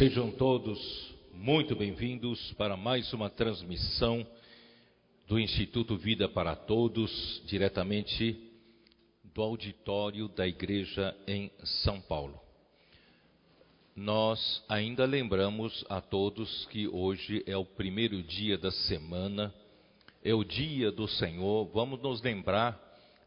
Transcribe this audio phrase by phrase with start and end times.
[0.00, 4.26] Sejam todos muito bem-vindos para mais uma transmissão
[5.28, 8.50] do Instituto Vida para Todos, diretamente
[9.22, 11.52] do auditório da igreja em
[11.82, 12.40] São Paulo.
[13.94, 19.54] Nós ainda lembramos a todos que hoje é o primeiro dia da semana,
[20.24, 21.68] é o dia do Senhor.
[21.74, 22.80] Vamos nos lembrar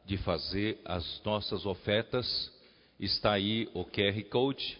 [0.07, 2.51] de fazer as nossas ofertas.
[2.99, 4.75] Está aí o QR Code.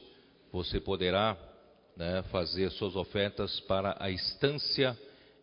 [0.51, 1.52] Você poderá
[1.95, 4.97] né, fazer suas ofertas para a estância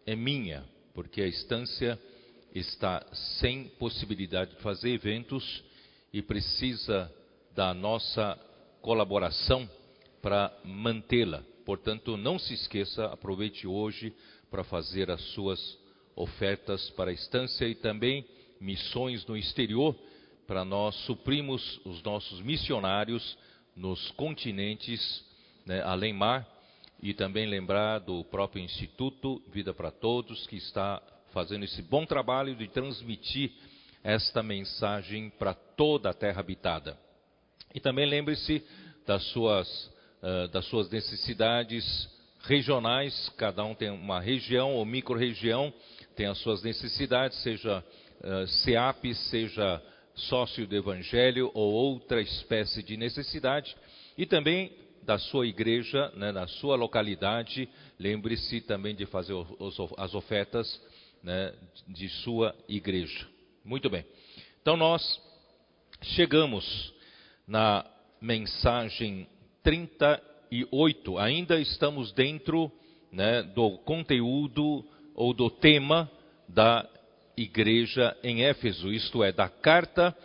[0.06, 0.64] é minha,
[0.94, 1.98] porque a estância
[2.54, 3.04] está
[3.40, 5.62] sem possibilidade de fazer eventos
[6.12, 7.12] e precisa
[7.54, 8.38] da nossa
[8.80, 9.68] colaboração
[10.20, 11.42] para mantê-la.
[11.64, 14.12] Portanto, não se esqueça, aproveite hoje
[14.50, 15.78] para fazer as suas
[16.16, 18.26] ofertas para a estância e também
[18.60, 19.96] missões no exterior,
[20.46, 23.38] para nós suprimos os nossos missionários
[23.76, 25.24] nos continentes
[25.66, 26.46] né, além mar
[27.02, 31.02] e também lembrar do próprio Instituto Vida para Todos, que está
[31.32, 33.52] fazendo esse bom trabalho de transmitir
[34.02, 36.98] esta mensagem para toda a terra habitada.
[37.74, 38.62] E também lembre-se
[39.06, 39.86] das suas,
[40.22, 42.08] uh, das suas necessidades
[42.42, 45.72] regionais, cada um tem uma região ou micro-região,
[46.16, 47.84] tem as suas necessidades, seja
[48.20, 49.82] uh, seja
[50.14, 53.76] sócio do Evangelho ou outra espécie de necessidade.
[54.16, 54.72] E também
[55.10, 60.80] da sua igreja, né, na sua localidade, lembre-se também de fazer os, as ofertas
[61.20, 61.52] né,
[61.88, 63.26] de sua igreja.
[63.64, 64.04] Muito bem.
[64.62, 65.02] Então nós
[66.00, 66.94] chegamos
[67.44, 67.84] na
[68.20, 69.26] mensagem
[69.64, 71.18] 38.
[71.18, 72.70] Ainda estamos dentro
[73.10, 74.84] né, do conteúdo
[75.16, 76.08] ou do tema
[76.46, 76.88] da
[77.36, 80.16] igreja em Éfeso, isto é, da carta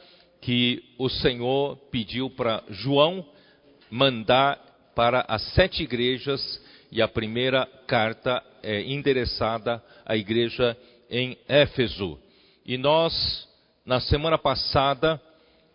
[0.42, 3.28] que o Senhor pediu para João
[3.90, 4.65] mandar
[4.96, 10.76] para as sete igrejas e a primeira carta é endereçada à igreja
[11.10, 12.18] em Éfeso.
[12.66, 13.48] E nós,
[13.86, 15.22] na semana passada,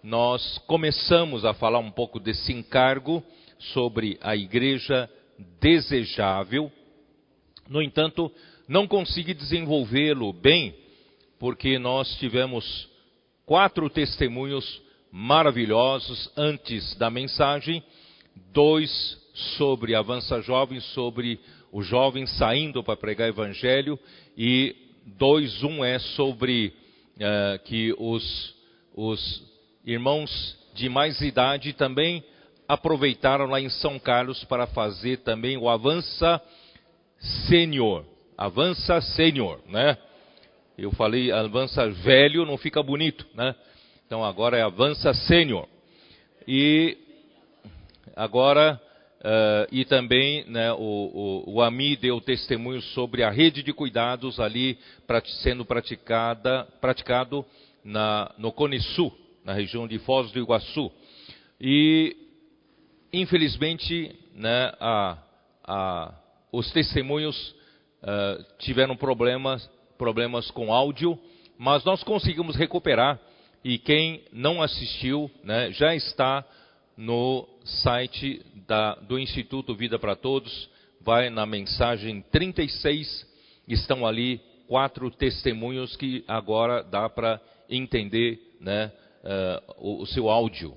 [0.03, 3.23] nós começamos a falar um pouco desse encargo
[3.59, 5.09] sobre a igreja
[5.61, 6.73] desejável.
[7.69, 8.33] No entanto,
[8.67, 10.75] não consegui desenvolvê-lo bem,
[11.39, 12.89] porque nós tivemos
[13.45, 14.81] quatro testemunhos
[15.13, 17.85] maravilhosos antes da mensagem
[18.53, 19.19] dois
[19.59, 21.39] sobre Avança Jovem, sobre
[21.73, 23.99] o jovem saindo para pregar evangelho,
[24.37, 24.75] e
[25.07, 26.73] dois, um é sobre
[27.17, 28.55] uh, que os,
[28.95, 29.43] os
[29.85, 32.25] irmãos de mais idade também
[32.67, 36.41] aproveitaram lá em São Carlos para fazer também o Avança
[37.49, 38.05] Sênior.
[38.37, 39.99] Avança Sênior, né?
[40.79, 43.55] Eu falei Avança Velho, não fica bonito, né?
[44.07, 45.69] Então agora é Avança Sênior.
[46.47, 46.97] E
[48.17, 48.81] Agora,
[49.21, 50.77] uh, e também né, o,
[51.47, 54.79] o, o, AMI deu testemunho sobre a rede de cuidados ali
[55.43, 57.45] sendo praticada, praticado
[57.85, 59.13] na, no Cone Sul,
[59.45, 60.91] na região de Foz do Iguaçu.
[61.61, 62.17] E,
[63.13, 65.19] infelizmente, né, a,
[65.65, 66.15] a,
[66.53, 67.55] os testemunhos
[68.03, 71.19] uh, tiveram problemas, problemas com áudio,
[71.59, 73.21] mas nós conseguimos recuperar.
[73.63, 76.43] E quem não assistiu né, já está
[76.97, 80.69] no site da, do Instituto Vida para Todos,
[81.01, 83.27] vai na mensagem 36,
[83.69, 88.93] estão ali quatro testemunhos que agora dá para entender né,
[89.25, 90.77] uh, o, o seu áudio.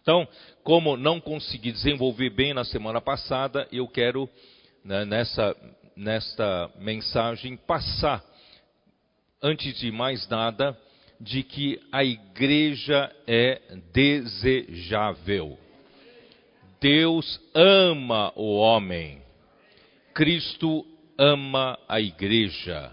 [0.00, 0.28] Então,
[0.62, 4.28] como não consegui desenvolver bem na semana passada, eu quero
[4.84, 5.56] né, nessa
[5.96, 8.24] nesta mensagem passar,
[9.42, 10.76] antes de mais nada,
[11.20, 13.60] de que a igreja é
[13.92, 15.58] desejável.
[16.84, 19.22] Deus ama o homem.
[20.12, 20.84] Cristo
[21.16, 22.92] ama a igreja.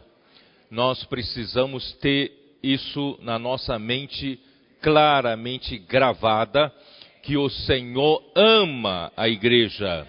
[0.69, 2.31] Nós precisamos ter
[2.63, 4.39] isso na nossa mente
[4.81, 6.73] claramente gravada
[7.21, 10.07] que o Senhor ama a igreja.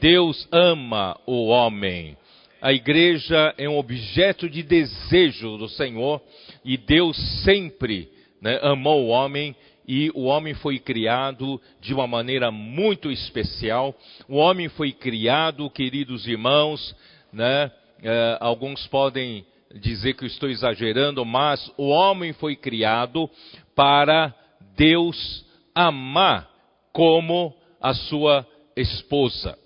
[0.00, 2.16] Deus ama o homem.
[2.58, 6.22] A igreja é um objeto de desejo do Senhor
[6.64, 8.08] e Deus sempre
[8.40, 9.54] né, amou o homem
[9.90, 13.92] e o homem foi criado de uma maneira muito especial.
[14.28, 16.94] O homem foi criado, queridos irmãos,
[17.32, 19.44] né, é, alguns podem
[19.74, 23.28] dizer que eu estou exagerando, mas o homem foi criado
[23.74, 24.32] para
[24.76, 25.44] Deus
[25.74, 26.48] amar
[26.92, 28.46] como a sua
[28.76, 29.58] esposa,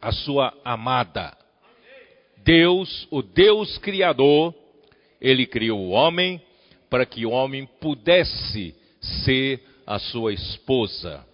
[0.00, 1.36] a sua amada.
[2.42, 4.54] Deus, o Deus Criador,
[5.20, 6.40] ele criou o homem
[6.88, 8.74] para que o homem pudesse
[9.24, 11.24] ser a sua esposa.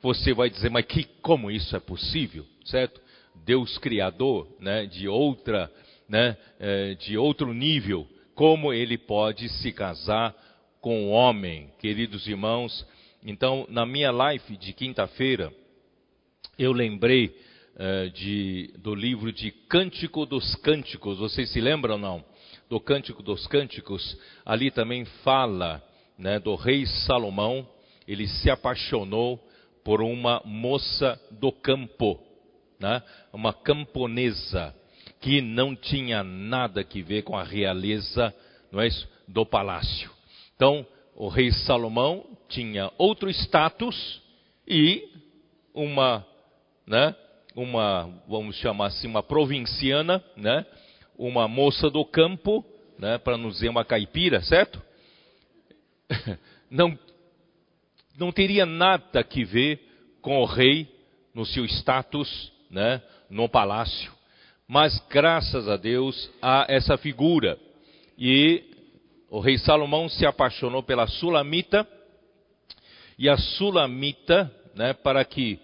[0.00, 3.00] você vai dizer, mas que, como isso é possível, certo?
[3.44, 5.70] Deus criador, né, de outra,
[6.08, 10.34] né, é, de outro nível, como ele pode se casar
[10.80, 12.86] com um homem, queridos irmãos?
[13.24, 15.52] Então, na minha live de quinta-feira,
[16.56, 17.34] eu lembrei
[17.76, 21.18] é, de, do livro de Cântico dos Cânticos.
[21.18, 22.24] Vocês se lembram ou não?
[22.68, 24.16] Do Cântico dos Cânticos.
[24.44, 25.82] Ali também fala
[26.18, 27.66] né, do rei Salomão.
[28.06, 29.38] Ele se apaixonou
[29.84, 32.18] por uma moça do campo,
[32.80, 33.02] né?
[33.32, 34.74] uma camponesa,
[35.20, 38.34] que não tinha nada que ver com a realeza
[38.70, 39.08] não é isso?
[39.26, 40.10] do palácio.
[40.54, 44.22] Então, o rei Salomão tinha outro status
[44.66, 45.08] e
[45.74, 46.24] uma,
[46.86, 47.14] né,
[47.54, 50.64] uma, vamos chamar assim, uma provinciana, né,
[51.16, 52.64] uma moça do campo,
[52.98, 54.82] né, para não dizer uma caipira, certo?
[56.70, 56.98] Não,
[58.18, 59.80] não teria nada que ver
[60.20, 60.86] com o rei
[61.32, 63.00] no seu status, né,
[63.30, 64.12] no palácio.
[64.66, 67.58] Mas graças a Deus há essa figura.
[68.18, 68.62] E
[69.30, 71.88] o rei Salomão se apaixonou pela Sulamita,
[73.18, 75.58] e a Sulamita, né, para que,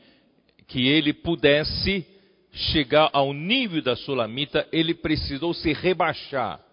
[0.66, 2.06] que ele pudesse
[2.50, 6.63] chegar ao nível da Sulamita, ele precisou se rebaixar.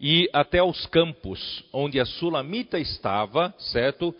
[0.00, 4.14] E até os campos onde a Sulamita estava, certo?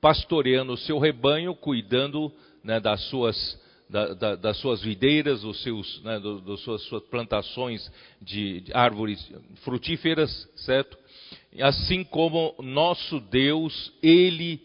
[0.00, 2.32] Pastoreando o seu rebanho, cuidando
[2.64, 7.02] né, das suas da, da, das suas videiras, dos seus, né, do, das suas, suas,
[7.04, 7.88] plantações
[8.20, 9.32] de, de, árvores
[9.62, 10.98] frutíferas, certo?
[11.60, 14.60] Assim como nosso Deus, Ele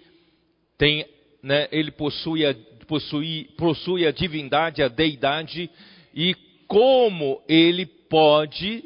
[0.78, 1.06] tem,
[1.44, 2.56] né, Ele possui a,
[2.88, 5.69] possui, possui a divindade, a deidade,
[6.16, 6.36] e
[6.68, 8.83] como Ele pode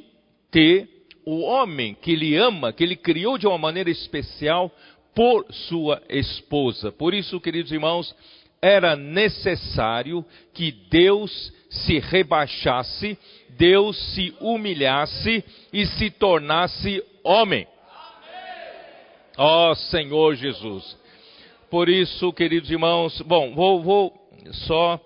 [0.51, 0.94] ter
[1.25, 4.71] o homem que Ele ama, que Ele criou de uma maneira especial
[5.13, 6.91] por sua esposa.
[6.91, 8.13] Por isso, queridos irmãos,
[8.61, 13.17] era necessário que Deus se rebaixasse,
[13.49, 17.67] Deus se humilhasse e se tornasse homem.
[19.37, 20.97] Ó oh, Senhor Jesus.
[21.69, 24.99] Por isso, queridos irmãos, bom, vou, vou só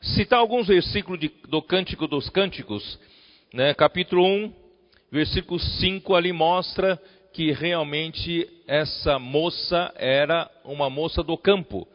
[0.00, 2.98] citar alguns versículos de, do Cântico dos Cânticos,
[3.52, 3.74] né?
[3.74, 4.52] capítulo 1,
[5.10, 7.00] versículo 5 ali mostra
[7.32, 11.86] que realmente essa moça era uma moça do campo.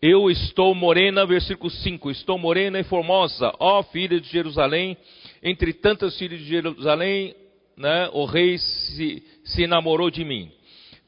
[0.00, 4.96] Eu estou morena, versículo 5, estou morena e formosa, ó filha de Jerusalém,
[5.40, 7.36] entre tantas filhas de Jerusalém,
[7.76, 10.50] né, o rei se, se enamorou de mim.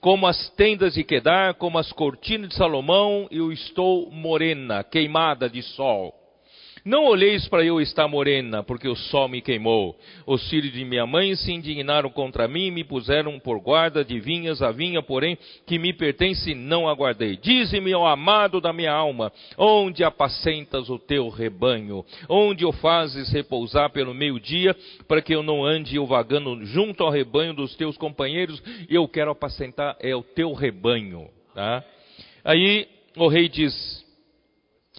[0.01, 5.63] Como as tendas de Quedar, como as cortinas de Salomão, eu estou morena, queimada de
[5.63, 6.15] sol.
[6.85, 9.99] Não olheis para eu estar morena, porque o sol me queimou.
[10.27, 14.21] Os filhos de minha mãe se indignaram contra mim e me puseram por guarda de
[14.21, 17.39] vinhas, a vinha, porém, que me pertence, não aguardei.
[17.39, 22.05] Dize-me, ó amado da minha alma, onde apacentas o teu rebanho?
[22.29, 24.77] Onde o fazes repousar pelo meio-dia,
[25.09, 28.63] para que eu não ande eu vagando junto ao rebanho dos teus companheiros?
[28.91, 31.31] Eu quero apacentar é o teu rebanho.
[31.55, 31.83] Tá?
[32.45, 32.87] Aí
[33.17, 34.05] o rei diz.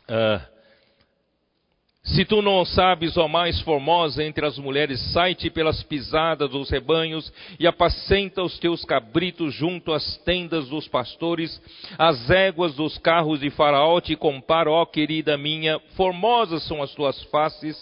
[0.10, 0.55] Uh,
[2.06, 7.34] se tu não sabes, ó mais formosa entre as mulheres, sai-te pelas pisadas dos rebanhos
[7.60, 11.60] e apacenta os teus cabritos junto às tendas dos pastores,
[11.98, 17.22] as éguas dos carros de Faraó te comparo, ó querida minha, formosas são as tuas
[17.24, 17.76] faces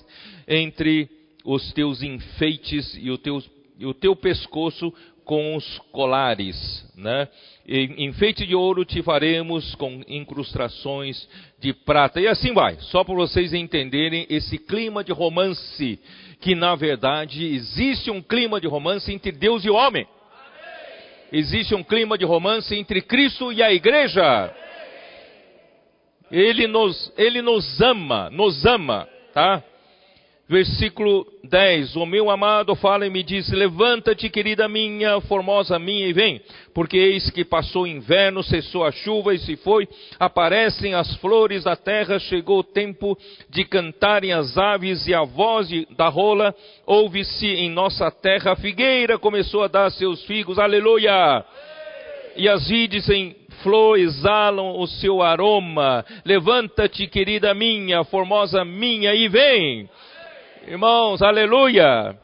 [0.47, 1.09] entre
[1.43, 3.43] os teus enfeites e o teu,
[3.77, 4.93] e o teu pescoço
[5.25, 7.27] com os colares, né?
[7.65, 11.27] Enfeite de ouro te faremos com incrustações
[11.59, 12.19] de prata.
[12.19, 15.99] E assim vai, só para vocês entenderem esse clima de romance,
[16.41, 20.05] que na verdade existe um clima de romance entre Deus e o homem.
[21.31, 24.53] Existe um clima de romance entre Cristo e a igreja.
[26.29, 29.63] Ele nos, ele nos ama, nos ama, tá?
[30.53, 36.13] Versículo 10: O meu amado fala e me diz: Levanta-te, querida minha, formosa minha, e
[36.13, 36.39] vem,
[36.75, 39.87] porque eis que passou o inverno, cessou a chuva e se foi,
[40.19, 43.17] aparecem as flores da terra, chegou o tempo
[43.49, 46.53] de cantarem as aves e a voz da rola
[46.85, 48.51] ouve-se em nossa terra.
[48.51, 51.43] A figueira começou a dar seus figos, aleluia!
[52.35, 56.05] E as vides em flor exalam o seu aroma.
[56.23, 59.89] Levanta-te, querida minha, formosa minha, e vem.
[60.65, 62.17] Irmãos, aleluia!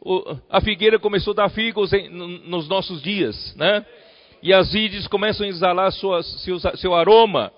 [0.00, 3.86] O, a figueira começou a dar figos em, nos nossos dias, né?
[4.42, 7.52] E as vides começam a exalar seu, seu aroma,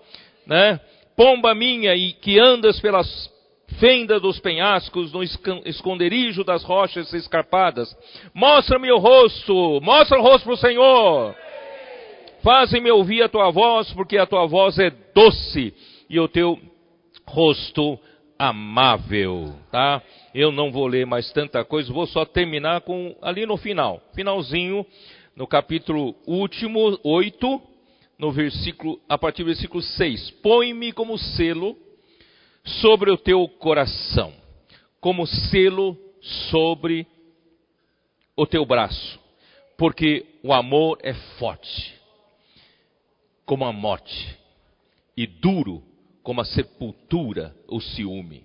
[0.47, 0.79] né?
[1.17, 3.31] Pomba minha, e que andas pelas
[3.79, 5.23] fendas dos penhascos, no
[5.65, 7.97] esconderijo das rochas escarpadas.
[8.35, 11.35] Mostra-me o rosto, mostra o rosto para o Senhor.
[12.43, 15.73] Faze-me ouvir a tua voz, porque a tua voz é doce
[16.11, 16.59] e o teu
[17.27, 17.99] rosto
[18.41, 20.03] amável, tá?
[20.35, 24.87] Eu não vou ler mais tanta coisa, vou só terminar com ali no final, finalzinho,
[25.37, 27.63] no capítulo último, 8,
[28.19, 30.31] no versículo, a partir do versículo 6.
[30.43, 31.77] Põe-me como selo
[32.65, 34.33] sobre o teu coração,
[35.03, 35.95] como selo
[36.51, 37.07] sobre
[38.35, 39.21] o teu braço,
[39.77, 41.95] porque o amor é forte,
[43.45, 44.35] como a morte,
[45.15, 45.90] e duro
[46.23, 48.45] como a sepultura, o ciúme.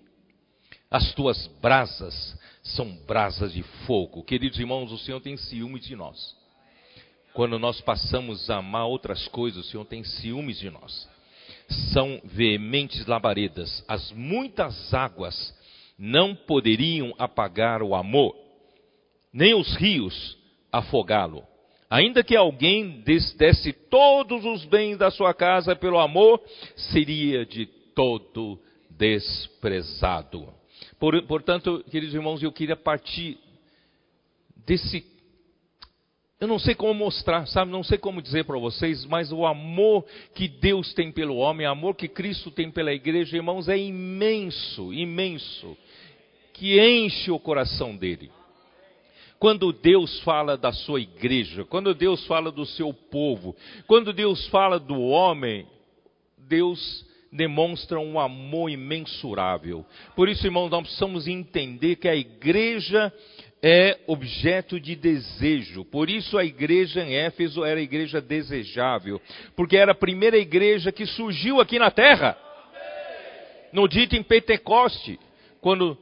[0.89, 4.24] As tuas brasas são brasas de fogo.
[4.24, 6.36] Queridos irmãos, o Senhor tem ciúme de nós.
[7.34, 11.08] Quando nós passamos a amar outras coisas, o Senhor tem ciúmes de nós.
[11.91, 13.84] São veementes labaredas.
[13.88, 15.53] As muitas águas
[15.98, 18.36] não poderiam apagar o amor,
[19.34, 20.38] nem os rios
[20.72, 21.44] afogá-lo.
[21.95, 26.41] Ainda que alguém desse todos os bens da sua casa pelo amor,
[26.75, 28.59] seria de todo
[28.89, 30.53] desprezado.
[30.99, 33.37] Por, portanto, queridos irmãos, eu queria partir
[34.65, 35.05] desse.
[36.37, 37.71] Eu não sei como mostrar, sabe?
[37.71, 41.71] Não sei como dizer para vocês, mas o amor que Deus tem pelo homem, o
[41.71, 45.77] amor que Cristo tem pela igreja, irmãos, é imenso, imenso,
[46.51, 48.29] que enche o coração dele.
[49.39, 54.79] Quando Deus fala da sua igreja, quando Deus fala do seu povo, quando Deus fala
[54.79, 55.67] do homem,
[56.37, 59.85] Deus demonstra um amor imensurável.
[60.15, 63.11] Por isso, irmãos, nós precisamos entender que a igreja
[63.61, 65.83] é objeto de desejo.
[65.85, 69.21] Por isso a igreja em Éfeso era a igreja desejável,
[69.55, 72.37] porque era a primeira igreja que surgiu aqui na terra.
[73.73, 75.19] No dito em Pentecoste,
[75.59, 75.97] quando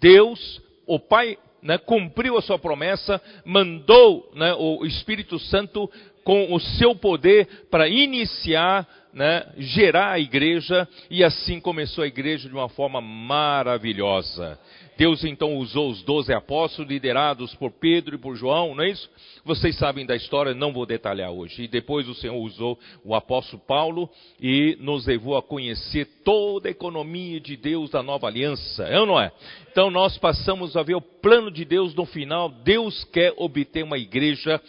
[0.00, 5.90] Deus, o Pai né, cumpriu a sua promessa, mandou né, o Espírito Santo
[6.24, 12.48] com o seu poder para iniciar, né, gerar a igreja, e assim começou a igreja
[12.48, 14.58] de uma forma maravilhosa.
[15.02, 19.10] Deus então usou os doze apóstolos, liderados por Pedro e por João, não é isso?
[19.44, 21.64] Vocês sabem da história, não vou detalhar hoje.
[21.64, 24.08] E depois o Senhor usou o apóstolo Paulo
[24.40, 29.04] e nos levou a conhecer toda a economia de Deus da nova aliança, é ou
[29.04, 29.32] não é?
[29.72, 32.48] Então nós passamos a ver o plano de Deus no final.
[32.48, 34.60] Deus quer obter uma igreja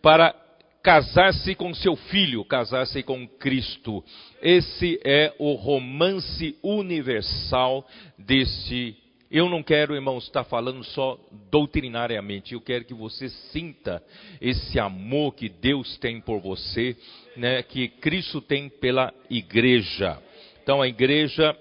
[0.00, 0.34] para
[0.82, 4.02] casar-se com seu filho, casar-se com Cristo.
[4.40, 7.86] Esse é o romance universal
[8.18, 9.01] deste
[9.32, 11.18] eu não quero, irmãos, estar falando só
[11.50, 12.52] doutrinariamente.
[12.52, 14.02] Eu quero que você sinta
[14.42, 16.94] esse amor que Deus tem por você,
[17.34, 20.18] né, que Cristo tem pela igreja.
[20.62, 21.56] Então, a igreja,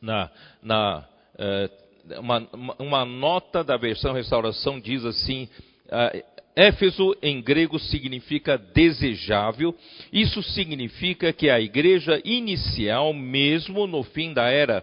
[0.00, 0.30] na,
[0.62, 5.50] na, uh, uma, uma, nota da versão restauração diz assim:
[5.86, 6.24] uh,
[6.56, 9.76] Éfeso em grego significa desejável.
[10.10, 14.82] Isso significa que a igreja inicial, mesmo no fim da era,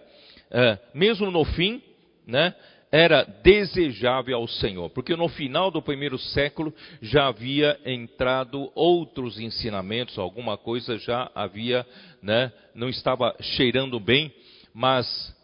[0.51, 1.81] uh, mesmo no fim,
[2.27, 2.53] né,
[2.91, 10.17] era desejável ao Senhor, porque no final do primeiro século já havia entrado outros ensinamentos,
[10.17, 11.85] alguma coisa já havia,
[12.21, 14.31] né, não estava cheirando bem,
[14.73, 15.35] mas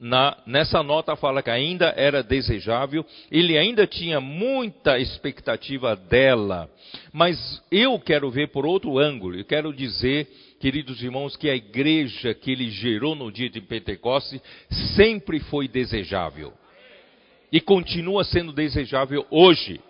[0.00, 6.70] na, nessa nota fala que ainda era desejável, ele ainda tinha muita expectativa dela,
[7.12, 10.28] mas eu quero ver por outro ângulo, eu quero dizer
[10.58, 14.40] queridos irmãos, que a igreja que ele gerou no dia de Pentecostes
[14.96, 16.52] sempre foi desejável.
[17.50, 19.80] E continua sendo desejável hoje.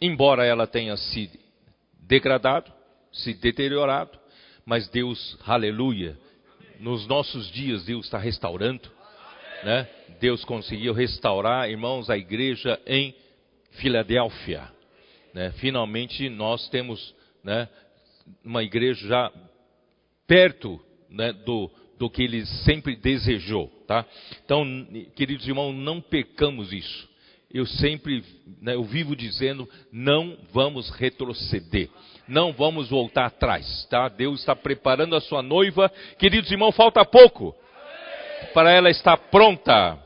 [0.00, 1.30] Embora ela tenha se
[2.00, 2.70] degradado,
[3.12, 4.18] se deteriorado,
[4.64, 6.18] mas Deus, aleluia,
[6.80, 8.90] nos nossos dias Deus está restaurando,
[9.62, 9.88] né?
[10.18, 13.14] Deus conseguiu restaurar, irmãos, a igreja em
[13.72, 14.68] Filadélfia.
[15.32, 15.52] Né?
[15.52, 17.68] Finalmente nós temos né,
[18.44, 19.32] uma igreja já
[20.26, 24.04] perto né, do, do que ele sempre desejou, tá?
[24.44, 24.64] Então,
[25.14, 27.09] queridos irmãos, não pecamos isso.
[27.52, 28.24] Eu sempre,
[28.62, 31.88] né, eu vivo dizendo, não vamos retroceder,
[32.28, 34.08] não vamos voltar atrás, tá?
[34.08, 37.54] Deus está preparando a sua noiva, queridos irmãos, falta pouco
[38.54, 39.98] para ela estar pronta.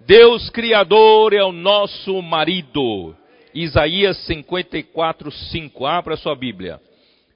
[0.00, 3.16] Deus Criador é o nosso marido.
[3.54, 5.86] Isaías 54, 5.
[5.86, 6.80] Abra sua Bíblia.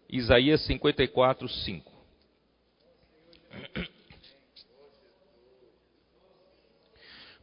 [0.08, 1.92] Isaías 54, 5.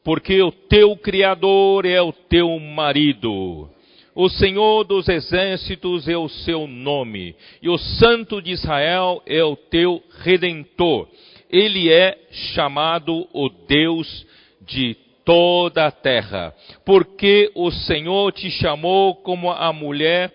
[0.03, 3.69] Porque o teu Criador é o teu marido.
[4.13, 9.55] O Senhor dos exércitos é o seu nome, e o Santo de Israel é o
[9.55, 11.07] teu redentor.
[11.49, 12.17] Ele é
[12.53, 14.27] chamado o Deus
[14.61, 16.53] de toda a terra,
[16.85, 20.33] porque o Senhor te chamou como a mulher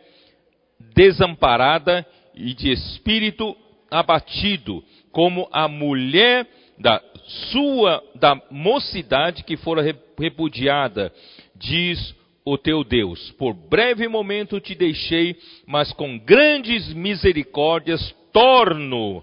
[0.95, 3.57] desamparada e de espírito
[3.91, 4.83] abatido,
[5.13, 6.47] como a mulher
[6.79, 9.83] da sua da mocidade que fora
[10.19, 11.13] repudiada,
[11.55, 12.15] diz
[12.45, 13.33] o teu Deus.
[13.33, 19.23] Por breve momento te deixei, mas com grandes misericórdias torno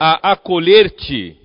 [0.00, 1.36] a acolher-te.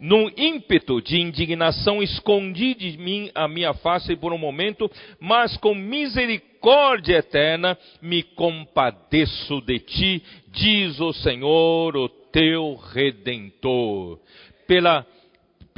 [0.00, 4.88] Num ímpeto de indignação, escondi de mim a minha face por um momento,
[5.18, 14.20] mas com misericórdia eterna me compadeço de ti, diz o Senhor, o teu redentor.
[14.68, 15.04] Pela,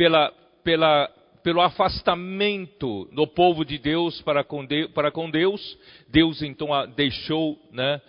[0.00, 0.32] pela,
[0.64, 1.10] pela,
[1.42, 5.78] pelo afastamento do povo de Deus para com, de, para com Deus,
[6.08, 8.00] Deus então a deixou, né,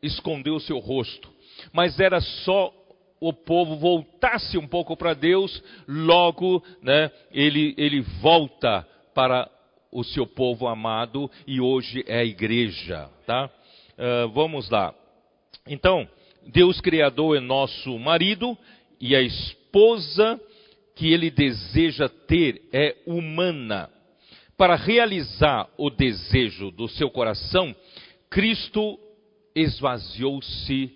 [0.00, 1.28] escondeu o seu rosto.
[1.72, 2.72] Mas era só
[3.20, 9.50] o povo voltasse um pouco para Deus, logo né, ele, ele volta para
[9.90, 13.10] o seu povo amado e hoje é a igreja.
[13.26, 13.50] Tá?
[13.98, 14.94] Uh, vamos lá.
[15.66, 16.08] Então,
[16.46, 18.56] Deus Criador é nosso marido
[19.00, 20.40] e a esposa
[21.00, 23.88] que ele deseja ter é humana.
[24.54, 27.74] Para realizar o desejo do seu coração,
[28.28, 29.00] Cristo
[29.54, 30.94] esvaziou-se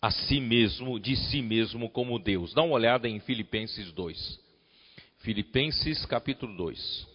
[0.00, 2.54] a si mesmo, de si mesmo como Deus.
[2.54, 4.38] Dá uma olhada em Filipenses 2.
[5.18, 7.08] Filipenses capítulo 2.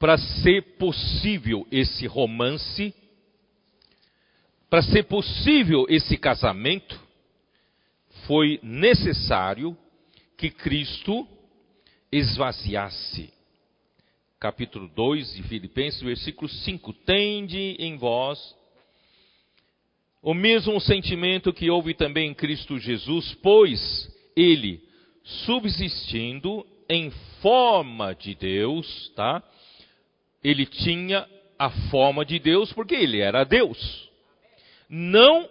[0.00, 2.92] Para ser possível esse romance,
[4.68, 7.09] para ser possível esse casamento,
[8.30, 9.76] foi necessário
[10.38, 11.26] que Cristo
[12.12, 13.32] esvaziasse.
[14.38, 18.54] Capítulo 2 de Filipenses, versículo 5: Tende em vós
[20.22, 24.80] o mesmo sentimento que houve também em Cristo Jesus, pois ele,
[25.24, 27.10] subsistindo em
[27.42, 29.42] forma de Deus, tá?
[30.44, 34.08] Ele tinha a forma de Deus porque ele era Deus
[34.88, 35.48] não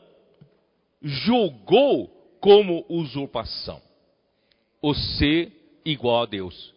[1.02, 3.82] julgou como usurpação
[4.82, 5.52] o ser
[5.86, 6.74] igual a Deus.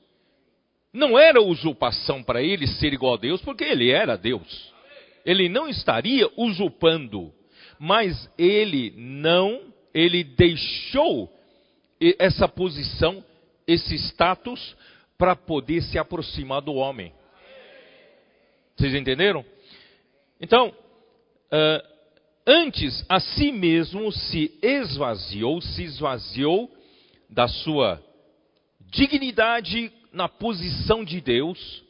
[0.93, 4.73] Não era usurpação para ele ser igual a Deus, porque ele era Deus.
[5.25, 7.33] Ele não estaria usurpando,
[7.79, 11.33] mas ele não, ele deixou
[12.19, 13.25] essa posição,
[13.67, 14.77] esse status,
[15.17, 17.13] para poder se aproximar do homem.
[18.77, 19.45] Vocês entenderam?
[20.41, 21.92] Então, uh,
[22.47, 26.71] antes a si mesmo se esvaziou, se esvaziou
[27.29, 28.03] da sua
[28.91, 31.83] dignidade na posição de Deus,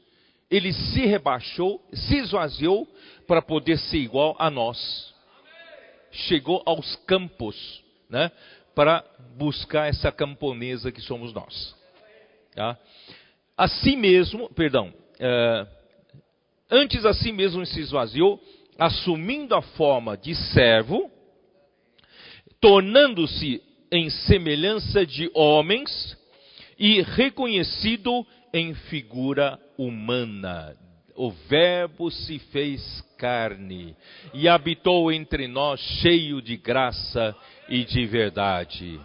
[0.50, 2.86] ele se rebaixou, se esvaziou
[3.26, 5.12] para poder ser igual a nós.
[6.10, 8.30] Chegou aos campos, né,
[8.74, 9.04] para
[9.36, 11.74] buscar essa camponesa que somos nós.
[12.54, 12.78] Tá?
[13.56, 15.66] A si mesmo, perdão, é,
[16.70, 18.42] antes a si mesmo se esvaziou,
[18.78, 21.10] assumindo a forma de servo,
[22.60, 26.16] tornando-se em semelhança de homens
[26.78, 30.76] e reconhecido em figura humana.
[31.14, 33.94] O Verbo se fez carne
[34.32, 37.36] e habitou entre nós, cheio de graça
[37.68, 38.98] e de verdade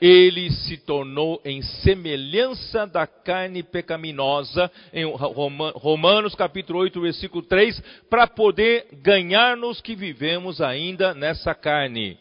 [0.00, 8.26] ele se tornou em semelhança da carne pecaminosa, em Romanos capítulo 8, versículo 3, para
[8.26, 12.18] poder ganhar-nos que vivemos ainda nessa carne.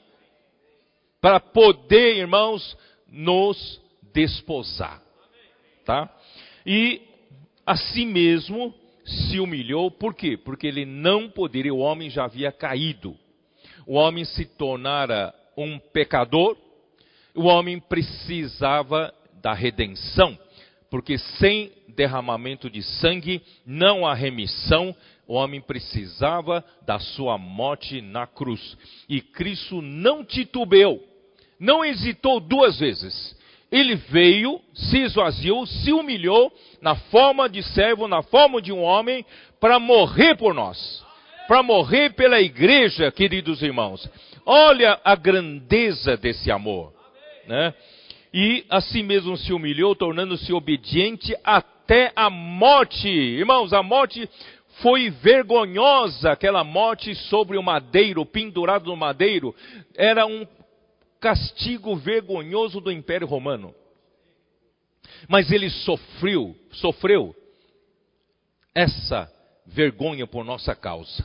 [1.21, 3.81] Para poder, irmãos, nos
[4.13, 5.01] desposar.
[5.85, 6.09] Tá?
[6.65, 7.01] E
[7.65, 8.73] a si mesmo
[9.05, 10.37] se humilhou, por quê?
[10.37, 13.17] Porque ele não poderia, o homem já havia caído.
[13.85, 16.57] O homem se tornara um pecador,
[17.35, 20.37] o homem precisava da redenção,
[20.89, 24.95] porque sem derramamento de sangue não há remissão,
[25.27, 28.77] o homem precisava da sua morte na cruz.
[29.09, 31.01] E Cristo não titubeou,
[31.59, 33.35] não hesitou duas vezes.
[33.71, 39.25] Ele veio, se esvaziou, se humilhou na forma de servo, na forma de um homem,
[39.59, 41.03] para morrer por nós,
[41.47, 44.07] para morrer pela igreja, queridos irmãos.
[44.45, 46.93] Olha a grandeza desse amor
[47.47, 47.73] né?
[48.33, 53.07] E assim mesmo se humilhou, tornando-se obediente até a morte.
[53.07, 54.27] Irmãos, a morte
[54.81, 59.55] foi vergonhosa, aquela morte sobre o madeiro, pendurado no madeiro,
[59.95, 60.47] era um
[61.19, 63.73] castigo vergonhoso do Império Romano.
[65.27, 67.35] Mas ele sofreu, sofreu
[68.73, 69.31] essa
[69.65, 71.23] vergonha por nossa causa.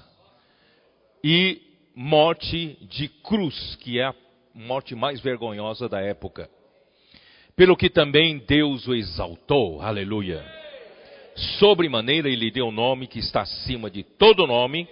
[1.25, 1.63] E
[1.95, 4.15] morte de cruz, que é a
[4.59, 6.51] morte mais vergonhosa da época.
[7.55, 10.45] Pelo que também Deus o exaltou, aleluia.
[11.59, 14.89] Sobremaneira ele deu o nome que está acima de todo nome,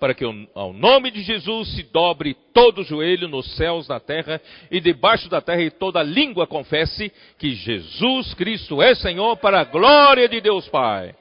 [0.00, 4.40] para que ao nome de Jesus se dobre todo joelho nos céus, na terra
[4.70, 9.64] e debaixo da terra, e toda língua confesse que Jesus Cristo é Senhor, para a
[9.64, 11.14] glória de Deus Pai.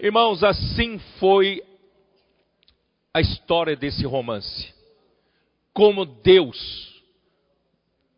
[0.00, 1.62] Irmãos, assim foi
[3.12, 4.74] a história desse romance.
[5.72, 6.89] Como Deus,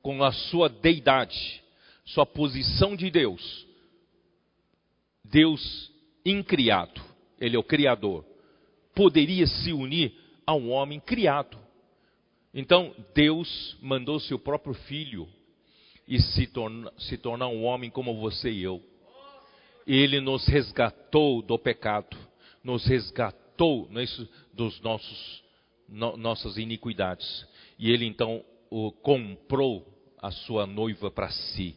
[0.02, 1.62] com a sua deidade,
[2.04, 3.66] sua posição de Deus,
[5.24, 5.90] Deus
[6.24, 7.00] incriado,
[7.40, 8.24] Ele é o Criador,
[8.94, 10.12] poderia se unir
[10.46, 11.56] a um homem criado.
[12.52, 15.28] Então, Deus mandou seu próprio filho
[16.06, 18.82] e se, torna, se tornar um homem como você e eu.
[19.86, 22.16] Ele nos resgatou do pecado,
[22.62, 25.42] nos resgatou nesse, dos nossos
[25.88, 27.46] no, nossas iniquidades.
[27.78, 29.86] E ele então o, comprou
[30.22, 31.76] a sua noiva para si.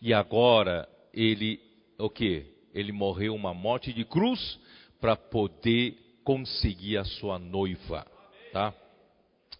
[0.00, 1.60] E agora ele
[1.98, 2.46] o que?
[2.74, 4.58] Ele morreu uma morte de cruz
[5.00, 8.06] para poder conseguir a sua noiva,
[8.52, 8.74] tá?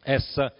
[0.04, 0.52] Essa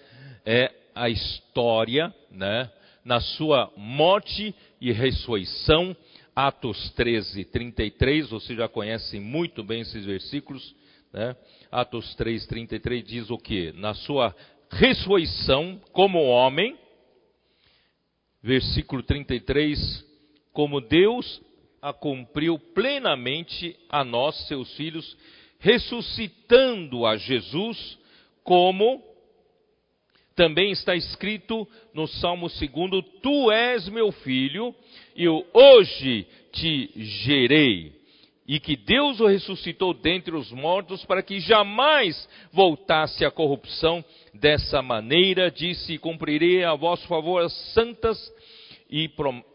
[0.45, 2.71] é a história, né?
[3.05, 5.97] Na sua morte e ressurreição,
[6.35, 10.75] Atos 13, 33, você já conhece muito bem esses versículos,
[11.13, 11.37] né?
[11.71, 13.73] Atos 3, 33 diz o que?
[13.73, 14.35] Na sua
[14.71, 16.77] ressurreição como homem,
[18.47, 20.05] versículo 33,
[20.53, 21.43] como Deus
[21.83, 25.17] a cumpriu plenamente a nós, seus filhos,
[25.59, 27.99] ressuscitando a Jesus,
[28.45, 29.03] como
[30.37, 34.73] também está escrito no Salmo 2: Tu és meu filho,
[35.17, 37.97] eu hoje te gerei
[38.49, 44.05] e que Deus o ressuscitou dentre os mortos para que jamais voltasse à corrupção.
[44.33, 48.33] Dessa maneira, disse: Cumprirei a vosso favor as santas
[48.91, 49.11] e,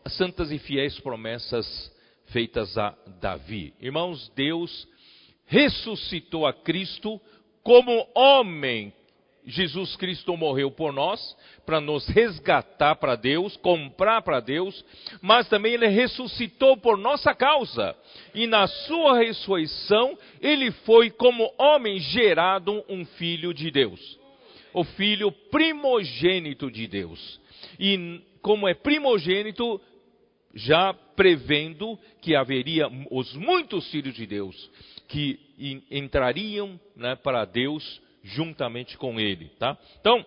[0.07, 1.91] santas e fiéis promessas
[2.27, 3.73] feitas a Davi.
[3.79, 4.87] Irmãos, Deus
[5.45, 7.19] ressuscitou a Cristo
[7.63, 8.93] como homem
[9.45, 14.85] Jesus Cristo morreu por nós, para nos resgatar para Deus, comprar para Deus,
[15.21, 17.95] mas também ele ressuscitou por nossa causa.
[18.33, 24.19] E na sua ressurreição, ele foi como homem gerado um filho de Deus.
[24.73, 27.41] O filho primogênito de Deus.
[27.79, 29.79] E como é primogênito,
[30.53, 34.71] já prevendo que haveria os muitos filhos de Deus
[35.07, 35.39] que
[35.89, 39.77] entrariam né, para Deus juntamente com ele, tá?
[39.99, 40.25] Então,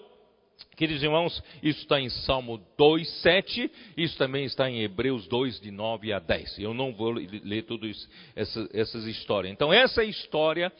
[0.77, 5.71] queridos irmãos, isso está em Salmo 2, 7, isso também está em Hebreus 2, de
[5.71, 6.59] 9 a 10.
[6.59, 9.53] Eu não vou ler todas essa, essas histórias.
[9.53, 10.73] Então, essa história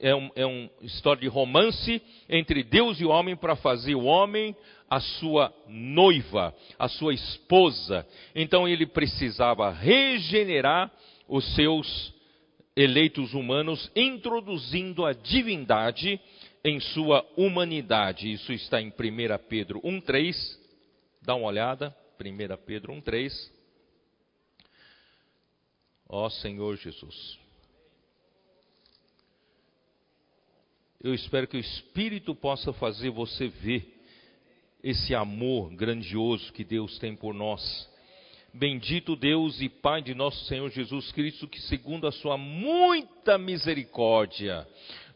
[0.00, 4.54] é, é uma história de romance entre Deus e o homem para fazer o homem
[4.90, 8.04] a sua noiva, a sua esposa.
[8.34, 10.90] Então, ele precisava regenerar
[11.28, 12.12] os seus
[12.74, 16.20] eleitos humanos, introduzindo a divindade
[16.64, 18.32] em sua humanidade.
[18.32, 18.92] Isso está em 1
[19.48, 20.58] Pedro 1,3.
[21.22, 21.94] Dá uma olhada.
[22.18, 23.32] 1 Pedro 1,3.
[26.08, 27.38] Ó Senhor Jesus.
[31.02, 33.99] Eu espero que o Espírito possa fazer você ver
[34.82, 37.88] esse amor grandioso que Deus tem por nós.
[38.52, 44.66] Bendito Deus e Pai de nosso Senhor Jesus Cristo, que segundo a sua muita misericórdia,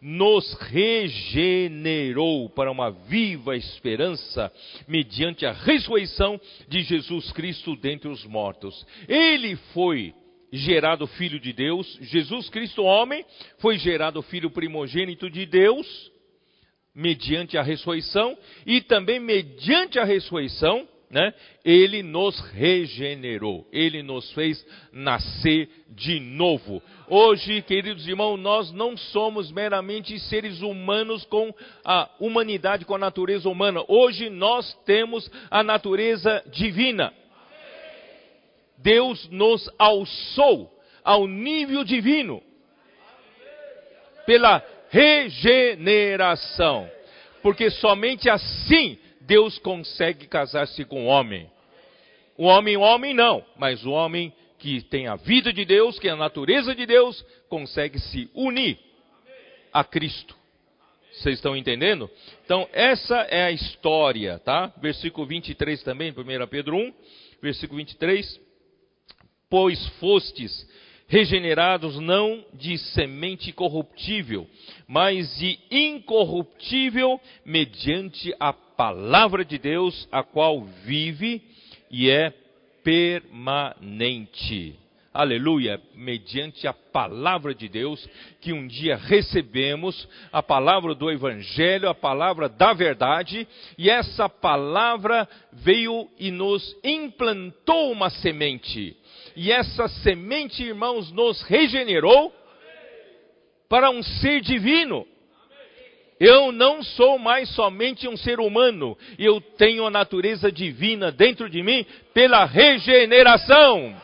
[0.00, 4.53] nos regenerou para uma viva esperança
[4.87, 8.87] mediante a ressurreição de Jesus Cristo dentre os mortos.
[9.09, 10.14] Ele foi
[10.53, 13.24] gerado filho de Deus, Jesus Cristo homem
[13.59, 16.13] foi gerado filho primogênito de Deus
[16.94, 21.33] mediante a ressurreição e também mediante a ressurreição né,
[21.64, 26.83] ele nos regenerou, ele nos fez nascer de novo.
[27.09, 31.54] Hoje, queridos irmãos, nós não somos meramente seres humanos com
[31.85, 33.85] a humanidade, com a natureza humana.
[33.87, 37.12] Hoje nós temos a natureza divina.
[38.78, 40.68] Deus nos alçou
[41.04, 42.42] ao nível divino
[44.26, 44.61] pela
[44.94, 46.88] regeneração.
[47.42, 51.50] Porque somente assim Deus consegue casar-se com o homem.
[52.37, 56.09] O homem, o homem não, mas o homem que tem a vida de Deus, que
[56.09, 58.78] é a natureza de Deus, consegue se unir
[59.72, 60.37] a Cristo.
[61.12, 62.11] Vocês estão entendendo?
[62.44, 64.72] Então, essa é a história, tá?
[64.80, 66.94] Versículo 23 também, 1 Pedro 1,
[67.40, 68.40] versículo 23.
[69.48, 70.68] Pois fostes
[71.07, 74.49] regenerados não de semente corruptível,
[74.87, 81.43] mas de incorruptível, mediante a palavra de Deus, a qual vive
[81.90, 82.33] e é
[82.83, 84.79] permanente.
[85.12, 88.05] aleluia, mediante a palavra de Deus
[88.40, 93.47] que um dia recebemos, a palavra do Evangelho, a palavra da verdade,
[93.79, 98.97] e essa palavra veio e nos implantou uma semente.
[99.37, 102.33] E essa semente, irmãos, nos regenerou
[103.68, 105.07] para um ser divino.
[106.20, 111.62] Eu não sou mais somente um ser humano, eu tenho a natureza divina dentro de
[111.62, 113.94] mim pela regeneração.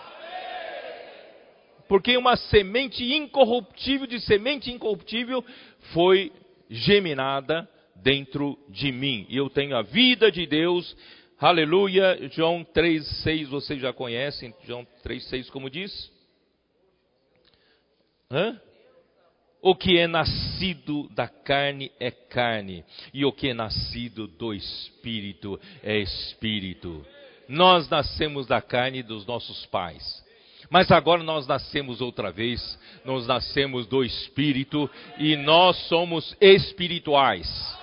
[1.89, 5.45] Porque uma semente incorruptível, de semente incorruptível,
[5.93, 6.33] foi
[6.69, 9.27] geminada dentro de mim.
[9.29, 10.97] E eu tenho a vida de Deus.
[11.41, 12.29] Aleluia.
[12.31, 14.55] João 3,6, vocês já conhecem.
[14.65, 16.13] João 3,6, como diz?
[18.31, 18.61] Hã?
[19.63, 25.59] O que é nascido da carne é carne, e o que é nascido do espírito
[25.83, 27.07] é espírito.
[27.49, 30.23] Nós nascemos da carne dos nossos pais,
[30.69, 37.80] mas agora nós nascemos outra vez, nós nascemos do espírito e nós somos espirituais.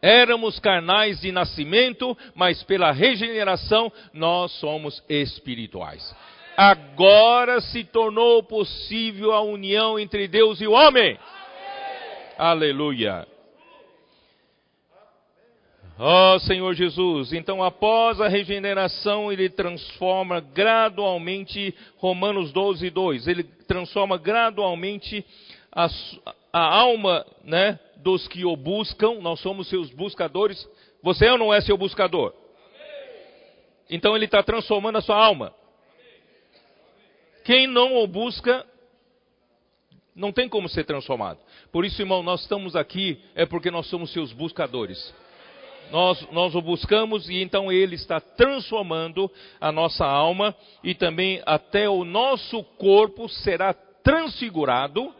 [0.00, 6.14] Éramos carnais de nascimento, mas pela regeneração nós somos espirituais
[6.58, 11.16] agora se tornou possível a união entre Deus e o homem.
[11.16, 11.18] Amém.
[12.36, 13.28] Aleluia.
[16.00, 23.44] Ó oh, Senhor Jesus, então após a regeneração, ele transforma gradualmente, Romanos 12, 2, ele
[23.44, 25.24] transforma gradualmente
[25.72, 25.88] a,
[26.52, 30.68] a alma né, dos que o buscam, nós somos seus buscadores.
[31.02, 32.32] Você é ou não é seu buscador?
[33.90, 35.54] Então ele está transformando a sua alma.
[37.44, 38.66] Quem não o busca,
[40.14, 41.38] não tem como ser transformado.
[41.72, 45.14] Por isso, irmão, nós estamos aqui é porque nós somos seus buscadores.
[45.90, 51.88] Nós, nós o buscamos e então ele está transformando a nossa alma e também até
[51.88, 55.14] o nosso corpo será transfigurado,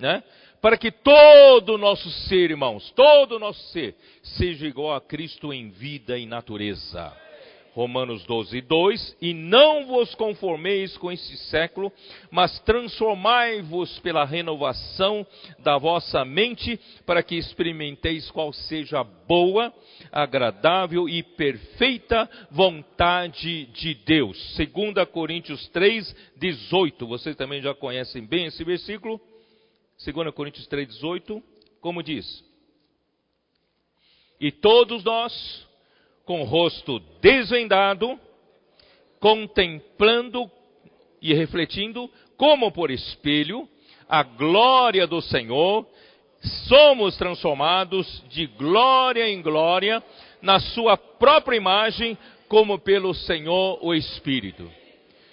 [0.00, 0.22] né?
[0.60, 5.52] Para que todo o nosso ser, irmãos, todo o nosso ser, seja igual a Cristo
[5.52, 7.16] em vida e natureza.
[7.72, 11.92] Romanos 12, 2: E não vos conformeis com este século,
[12.30, 15.26] mas transformai-vos pela renovação
[15.60, 19.72] da vossa mente, para que experimenteis qual seja a boa,
[20.10, 24.56] agradável e perfeita vontade de Deus.
[24.56, 27.06] 2 Coríntios 3, 18.
[27.06, 29.20] Vocês também já conhecem bem esse versículo.
[30.04, 31.42] 2 Coríntios 3, 18.
[31.80, 32.44] Como diz?
[34.40, 35.68] E todos nós
[36.24, 38.18] com o rosto desvendado,
[39.18, 40.50] contemplando
[41.20, 43.68] e refletindo, como por espelho,
[44.08, 45.86] a glória do Senhor,
[46.68, 50.02] somos transformados de glória em glória
[50.40, 52.16] na Sua própria imagem,
[52.48, 54.70] como pelo Senhor o Espírito.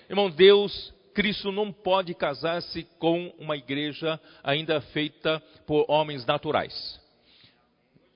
[0.10, 7.06] Irmão, Deus, Cristo não pode casar-se com uma igreja ainda feita por homens naturais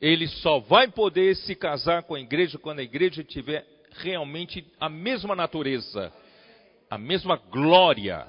[0.02, 4.90] ele só vai poder se casar com a igreja quando a igreja tiver realmente a
[4.90, 6.12] mesma natureza,
[6.90, 8.26] a mesma glória,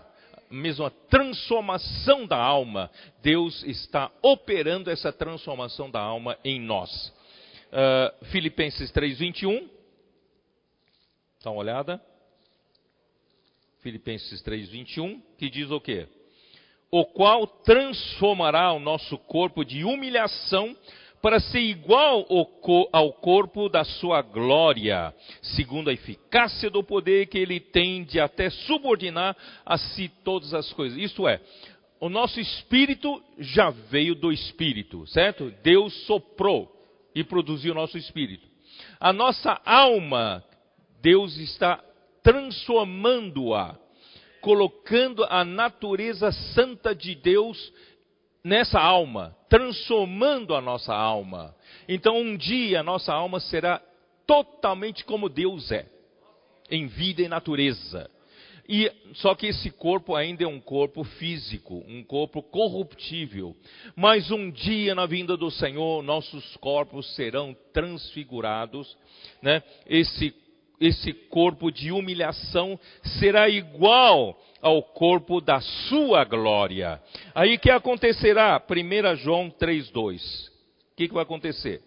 [0.51, 2.91] a mesma transformação da alma.
[3.23, 7.09] Deus está operando essa transformação da alma em nós.
[7.73, 9.67] Uh, Filipenses 3:21.
[11.43, 12.12] Dá uma olhada.
[13.83, 16.07] Filipenses 3:21, que diz o quê?
[16.91, 20.77] O qual transformará o nosso corpo de humilhação
[21.21, 22.27] para ser igual
[22.93, 28.51] ao corpo da sua glória, segundo a eficácia do poder que ele tem de até
[28.51, 30.99] subordinar a si todas as coisas.
[30.99, 31.41] Isto é,
[32.01, 35.53] o nosso espírito já veio do espírito, certo?
[35.63, 36.71] Deus soprou
[37.15, 38.47] e produziu o nosso espírito.
[38.99, 40.45] A nossa alma,
[41.01, 41.83] Deus está
[42.23, 43.77] transformando-a,
[44.41, 47.73] colocando a natureza santa de Deus
[48.45, 51.55] nessa alma, transformando a nossa alma.
[51.89, 53.81] Então, um dia a nossa alma será
[54.27, 55.87] totalmente como Deus é,
[56.71, 58.11] em vida e natureza.
[58.69, 63.57] E só que esse corpo ainda é um corpo físico, um corpo corruptível.
[63.97, 68.97] Mas um dia na vinda do Senhor, nossos corpos serão transfigurados,
[69.43, 69.63] né?
[69.85, 70.31] Esse
[70.87, 72.79] esse corpo de humilhação
[73.21, 77.01] será igual ao corpo da sua glória.
[77.35, 78.61] Aí que acontecerá?
[78.61, 80.49] 1 João 3,2.
[80.49, 81.81] O que, que vai acontecer?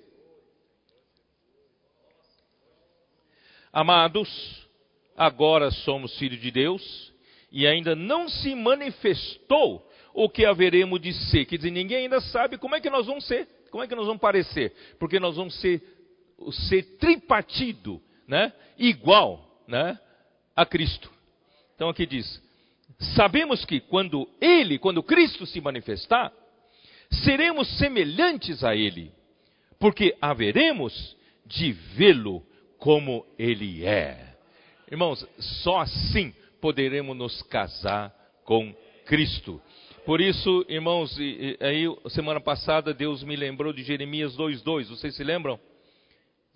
[3.71, 4.65] Amados,
[5.17, 7.13] agora somos filhos de Deus
[7.51, 11.45] e ainda não se manifestou o que haveremos de ser.
[11.45, 14.05] Quer dizer, ninguém ainda sabe como é que nós vamos ser, como é que nós
[14.05, 15.81] vamos parecer, porque nós vamos ser
[16.67, 19.99] ser tripartido né, igual né,
[20.55, 21.11] a Cristo.
[21.75, 22.41] Então aqui diz:
[23.15, 26.31] Sabemos que quando ele, quando Cristo se manifestar,
[27.23, 29.11] seremos semelhantes a ele,
[29.79, 32.41] porque haveremos de vê-lo
[32.77, 34.35] como ele é.
[34.89, 35.27] Irmãos,
[35.63, 38.73] só assim poderemos nos casar com
[39.05, 39.61] Cristo.
[40.05, 41.17] Por isso, irmãos,
[41.59, 44.89] aí semana passada Deus me lembrou de Jeremias 2:2.
[44.89, 45.59] Vocês se lembram?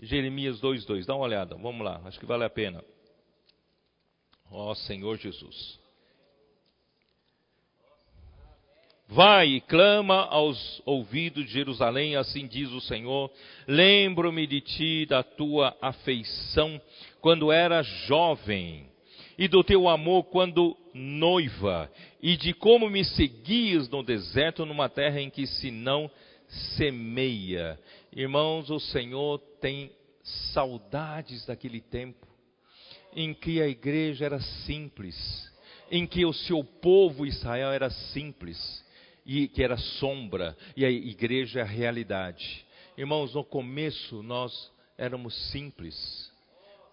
[0.01, 1.05] Jeremias 2:2.
[1.05, 1.55] Dá uma olhada.
[1.55, 2.01] Vamos lá.
[2.05, 2.83] Acho que vale a pena.
[4.51, 5.79] Ó Senhor Jesus.
[9.11, 13.31] Vai e clama aos ouvidos de Jerusalém, assim diz o Senhor.
[13.67, 16.79] Lembro-me de ti, da tua afeição,
[17.19, 18.87] quando era jovem,
[19.35, 25.19] e do teu amor quando noiva, e de como me seguias no deserto, numa terra
[25.19, 26.09] em que se não
[26.77, 27.79] semeia.
[28.15, 29.91] Irmãos, o Senhor tem
[30.51, 32.27] saudades daquele tempo
[33.13, 35.15] em que a igreja era simples,
[35.91, 38.83] em que o seu povo Israel era simples
[39.25, 42.65] e que era sombra, e a igreja é a realidade.
[42.97, 46.31] Irmãos, no começo nós éramos simples,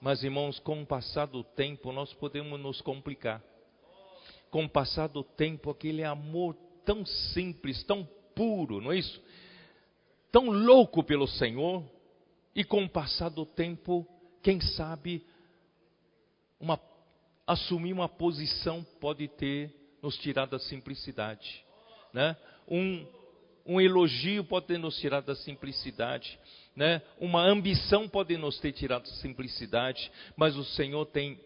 [0.01, 3.43] mas irmãos, com o passar do tempo nós podemos nos complicar.
[4.51, 9.21] Com o passar do tempo, aquele amor tão simples, tão puro, não é isso?
[10.37, 11.83] Tão louco pelo Senhor,
[12.55, 14.07] e com o passar do tempo,
[14.43, 15.25] quem sabe,
[16.61, 16.79] uma,
[17.47, 21.65] assumir uma posição pode ter nos tirado da simplicidade.
[22.13, 22.37] Né?
[22.69, 23.07] Um,
[23.65, 26.39] um elogio pode ter nos tirado da simplicidade,
[26.77, 27.01] né?
[27.19, 31.41] Uma ambição pode nos ter tirado da simplicidade, mas o Senhor tem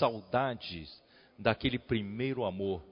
[0.00, 1.00] saudades
[1.38, 2.82] daquele primeiro amor.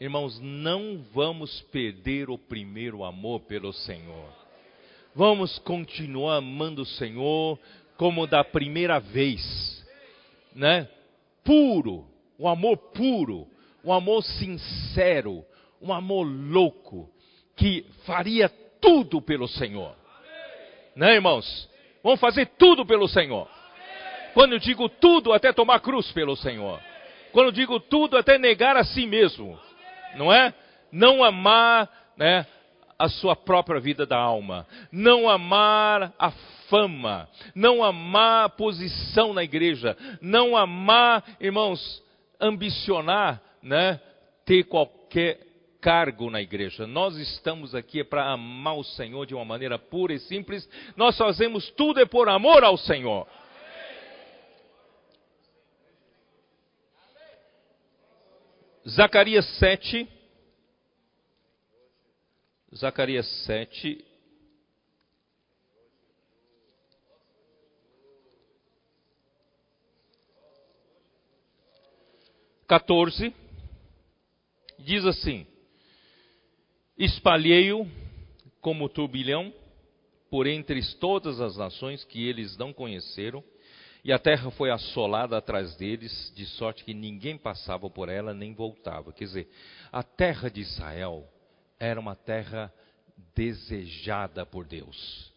[0.00, 4.28] Irmãos, não vamos perder o primeiro amor pelo Senhor.
[5.14, 7.58] Vamos continuar amando o Senhor
[7.96, 9.84] como da primeira vez,
[10.54, 10.88] né?
[11.44, 12.06] Puro,
[12.38, 13.46] o amor puro,
[13.84, 15.44] o amor sincero,
[15.82, 17.10] um amor louco
[17.56, 18.48] que faria
[18.80, 19.94] tudo pelo Senhor.
[20.96, 21.68] Né, irmãos?
[22.02, 23.46] Vamos fazer tudo pelo Senhor.
[24.32, 26.80] Quando eu digo tudo, até tomar cruz pelo Senhor.
[27.32, 29.58] Quando eu digo tudo, até negar a si mesmo.
[30.16, 30.52] Não é?
[30.92, 32.46] Não amar, né,
[32.98, 36.30] a sua própria vida da alma, não amar a
[36.68, 42.02] fama, não amar a posição na igreja, não amar, irmãos,
[42.38, 43.98] ambicionar, né,
[44.44, 45.40] ter qualquer
[45.80, 46.86] cargo na igreja.
[46.86, 50.68] Nós estamos aqui para amar o Senhor de uma maneira pura e simples.
[50.96, 53.26] Nós fazemos tudo é por amor ao Senhor.
[58.90, 60.08] Zacarias 7.
[62.74, 64.04] Zacarias 7.
[72.66, 73.32] Quatorze,
[74.78, 75.46] diz assim:
[76.98, 77.86] Espalhei-o
[78.60, 79.54] como turbilhão
[80.28, 83.44] por entre todas as nações que eles não conheceram,
[84.04, 88.54] e a terra foi assolada atrás deles, de sorte que ninguém passava por ela nem
[88.54, 89.12] voltava.
[89.12, 89.50] Quer dizer,
[89.92, 91.28] a terra de Israel
[91.78, 92.72] era uma terra
[93.34, 95.30] desejada por Deus.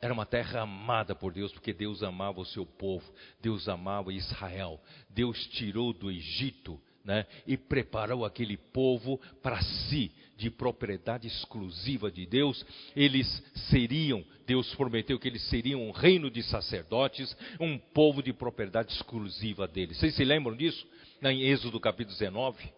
[0.00, 4.80] Era uma terra amada por Deus, porque Deus amava o seu povo, Deus amava Israel.
[5.08, 12.26] Deus tirou do Egito né, e preparou aquele povo para si de propriedade exclusiva de
[12.26, 12.64] Deus,
[12.96, 18.92] eles seriam, Deus prometeu que eles seriam um reino de sacerdotes, um povo de propriedade
[18.92, 19.94] exclusiva dele.
[19.94, 20.86] Vocês se lembram disso?
[21.22, 22.72] Em Êxodo capítulo 19.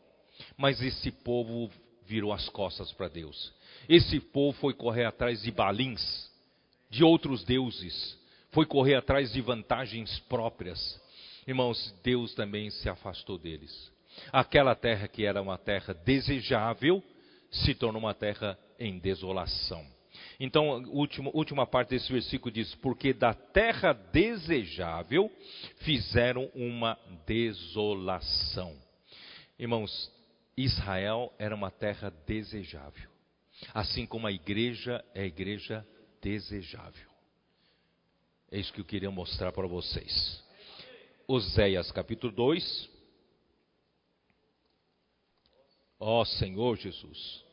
[0.57, 1.71] Mas esse povo
[2.05, 3.53] virou as costas para Deus.
[3.89, 6.31] Esse povo foi correr atrás de balins,
[6.91, 8.19] de outros deuses,
[8.51, 11.01] foi correr atrás de vantagens próprias.
[11.47, 13.96] Irmãos, Deus também se afastou deles.
[14.33, 17.03] Aquela terra que era uma terra desejável,
[17.51, 19.85] se tornou uma terra em desolação.
[20.39, 25.31] Então, última, última parte desse versículo diz: Porque da terra desejável
[25.79, 28.77] fizeram uma desolação.
[29.59, 30.13] Irmãos,
[30.57, 33.09] Israel era uma terra desejável,
[33.73, 35.87] assim como a igreja é a igreja
[36.21, 37.09] desejável.
[38.51, 40.43] É isso que eu queria mostrar para vocês.
[41.27, 42.96] Oséias capítulo 2.
[45.99, 47.45] Ó Senhor Jesus.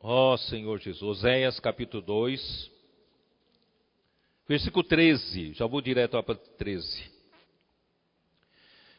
[0.00, 1.02] Ó Senhor Jesus.
[1.02, 2.70] Oséias capítulo 2,
[4.48, 5.54] versículo 13.
[5.54, 7.10] Já vou direto para 13.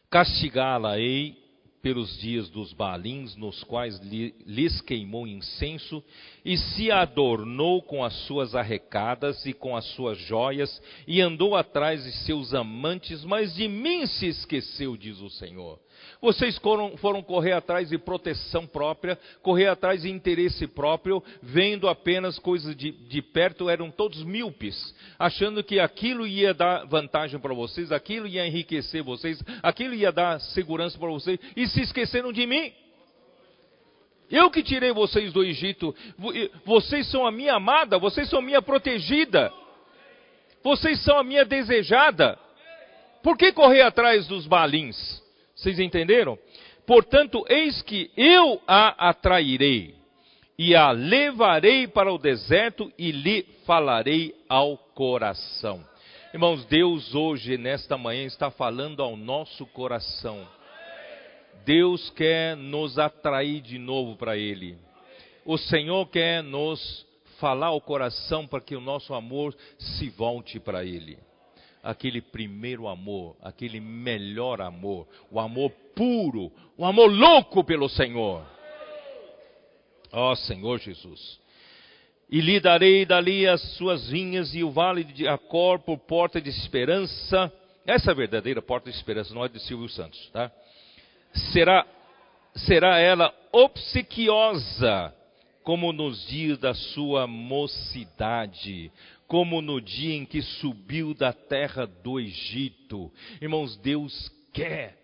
[0.09, 1.42] Castigá-la-ei
[1.83, 6.01] pelos dias dos Baalins, nos quais lhes queimou incenso,
[6.43, 12.05] e se adornou com as suas arrecadas e com as suas joias, e andou atrás
[12.05, 15.82] de seus amantes, mas de mim se esqueceu, diz o Senhor.
[16.21, 22.39] Vocês foram, foram, correr atrás de proteção própria, correr atrás de interesse próprio, vendo apenas
[22.39, 27.91] coisas de, de perto, eram todos míopes, achando que aquilo ia dar vantagem para vocês,
[27.91, 32.71] aquilo ia enriquecer vocês, aquilo ia dar segurança para vocês, e se esqueceram de mim.
[34.31, 35.93] Eu que tirei vocês do Egito,
[36.65, 39.53] vocês são a minha amada, vocês são a minha protegida,
[40.63, 42.39] vocês são a minha desejada.
[43.21, 45.22] Por que correr atrás dos balins?
[45.63, 46.37] Vocês entenderam?
[46.85, 49.95] Portanto, eis que eu a atrairei
[50.59, 55.81] e a levarei para o deserto e lhe falarei ao coração.
[56.33, 60.45] Irmãos, Deus hoje, nesta manhã, está falando ao nosso coração.
[61.63, 64.77] Deus quer nos atrair de novo para Ele.
[65.45, 67.07] O Senhor quer nos
[67.39, 71.17] falar ao coração para que o nosso amor se volte para Ele
[71.83, 78.45] aquele primeiro amor, aquele melhor amor, o amor puro, o amor louco pelo Senhor.
[80.13, 81.39] Ó oh, Senhor Jesus.
[82.29, 86.49] E lhe darei dali as suas vinhas e o vale de Acor por porta de
[86.49, 87.51] esperança.
[87.85, 90.49] Essa é a verdadeira porta de esperança, não é de Silvio Santos, tá?
[91.51, 91.85] Será,
[92.55, 95.13] será ela obsequiosa,
[95.63, 98.91] como nos dias da sua mocidade,
[99.27, 103.11] como no dia em que subiu da terra do Egito.
[103.41, 104.97] Irmãos, Deus quer.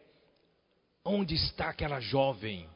[1.04, 2.68] Onde está aquela jovem?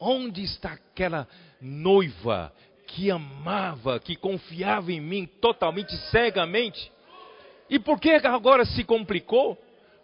[0.00, 1.28] Onde está aquela
[1.60, 2.52] noiva
[2.88, 6.90] que amava, que confiava em mim totalmente cegamente?
[7.70, 9.56] E por que agora se complicou?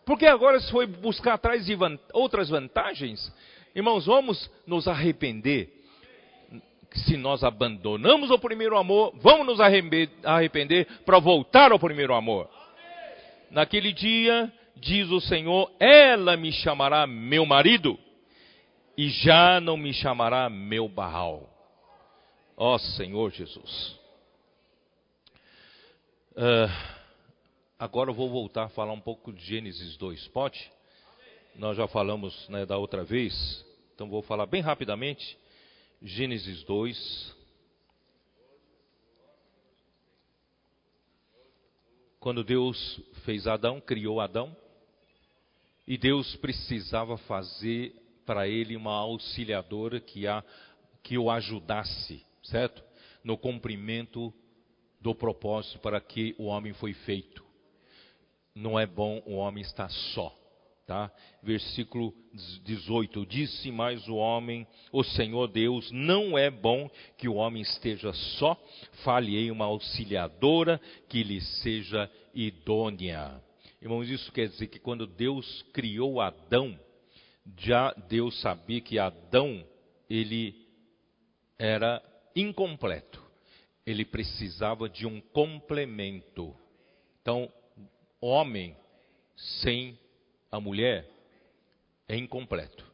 [0.04, 1.76] Por que agora se foi buscar atrás de
[2.12, 3.32] outras vantagens?
[3.74, 5.73] Irmãos, vamos nos arrepender
[6.94, 12.48] se nós abandonamos o primeiro amor, vamos nos arrepender para voltar ao primeiro amor.
[13.50, 17.98] Naquele dia, diz o Senhor, ela me chamará meu marido
[18.96, 21.50] e já não me chamará meu barral.
[22.56, 23.98] Ó Senhor Jesus.
[26.32, 26.70] Uh,
[27.78, 30.70] agora eu vou voltar a falar um pouco de Gênesis 2, pode?
[31.56, 33.64] Nós já falamos né, da outra vez,
[33.94, 35.38] então vou falar bem rapidamente.
[36.02, 37.36] Gênesis 2.
[42.20, 44.56] Quando Deus fez Adão, criou Adão,
[45.86, 50.42] e Deus precisava fazer para ele uma auxiliadora que, a,
[51.02, 52.82] que o ajudasse, certo?
[53.22, 54.32] No cumprimento
[55.00, 57.44] do propósito para que o homem foi feito.
[58.54, 60.34] Não é bom o homem estar só.
[60.86, 61.10] Tá?
[61.42, 62.12] Versículo
[62.62, 68.12] 18: Disse mais o homem, o Senhor Deus, não é bom que o homem esteja
[68.12, 68.54] só,
[69.02, 70.78] falhei uma auxiliadora
[71.08, 73.42] que lhe seja idônea.
[73.80, 76.78] Irmãos, isso quer dizer que quando Deus criou Adão,
[77.58, 79.66] já Deus sabia que Adão,
[80.08, 80.54] ele
[81.58, 82.02] era
[82.36, 83.22] incompleto.
[83.86, 86.54] Ele precisava de um complemento.
[87.20, 87.50] Então,
[88.20, 88.76] homem
[89.36, 89.98] sem
[90.54, 91.10] a mulher
[92.06, 92.86] é incompleto.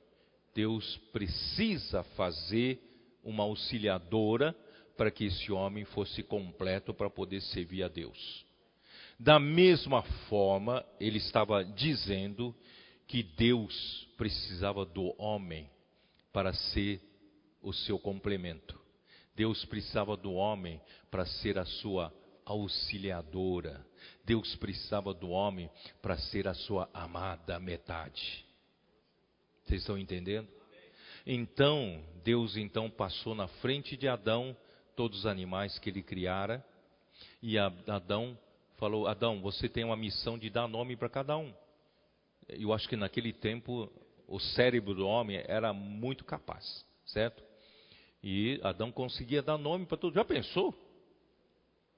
[0.55, 2.81] Deus precisa fazer
[3.23, 4.57] uma auxiliadora
[4.97, 8.47] para que esse homem fosse completo para poder servir a Deus.
[9.19, 10.01] Da mesma
[10.31, 12.57] forma, ele estava dizendo
[13.07, 15.69] que Deus precisava do homem
[16.33, 16.99] para ser
[17.61, 18.81] o seu complemento.
[19.37, 20.81] Deus precisava do homem
[21.11, 22.11] para ser a sua
[22.47, 23.85] auxiliadora.
[24.31, 25.69] Deus precisava do homem
[26.01, 28.47] para ser a sua amada metade.
[29.65, 30.47] Vocês estão entendendo?
[31.27, 34.57] Então, Deus então passou na frente de Adão
[34.95, 36.65] todos os animais que ele criara,
[37.43, 38.39] e Adão
[38.77, 41.53] falou: Adão, você tem uma missão de dar nome para cada um.
[42.49, 43.91] Eu acho que naquele tempo
[44.29, 47.43] o cérebro do homem era muito capaz, certo?
[48.23, 50.15] E Adão conseguia dar nome para todos.
[50.15, 50.73] Já pensou?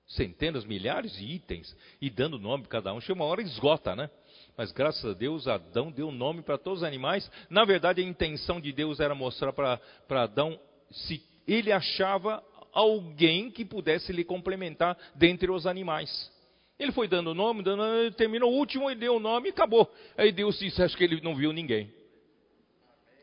[0.07, 3.01] Centenas, milhares de itens e dando nome para cada um.
[3.01, 4.11] Chega uma hora esgota, né?
[4.57, 7.31] Mas graças a Deus, Adão deu nome para todos os animais.
[7.49, 9.81] Na verdade, a intenção de Deus era mostrar para
[10.11, 10.59] Adão
[10.91, 12.43] se ele achava
[12.73, 16.31] alguém que pudesse lhe complementar dentre os animais.
[16.79, 19.91] Ele foi dando nome, dando, terminou o último, ele deu o nome e acabou.
[20.17, 21.93] Aí Deus disse: Acho que ele não viu ninguém.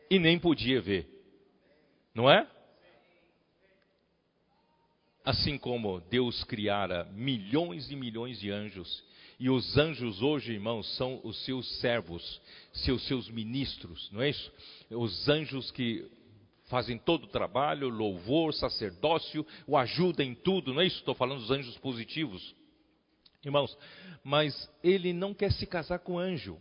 [0.10, 1.08] E nem podia ver.
[2.14, 2.48] Não é?
[5.30, 9.04] Assim como Deus criara milhões e milhões de anjos
[9.40, 12.42] E os anjos hoje, irmãos, são os seus servos,
[12.74, 14.52] seus seus ministros, não é isso?
[14.90, 16.10] Os anjos que
[16.66, 20.98] fazem todo o trabalho, louvor, sacerdócio, o ajuda em tudo, não é isso?
[20.98, 22.56] Estou falando dos anjos positivos.
[23.46, 23.78] Irmãos,
[24.24, 26.58] mas ele não quer se casar com anjo.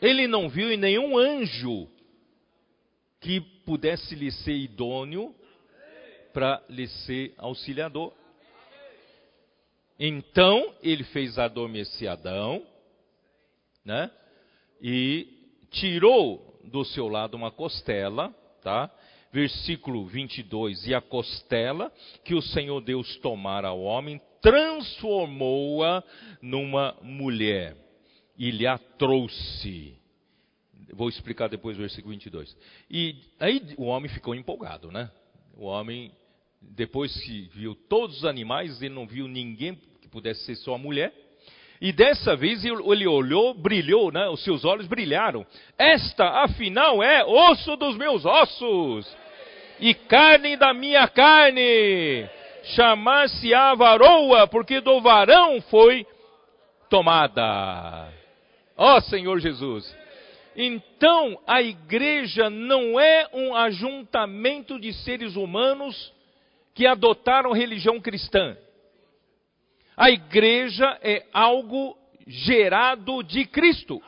[0.00, 1.88] Ele não viu em nenhum anjo
[3.20, 5.34] que pudesse lhe ser idôneo
[6.32, 8.12] para lhe ser auxiliador.
[9.98, 12.66] Então ele fez adormecer Adão,
[13.84, 14.10] né?
[14.80, 15.28] E
[15.70, 18.90] tirou do seu lado uma costela, tá?
[19.30, 21.92] Versículo 22: E a costela
[22.24, 26.02] que o Senhor Deus tomara ao homem, transformou-a
[26.40, 27.76] numa mulher
[28.40, 29.94] e lhe a trouxe.
[30.94, 32.56] Vou explicar depois o versículo 22.
[32.90, 35.10] E aí o homem ficou empolgado, né?
[35.58, 36.10] O homem,
[36.62, 40.78] depois que viu todos os animais, ele não viu ninguém que pudesse ser só a
[40.78, 41.12] mulher.
[41.82, 44.26] E dessa vez ele olhou, brilhou, né?
[44.30, 45.46] Os seus olhos brilharam.
[45.76, 49.16] Esta, afinal, é osso dos meus ossos
[49.78, 52.26] e carne da minha carne.
[52.74, 56.06] Chamar-se-á varoa, porque do varão foi
[56.88, 58.19] tomada.
[58.82, 59.94] Ó oh, Senhor Jesus.
[60.56, 66.10] Então, a igreja não é um ajuntamento de seres humanos
[66.74, 68.56] que adotaram religião cristã.
[69.94, 71.94] A igreja é algo
[72.26, 74.02] gerado de Cristo.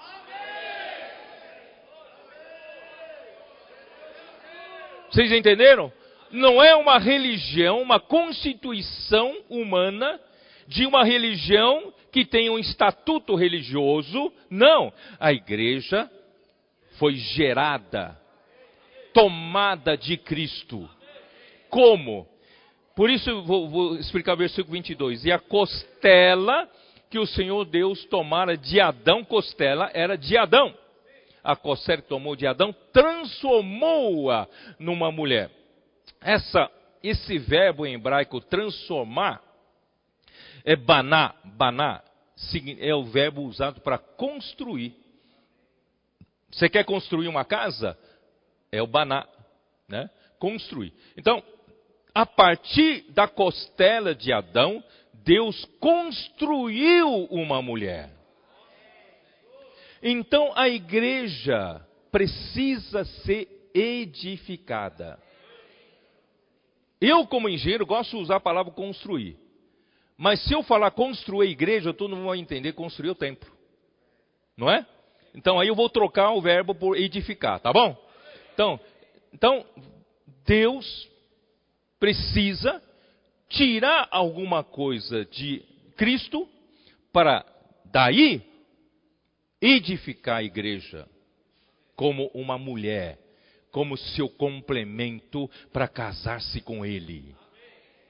[5.10, 5.92] Vocês entenderam?
[6.30, 10.18] Não é uma religião, uma constituição humana
[10.66, 14.30] de uma religião que tem um estatuto religioso.
[14.50, 14.92] Não.
[15.18, 16.08] A igreja
[16.98, 18.16] foi gerada,
[19.14, 20.88] tomada de Cristo.
[21.70, 22.28] Como?
[22.94, 25.24] Por isso, vou, vou explicar o versículo 22.
[25.24, 26.68] E a costela
[27.08, 30.74] que o Senhor Deus tomara de Adão, costela era de Adão.
[31.42, 34.46] A costela que tomou de Adão, transformou-a
[34.78, 35.50] numa mulher.
[36.20, 36.70] Essa,
[37.02, 39.42] esse verbo em hebraico, transformar,
[40.64, 41.34] é baná.
[41.44, 42.02] Baná
[42.78, 44.94] é o verbo usado para construir.
[46.50, 47.98] Você quer construir uma casa?
[48.70, 49.26] É o baná,
[49.88, 50.10] né?
[50.38, 50.92] Construir.
[51.16, 51.42] Então,
[52.14, 54.82] a partir da costela de Adão,
[55.24, 58.10] Deus construiu uma mulher.
[60.02, 65.18] Então a igreja precisa ser edificada.
[67.00, 69.36] Eu, como engenheiro, gosto de usar a palavra construir.
[70.16, 73.50] Mas se eu falar construir igreja, todo mundo vai entender construir o templo.
[74.56, 74.86] Não é?
[75.34, 77.96] Então aí eu vou trocar o verbo por edificar, tá bom?
[78.54, 78.78] Então,
[79.32, 79.64] então
[80.44, 81.08] Deus
[81.98, 82.82] precisa
[83.48, 85.62] tirar alguma coisa de
[85.96, 86.48] Cristo
[87.12, 87.44] para
[87.86, 88.42] daí
[89.60, 91.08] edificar a igreja
[91.94, 93.18] como uma mulher,
[93.70, 97.36] como seu complemento para casar-se com ele.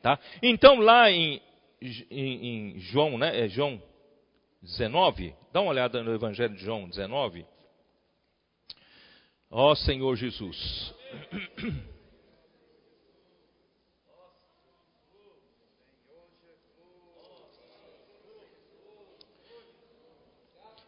[0.00, 0.18] Tá?
[0.42, 1.40] Então lá em
[2.10, 3.44] em, em João, né?
[3.44, 3.82] É João
[4.62, 5.34] 19.
[5.52, 7.44] Dá uma olhada no Evangelho de João 19.
[9.50, 10.94] Ó Senhor Jesus.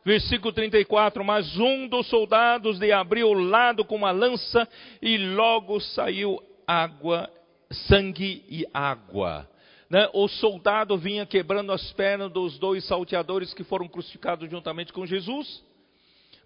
[0.04, 4.68] Versículo 34: Mas um dos soldados lhe abriu o lado com uma lança,
[5.02, 7.28] e logo saiu água,
[7.70, 9.48] sangue e água
[9.90, 15.06] né, o soldado vinha quebrando as pernas dos dois salteadores que foram crucificados juntamente com
[15.06, 15.62] Jesus.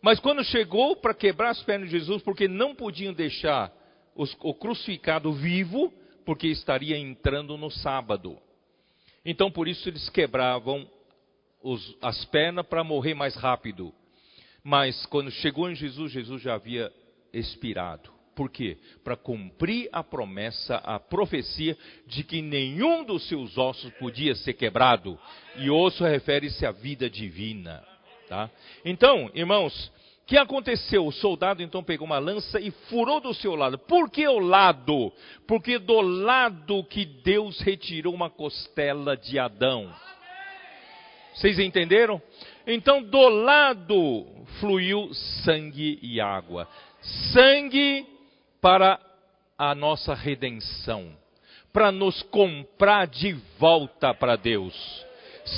[0.02, 3.72] Mas quando chegou para quebrar as pernas de Jesus, porque não podiam deixar
[4.14, 5.92] os, o crucificado vivo,
[6.24, 8.38] porque estaria entrando no sábado.
[9.24, 10.88] Então por isso eles quebravam
[11.62, 13.92] os, as pernas para morrer mais rápido.
[14.62, 16.92] Mas quando chegou em Jesus, Jesus já havia
[17.32, 18.17] expirado.
[18.38, 18.76] Por quê?
[19.02, 21.76] Para cumprir a promessa, a profecia
[22.06, 25.18] de que nenhum dos seus ossos podia ser quebrado.
[25.56, 27.82] E osso refere-se à vida divina.
[28.28, 28.48] Tá?
[28.84, 29.90] Então, irmãos,
[30.22, 31.04] o que aconteceu?
[31.04, 33.76] O soldado então pegou uma lança e furou do seu lado.
[33.76, 35.12] Por que o lado?
[35.44, 39.92] Porque do lado que Deus retirou uma costela de Adão.
[41.34, 42.22] Vocês entenderam?
[42.64, 44.26] Então, do lado
[44.60, 45.12] fluiu
[45.42, 46.68] sangue e água.
[47.32, 48.06] Sangue
[48.60, 48.98] para
[49.56, 51.10] a nossa redenção,
[51.72, 54.74] para nos comprar de volta para Deus.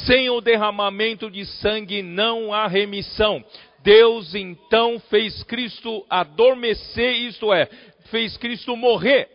[0.07, 3.45] Sem o derramamento de sangue não há remissão.
[3.83, 7.69] Deus então fez Cristo adormecer, isto é,
[8.11, 9.29] fez Cristo morrer.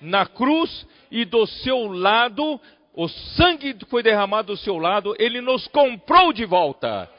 [0.00, 2.60] na cruz e do seu lado,
[2.94, 7.10] o sangue foi derramado do seu lado, ele nos comprou de volta,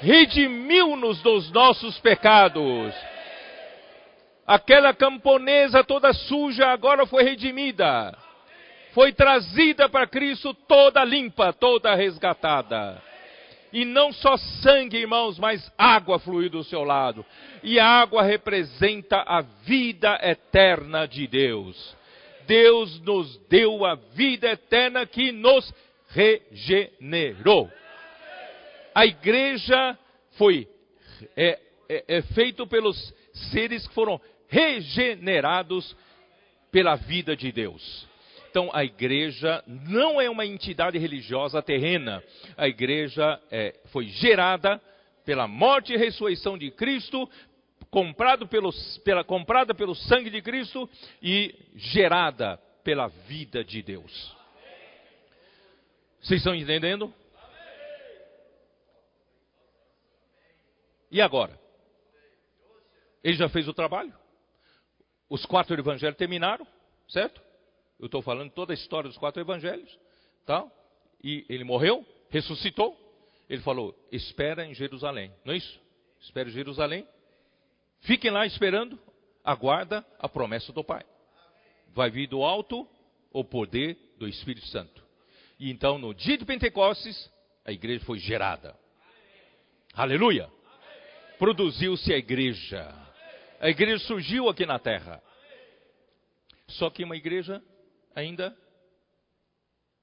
[0.00, 2.94] redimiu-nos dos nossos pecados.
[4.50, 8.18] Aquela camponesa toda suja agora foi redimida,
[8.92, 13.00] foi trazida para Cristo toda limpa, toda resgatada.
[13.72, 17.24] E não só sangue, irmãos, mas água fluiu do seu lado.
[17.62, 21.96] E a água representa a vida eterna de Deus.
[22.44, 25.72] Deus nos deu a vida eterna que nos
[26.08, 27.70] regenerou.
[28.92, 29.96] A igreja
[30.32, 30.66] foi
[31.36, 31.56] é,
[31.88, 33.14] é, é feito pelos
[33.52, 34.20] seres que foram
[34.50, 35.96] regenerados
[36.70, 38.08] pela vida de Deus.
[38.50, 42.22] Então, a igreja não é uma entidade religiosa terrena.
[42.56, 44.80] A igreja é, foi gerada
[45.24, 47.30] pela morte e ressurreição de Cristo,
[47.90, 48.70] comprado pelo,
[49.04, 50.90] pela, comprada pelo sangue de Cristo
[51.22, 54.36] e gerada pela vida de Deus.
[56.20, 57.14] Vocês estão entendendo?
[61.10, 61.58] E agora?
[63.22, 64.19] Ele já fez o trabalho?
[65.30, 66.66] Os quatro evangelhos terminaram,
[67.08, 67.40] certo?
[68.00, 69.96] Eu estou falando toda a história dos quatro evangelhos,
[70.44, 70.68] tá?
[71.22, 72.98] E ele morreu, ressuscitou.
[73.48, 75.80] Ele falou: espera em Jerusalém, não é isso?
[76.20, 77.06] Espera em Jerusalém.
[78.00, 78.98] Fiquem lá esperando,
[79.44, 81.04] aguarda a promessa do Pai.
[81.94, 82.88] Vai vir do alto
[83.32, 85.04] o poder do Espírito Santo.
[85.58, 87.30] E então, no dia de Pentecostes,
[87.64, 88.76] a igreja foi gerada.
[89.94, 90.50] Aleluia!
[91.38, 93.09] Produziu-se a igreja.
[93.60, 95.22] A igreja surgiu aqui na terra.
[96.66, 97.62] Só que uma igreja
[98.14, 98.56] ainda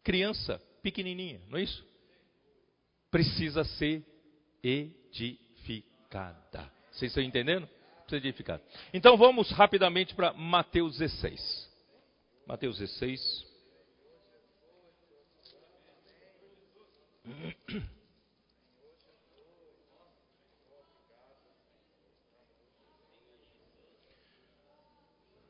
[0.03, 1.83] criança, pequenininha, não é isso?
[3.09, 4.05] Precisa ser
[4.63, 6.71] edificada.
[6.91, 7.67] Vocês estão entendendo?
[8.05, 8.61] Precisa edificada.
[8.93, 11.67] Então vamos rapidamente para Mateus 16.
[12.45, 13.47] Mateus 16.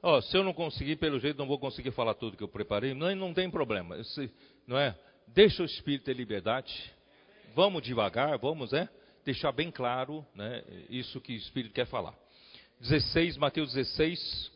[0.02, 2.94] Oh, se eu não conseguir, pelo jeito, não vou conseguir falar tudo que eu preparei.
[2.94, 4.02] Não, não tem problema.
[4.04, 4.32] Se,
[4.68, 4.98] não é?
[5.28, 6.94] Deixa o Espírito ter liberdade.
[7.56, 8.88] Vamos devagar, vamos, é?
[9.26, 10.64] Deixar bem claro, né?
[10.90, 12.16] Isso que o Espírito quer falar.
[12.80, 14.52] 16, Mateus 16,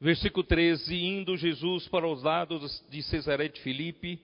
[0.00, 0.96] versículo 13.
[0.96, 4.18] Indo Jesus para os lados de Cesaré de Filipe.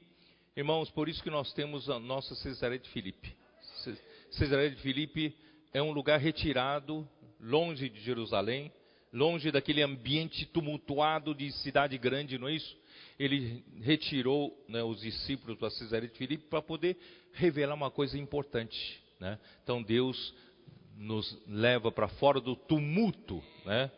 [0.57, 3.37] Irmãos, por isso que nós temos a nossa Cesaré de Filipe.
[4.31, 5.37] Cesaré de Filipe
[5.73, 7.07] é um lugar retirado,
[7.39, 8.73] longe de Jerusalém
[9.13, 12.77] longe daquele ambiente tumultuado de cidade grande, não é isso?
[13.19, 16.97] Ele retirou né, os discípulos para Cesareia de Filipe para poder
[17.33, 19.01] revelar uma coisa importante.
[19.19, 19.39] Né?
[19.63, 20.35] Então Deus
[20.97, 23.91] nos leva para fora do tumulto né,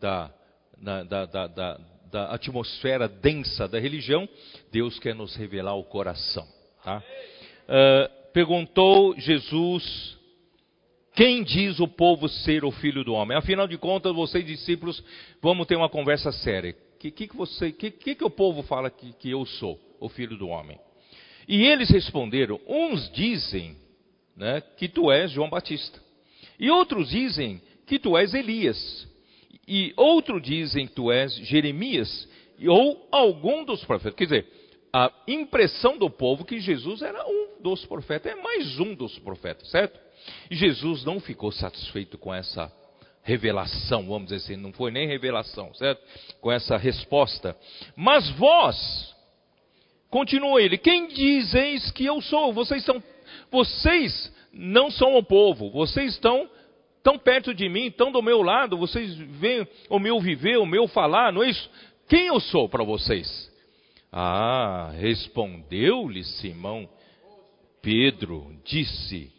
[0.00, 0.32] da,
[0.78, 1.80] da, da, da,
[2.10, 4.28] da atmosfera densa da religião.
[4.72, 6.46] Deus quer nos revelar o coração.
[6.82, 7.02] Tá?
[7.68, 10.15] Uh, perguntou Jesus
[11.16, 13.38] quem diz o povo ser o filho do homem?
[13.38, 15.02] Afinal de contas, vocês discípulos,
[15.40, 16.76] vamos ter uma conversa séria.
[16.94, 19.80] O que, que, que, você, que, que, que o povo fala que, que eu sou,
[19.98, 20.78] o filho do homem?
[21.48, 23.78] E eles responderam: uns dizem
[24.36, 25.98] né, que tu és João Batista,
[26.60, 29.08] e outros dizem que tu és Elias,
[29.66, 32.28] e outros dizem que tu és Jeremias,
[32.68, 34.18] ou algum dos profetas.
[34.18, 34.46] Quer dizer,
[34.92, 39.70] a impressão do povo que Jesus era um dos profetas, é mais um dos profetas,
[39.70, 40.05] certo?
[40.50, 42.72] Jesus não ficou satisfeito com essa
[43.22, 46.00] revelação, vamos dizer assim, não foi nem revelação, certo?
[46.40, 47.56] Com essa resposta.
[47.96, 49.14] Mas vós,
[50.08, 52.52] continua ele, quem dizeis que eu sou?
[52.52, 53.02] Vocês são,
[53.50, 56.48] vocês não são o povo, vocês estão
[57.02, 60.86] tão perto de mim, estão do meu lado, vocês veem o meu viver, o meu
[60.86, 61.70] falar, não é isso?
[62.08, 63.52] Quem eu sou para vocês?
[64.12, 66.88] Ah, respondeu-lhe Simão
[67.82, 69.32] Pedro, disse: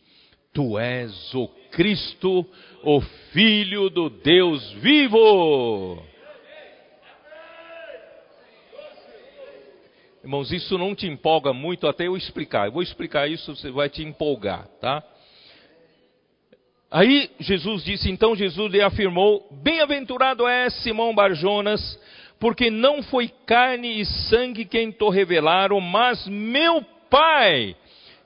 [0.57, 2.43] Tu és o Cristo,
[2.81, 2.99] o
[3.31, 6.03] Filho do Deus vivo.
[10.23, 12.65] Irmãos, isso não te empolga muito até eu explicar.
[12.65, 15.03] Eu vou explicar isso, você vai te empolgar, tá?
[16.89, 21.99] Aí Jesus disse, então Jesus lhe afirmou: Bem-aventurado é Simão Barjonas,
[22.39, 27.75] porque não foi carne e sangue quem te revelaram, mas meu Pai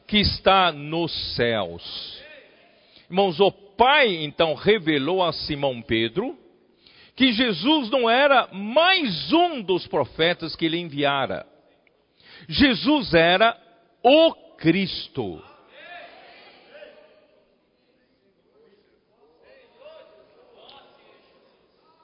[0.08, 2.21] que está nos céus.
[3.12, 6.40] Irmãos, o Pai então revelou a Simão Pedro
[7.14, 11.46] que Jesus não era mais um dos profetas que ele enviara.
[12.48, 13.60] Jesus era
[14.02, 15.44] o Cristo.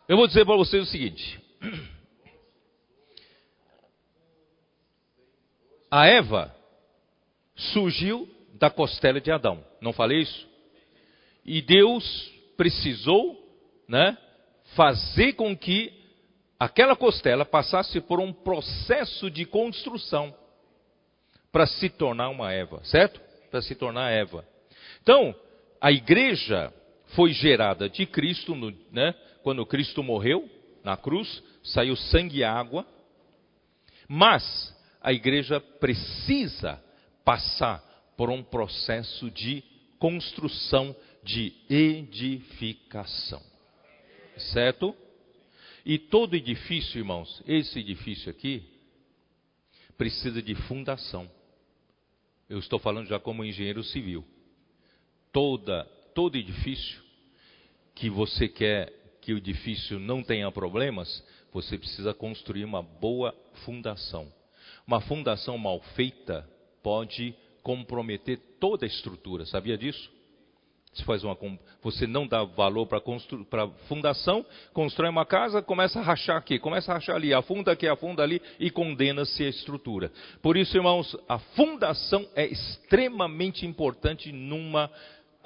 [0.10, 1.40] Eu vou dizer para vocês o seguinte:
[5.90, 6.54] a Eva
[7.56, 10.47] surgiu da costela de Adão, não falei isso?
[11.48, 13.42] E Deus precisou,
[13.88, 14.18] né,
[14.76, 15.94] fazer com que
[16.60, 20.36] aquela costela passasse por um processo de construção
[21.52, 23.22] para se tornar uma Eva, certo?
[23.50, 24.46] Para se tornar Eva.
[25.02, 25.34] Então,
[25.80, 26.74] a igreja
[27.16, 29.16] foi gerada de Cristo, no, né?
[29.42, 30.50] quando Cristo morreu
[30.84, 32.86] na cruz, saiu sangue e água,
[34.08, 36.82] mas a igreja precisa
[37.24, 37.82] passar
[38.18, 39.64] por um processo de
[40.00, 40.96] construção,
[41.28, 43.44] de edificação.
[44.54, 44.96] Certo?
[45.86, 48.64] E todo edifício, irmãos, esse edifício aqui,
[49.98, 51.30] precisa de fundação.
[52.50, 54.24] Eu estou falando já como engenheiro civil.
[55.34, 55.84] Toda,
[56.16, 57.04] todo edifício
[57.94, 61.22] que você quer que o edifício não tenha problemas,
[61.52, 64.32] você precisa construir uma boa fundação.
[64.86, 66.50] Uma fundação mal feita
[66.82, 69.46] pode comprometer toda a estrutura.
[69.46, 70.17] Sabia disso?
[70.98, 71.38] Você, faz uma,
[71.84, 74.44] você não dá valor para a fundação,
[74.74, 78.42] constrói uma casa, começa a rachar aqui, começa a rachar ali, afunda aqui, afunda ali
[78.60, 80.12] e condena-se a estrutura.
[80.42, 84.90] Por isso, irmãos, a fundação é extremamente importante numa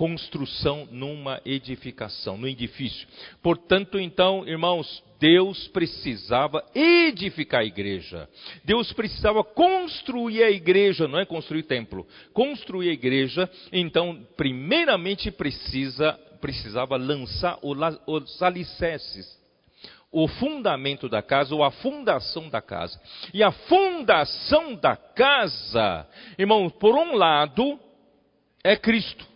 [0.01, 3.07] construção, numa edificação, no edifício.
[3.39, 8.27] Portanto, então, irmãos, Deus precisava edificar a igreja.
[8.65, 12.07] Deus precisava construir a igreja, não é construir templo.
[12.33, 19.39] Construir a igreja, então, primeiramente precisa, precisava lançar os alicerces
[20.13, 22.99] o fundamento da casa ou a fundação da casa.
[23.33, 26.05] E a fundação da casa,
[26.37, 27.79] irmão, por um lado,
[28.61, 29.30] é Cristo.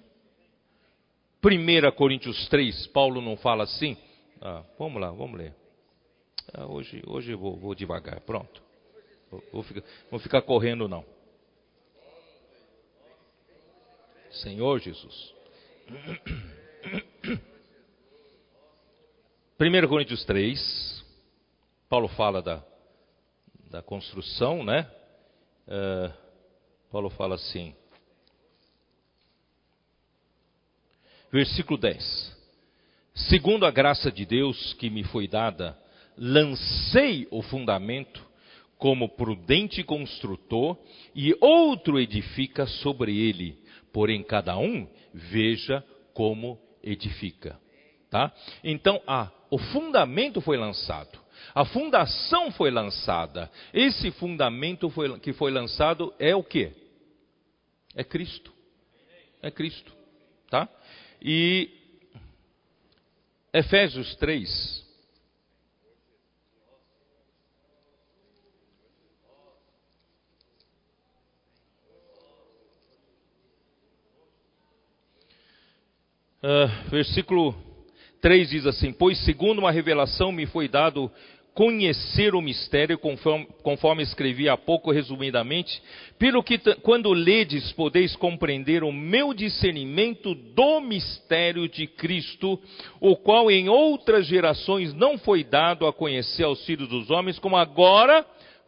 [1.45, 3.95] 1 Coríntios 3, Paulo não fala assim?
[4.41, 5.53] Ah, vamos lá, vamos ler.
[6.51, 8.63] Ah, hoje hoje eu vou, vou devagar, pronto.
[9.29, 11.05] Vou, vou, ficar, vou ficar correndo não.
[14.31, 15.35] Senhor Jesus.
[19.61, 21.05] 1 Coríntios 3,
[21.87, 22.63] Paulo fala da,
[23.69, 24.89] da construção, né?
[25.67, 26.11] Uh,
[26.89, 27.75] Paulo fala assim.
[31.35, 32.33] Versículo 10.
[33.13, 35.77] Segundo a graça de Deus que me foi dada,
[36.17, 38.25] lancei o fundamento
[38.77, 40.77] como prudente construtor,
[41.13, 43.59] e outro edifica sobre ele.
[43.91, 45.83] Porém, cada um veja
[46.13, 47.59] como edifica.
[48.09, 48.31] Tá?
[48.63, 49.01] Então,
[49.51, 51.19] o fundamento foi lançado.
[51.53, 53.51] A fundação foi lançada.
[53.73, 56.71] Esse fundamento foi, que foi lançado é o que?
[57.93, 58.53] É Cristo.
[59.41, 59.91] É Cristo.
[60.49, 60.69] Tá?
[61.27, 61.71] E
[63.51, 64.85] Efésios 3.
[76.43, 77.55] Uh, versículo
[78.21, 81.11] 3 diz assim: Pois segundo uma revelação me foi dado
[81.55, 85.81] conhecer o mistério, conforme, conforme escrevi há pouco resumidamente,
[86.19, 92.59] pelo que quando ledes podeis compreender o meu discernimento do mistério de Cristo,
[92.99, 97.55] o qual em outras gerações não foi dado a conhecer aos filhos dos homens, como
[97.55, 98.25] agora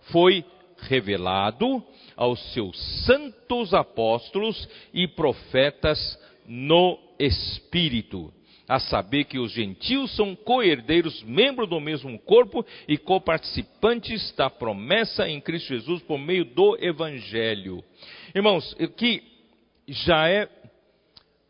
[0.10, 0.46] foi
[0.80, 1.84] revelado
[2.16, 6.18] aos seus santos apóstolos e profetas
[6.48, 8.32] no Espírito
[8.68, 15.28] a saber que os gentios são co-herdeiros, membros do mesmo corpo e coparticipantes da promessa
[15.28, 17.84] em Cristo Jesus por meio do Evangelho.
[18.36, 19.24] Irmãos, que
[19.88, 20.49] já é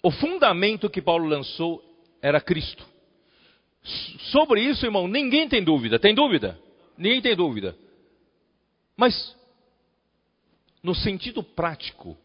[0.03, 1.83] o fundamento que Paulo lançou
[2.21, 2.85] era Cristo.
[4.31, 5.97] Sobre isso, irmão, ninguém tem dúvida.
[5.97, 6.59] Tem dúvida?
[6.97, 7.75] Ninguém tem dúvida.
[8.95, 9.35] Mas,
[10.83, 12.17] no sentido prático,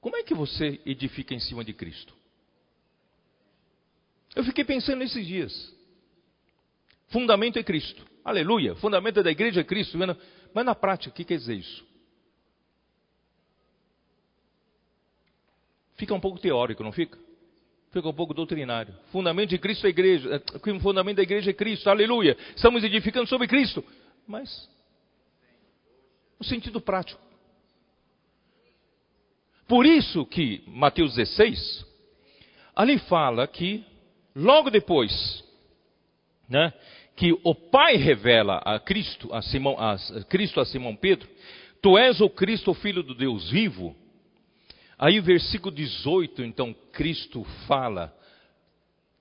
[0.00, 2.17] como é que você edifica em cima de Cristo?
[4.34, 5.74] Eu fiquei pensando nesses dias.
[7.08, 8.04] Fundamento é Cristo.
[8.24, 8.74] Aleluia.
[8.76, 9.98] Fundamento da igreja é Cristo.
[9.98, 11.86] Mas na prática, o que quer dizer isso?
[15.96, 17.18] Fica um pouco teórico, não fica?
[17.90, 18.94] Fica um pouco doutrinário.
[19.10, 20.28] Fundamento de Cristo é a igreja.
[20.36, 21.88] É, o fundamento da igreja é Cristo.
[21.88, 22.36] Aleluia.
[22.54, 23.82] Estamos edificando sobre Cristo.
[24.26, 24.68] Mas,
[26.38, 27.20] no sentido prático.
[29.66, 31.84] Por isso que Mateus 16,
[32.76, 33.84] ali fala que
[34.38, 35.42] Logo depois,
[36.48, 36.72] né,
[37.16, 39.96] que o Pai revela a Cristo a Simão, a
[40.28, 41.28] Cristo a Simão Pedro,
[41.82, 43.96] tu és o Cristo, o Filho do Deus vivo.
[44.96, 48.16] Aí, versículo 18, então, Cristo fala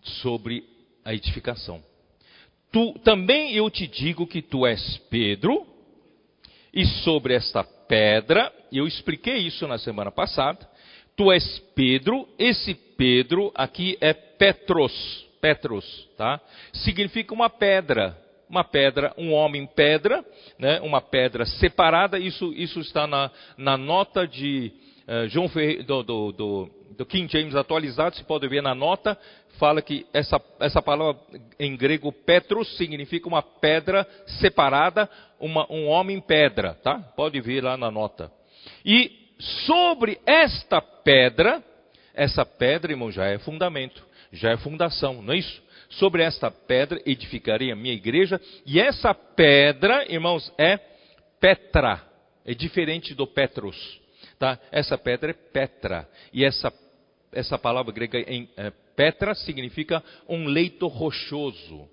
[0.01, 0.63] sobre
[1.03, 1.83] a edificação.
[2.71, 5.65] Tu, também eu te digo que tu és Pedro,
[6.71, 10.69] e sobre esta pedra, eu expliquei isso na semana passada.
[11.17, 14.93] Tu és Pedro, esse Pedro aqui é Petros,
[15.41, 16.39] Petros, tá?
[16.71, 18.15] Significa uma pedra,
[18.47, 20.23] uma pedra, um homem pedra,
[20.59, 20.79] né?
[20.81, 24.71] uma pedra separada, isso, isso está na, na nota de
[25.07, 29.17] uh, João Ferreira, do, do, do, do King James atualizado, se pode ver na nota,
[29.57, 31.19] fala que essa, essa palavra
[31.59, 34.07] em grego Petros significa uma pedra
[34.39, 35.09] separada,
[35.39, 36.99] uma, um homem pedra, tá?
[37.15, 38.31] Pode ver lá na nota.
[38.85, 41.63] E sobre esta pedra,
[42.13, 45.61] essa pedra, irmão, já é fundamento, já é fundação, não é isso?
[45.89, 50.77] Sobre esta pedra edificarei a minha igreja, e essa pedra, irmãos, é
[51.39, 52.03] Petra,
[52.45, 54.01] é diferente do Petros,
[54.39, 54.59] tá?
[54.71, 56.73] Essa pedra é Petra, e essa
[57.31, 61.87] essa palavra grega em é, Petra significa um leito rochoso.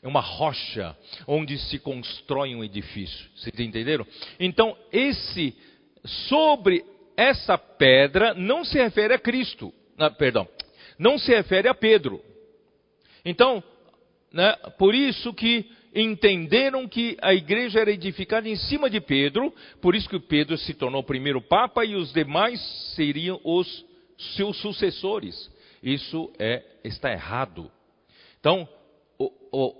[0.00, 3.26] É uma rocha onde se constrói um edifício.
[3.34, 4.06] Vocês entenderam?
[4.38, 5.56] Então, esse
[6.04, 6.84] sobre
[7.16, 9.72] essa pedra não se refere a Cristo.
[9.96, 10.48] Não, perdão,
[10.98, 12.20] não se refere a Pedro.
[13.24, 13.62] Então,
[14.32, 19.94] né, por isso que entenderam que a igreja era edificada em cima de Pedro, por
[19.94, 22.60] isso que Pedro se tornou o primeiro papa e os demais
[22.96, 23.84] seriam os
[24.36, 25.50] seus sucessores.
[25.82, 27.70] Isso é, está errado.
[28.40, 28.68] Então,
[29.18, 29.74] o, o,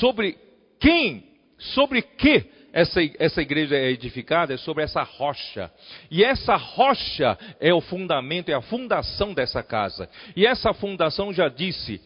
[0.00, 0.36] sobre
[0.78, 1.24] quem,
[1.58, 2.44] sobre que
[2.74, 4.52] essa, essa igreja é edificada?
[4.52, 5.72] É sobre essa rocha.
[6.10, 10.10] E essa rocha é o fundamento, é a fundação dessa casa.
[10.34, 12.00] E essa fundação já disse,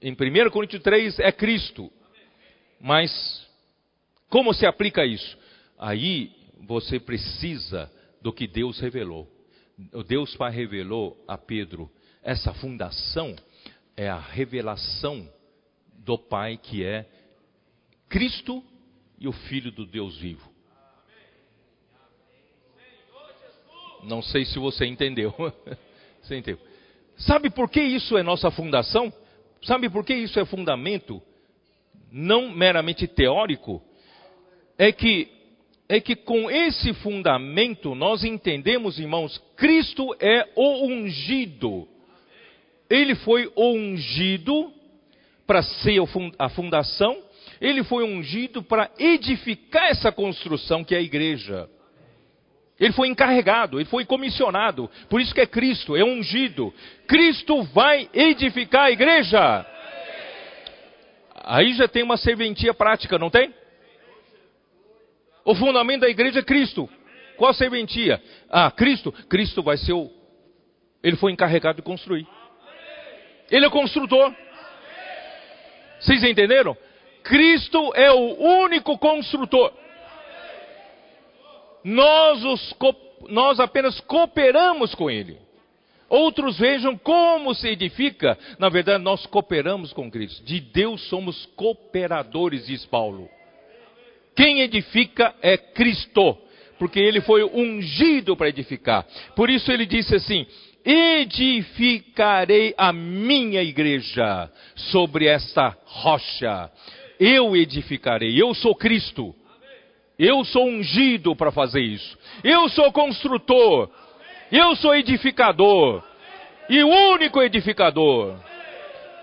[0.00, 1.90] em 1 Coríntios 3, é Cristo.
[2.80, 3.10] Mas,
[4.28, 5.36] como se aplica isso?
[5.78, 6.30] Aí
[6.66, 7.90] você precisa
[8.20, 9.26] do que Deus revelou.
[10.06, 11.90] Deus Pai revelou a Pedro
[12.26, 13.36] essa fundação
[13.96, 15.32] é a revelação
[16.00, 17.08] do Pai que é
[18.08, 18.64] Cristo
[19.18, 20.50] e o Filho do Deus vivo.
[24.04, 25.34] Não sei se você entendeu.
[26.24, 26.58] Entendeu?
[27.16, 29.12] Sabe por que isso é nossa fundação?
[29.62, 31.22] Sabe por que isso é fundamento?
[32.12, 33.82] Não meramente teórico.
[34.78, 35.36] É que
[35.88, 41.86] é que com esse fundamento nós entendemos, irmãos, Cristo é o ungido.
[42.90, 44.72] Ele foi ungido
[45.46, 46.00] para ser
[46.38, 47.16] a fundação,
[47.60, 51.68] ele foi ungido para edificar essa construção que é a igreja.
[52.78, 56.74] Ele foi encarregado, ele foi comissionado, por isso que é Cristo, é ungido.
[57.06, 59.66] Cristo vai edificar a igreja.
[61.34, 63.54] Aí já tem uma serventia prática, não tem?
[65.44, 66.88] O fundamento da igreja é Cristo.
[67.36, 68.20] Qual a serventia?
[68.50, 69.12] Ah, Cristo.
[69.28, 70.10] Cristo vai ser o.
[71.02, 72.26] Ele foi encarregado de construir.
[73.50, 74.34] Ele é o construtor.
[76.00, 76.76] Vocês entenderam?
[77.28, 79.72] Cristo é o único construtor.
[81.82, 82.74] Nós, os,
[83.28, 85.36] nós apenas cooperamos com Ele.
[86.08, 88.38] Outros vejam como se edifica.
[88.58, 90.44] Na verdade, nós cooperamos com Cristo.
[90.44, 93.28] De Deus somos cooperadores, diz Paulo.
[94.36, 96.36] Quem edifica é Cristo,
[96.78, 99.04] porque ele foi ungido para edificar.
[99.34, 100.46] Por isso ele disse assim:
[100.84, 106.70] edificarei a minha igreja sobre esta rocha.
[107.18, 109.34] Eu edificarei, eu sou Cristo.
[110.18, 112.18] Eu sou ungido para fazer isso.
[112.42, 113.90] Eu sou construtor.
[114.50, 116.02] Eu sou edificador.
[116.68, 118.34] E o único edificador.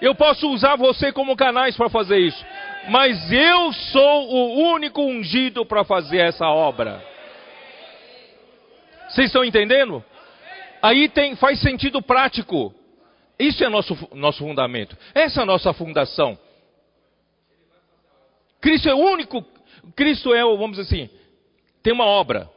[0.01, 2.45] Eu posso usar você como canais para fazer isso.
[2.89, 7.03] Mas eu sou o único ungido para fazer essa obra.
[9.09, 10.03] Vocês estão entendendo?
[10.81, 12.73] Aí tem, faz sentido prático.
[13.39, 14.97] Isso é nosso, nosso fundamento.
[15.15, 16.37] Essa é a nossa fundação.
[18.63, 19.45] Cristo é o único.
[19.93, 21.09] Cristo é vamos dizer assim,
[21.83, 22.49] tem uma obra.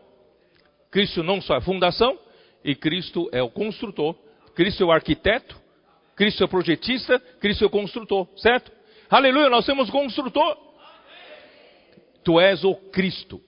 [0.89, 2.17] Cristo não só é a fundação,
[2.65, 4.15] e Cristo é o construtor.
[4.55, 5.61] Cristo é o arquiteto.
[6.15, 7.19] Cristo é o projetista.
[7.41, 8.71] Cristo é o construtor, certo?
[9.11, 10.57] Aleluia, nós temos construtor.
[12.23, 13.43] Tu és o Cristo.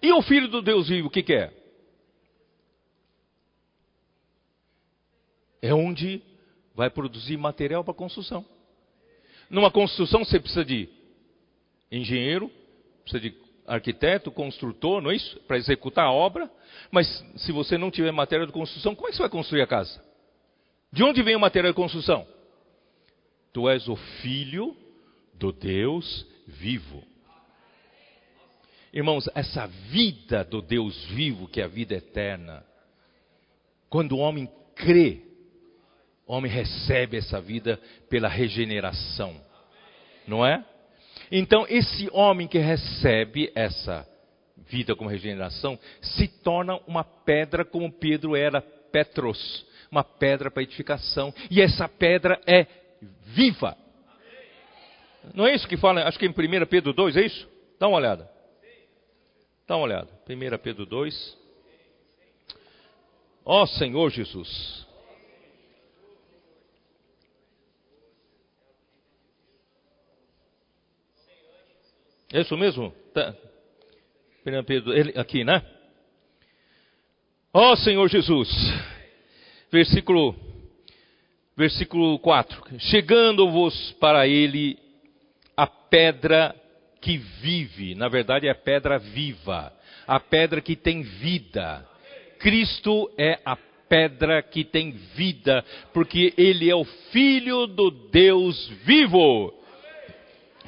[0.00, 1.52] E o Filho do Deus vivo, o que, que é?
[5.60, 6.22] é onde
[6.74, 8.44] vai produzir material para construção.
[9.48, 10.88] Numa construção você precisa de
[11.90, 12.50] engenheiro,
[13.02, 13.34] precisa de
[13.66, 15.40] arquiteto, construtor, não é isso?
[15.40, 16.50] Para executar a obra.
[16.90, 17.06] Mas
[17.36, 20.02] se você não tiver matéria de construção, como é que você vai construir a casa?
[20.92, 22.26] De onde vem o material de construção?
[23.52, 24.76] Tu és o filho
[25.34, 27.02] do Deus vivo.
[28.92, 32.64] Irmãos, essa vida do Deus vivo, que é a vida eterna,
[33.88, 35.24] quando o homem crê
[36.26, 37.78] o homem recebe essa vida
[38.08, 39.38] pela regeneração.
[40.26, 40.64] Não é?
[41.36, 44.08] Então, esse homem que recebe essa
[44.68, 51.34] vida como regeneração, se torna uma pedra como Pedro era, Petros, uma pedra para edificação.
[51.50, 52.68] E essa pedra é
[53.26, 53.76] viva.
[55.34, 57.48] Não é isso que fala, acho que em 1 Pedro 2, é isso?
[57.80, 58.30] Dá uma olhada.
[59.66, 60.08] Dá uma olhada.
[60.28, 61.38] 1 Pedro 2.
[63.44, 64.86] Ó oh, Senhor Jesus.
[72.34, 72.92] É isso mesmo?
[73.14, 73.32] Tá.
[74.44, 75.62] 1 Pedro, aqui, né?
[77.52, 78.50] Ó oh, Senhor Jesus.
[79.70, 80.34] Versículo,
[81.56, 82.80] versículo 4.
[82.80, 84.76] Chegando-vos para ele
[85.56, 86.52] a pedra
[87.00, 89.72] que vive, na verdade é a pedra viva,
[90.04, 91.88] a pedra que tem vida.
[92.40, 93.54] Cristo é a
[93.88, 99.54] pedra que tem vida, porque ele é o filho do Deus vivo.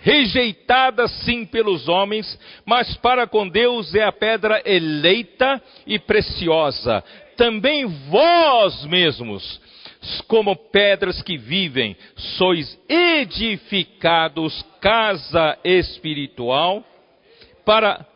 [0.03, 7.03] Rejeitada sim pelos homens, mas para com Deus é a pedra eleita e preciosa.
[7.37, 9.61] Também vós mesmos,
[10.29, 16.85] como pedras que vivem, sois edificados casa espiritual
[17.65, 18.07] para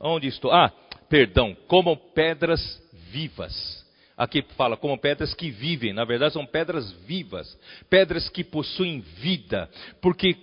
[0.00, 0.50] onde estou?
[0.50, 0.72] Ah,
[1.08, 3.83] perdão, como pedras vivas.
[4.16, 7.58] Aqui fala como pedras que vivem, na verdade são pedras vivas,
[7.90, 9.68] pedras que possuem vida,
[10.00, 10.36] porque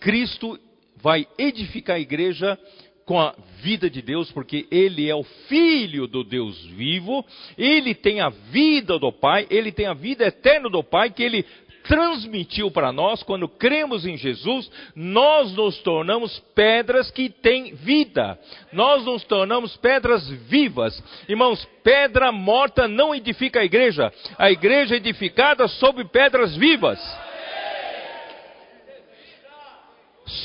[0.00, 0.58] Cristo
[0.96, 2.58] vai edificar a igreja
[3.04, 7.24] com a vida de Deus, porque Ele é o Filho do Deus vivo,
[7.56, 11.44] Ele tem a vida do Pai, Ele tem a vida eterna do Pai, que Ele
[11.88, 18.38] transmitiu para nós, quando cremos em Jesus, nós nos tornamos pedras que têm vida.
[18.72, 21.02] Nós nos tornamos pedras vivas.
[21.26, 24.12] Irmãos, pedra morta não edifica a igreja.
[24.38, 27.00] A igreja é edificada sobre pedras vivas.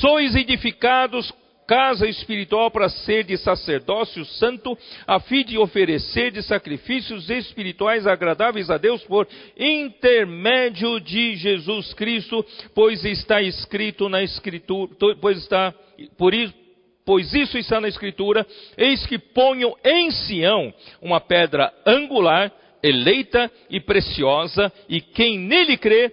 [0.00, 1.30] Sois edificados
[1.66, 8.70] casa espiritual para ser de sacerdócio santo, a fim de oferecer de sacrifícios espirituais agradáveis
[8.70, 12.44] a Deus por intermédio de Jesus Cristo,
[12.74, 15.74] pois está escrito na escritura, pois está
[16.16, 16.64] por isso
[17.04, 18.46] Pois isso está na Escritura:
[18.76, 22.50] eis que ponho em Sião uma pedra angular,
[22.82, 26.12] eleita e preciosa, e quem nele crê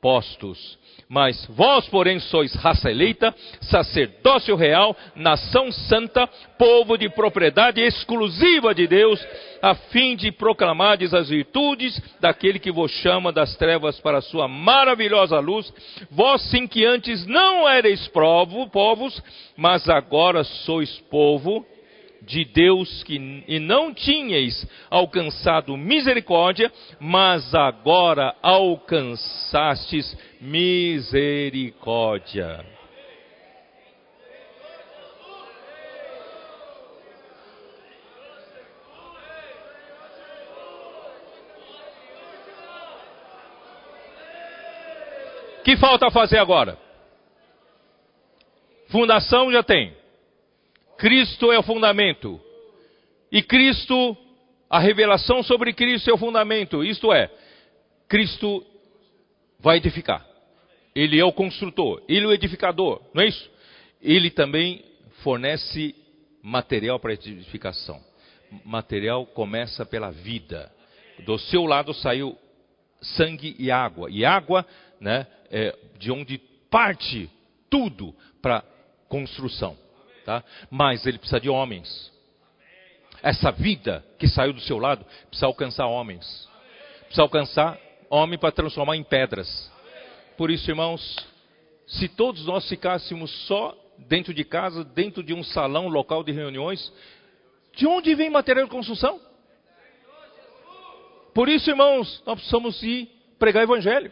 [0.00, 0.78] postos.
[1.08, 8.86] Mas vós, porém, sois raça eleita, sacerdócio real, nação santa, povo de propriedade exclusiva de
[8.86, 9.20] Deus,
[9.60, 14.46] a fim de proclamardes as virtudes daquele que vos chama das trevas para a sua
[14.46, 15.72] maravilhosa luz.
[16.10, 19.20] Vós sim que antes não erais provo, povos,
[19.56, 21.66] mas agora sois povo
[22.30, 32.64] de Deus que, e não tinhais alcançado misericórdia, mas agora alcançastes misericórdia.
[45.62, 46.78] que falta fazer agora?
[48.88, 49.99] Fundação já tem.
[51.00, 52.38] Cristo é o fundamento.
[53.32, 54.14] E Cristo,
[54.68, 56.84] a revelação sobre Cristo é o fundamento.
[56.84, 57.30] Isto é,
[58.06, 58.62] Cristo
[59.58, 60.26] vai edificar.
[60.94, 63.50] Ele é o construtor, ele é o edificador, não é isso?
[64.02, 64.84] Ele também
[65.22, 65.94] fornece
[66.42, 67.98] material para edificação.
[68.62, 70.70] Material começa pela vida.
[71.24, 72.36] Do seu lado saiu
[73.00, 74.10] sangue e água.
[74.10, 74.66] E água,
[75.00, 76.36] né, é de onde
[76.68, 77.30] parte
[77.70, 78.62] tudo para
[79.08, 79.78] construção
[80.24, 80.44] tá?
[80.70, 82.10] mas ele precisa de homens.
[83.22, 86.48] Essa vida que saiu do seu lado precisa alcançar homens.
[87.02, 89.70] Precisa alcançar homem para transformar em pedras.
[90.36, 91.16] Por isso, irmãos,
[91.86, 96.92] se todos nós ficássemos só dentro de casa, dentro de um salão local de reuniões,
[97.74, 99.20] de onde vem material de construção?
[101.34, 103.08] Por isso, irmãos, nós precisamos ir
[103.38, 104.10] pregar o evangelho.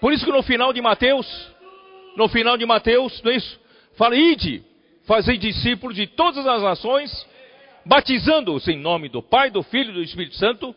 [0.00, 1.26] Por isso que no final de Mateus,
[2.16, 3.60] no final de Mateus, não é isso?
[3.96, 4.62] Fala, ide,
[5.04, 7.26] fazei discípulos de todas as nações,
[7.84, 10.74] batizando-os em nome do Pai, do Filho e do Espírito Santo,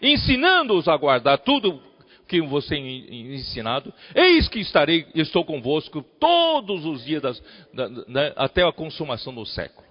[0.00, 1.82] ensinando-os a guardar tudo
[2.30, 3.92] que você ensinado.
[4.14, 7.42] Eis que estarei, estou convosco todos os dias das,
[7.74, 9.86] da, da, até a consumação do século.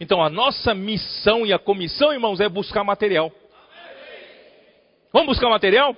[0.00, 3.32] Então a nossa missão e a comissão, irmãos, é buscar material.
[5.12, 5.96] Vamos buscar material?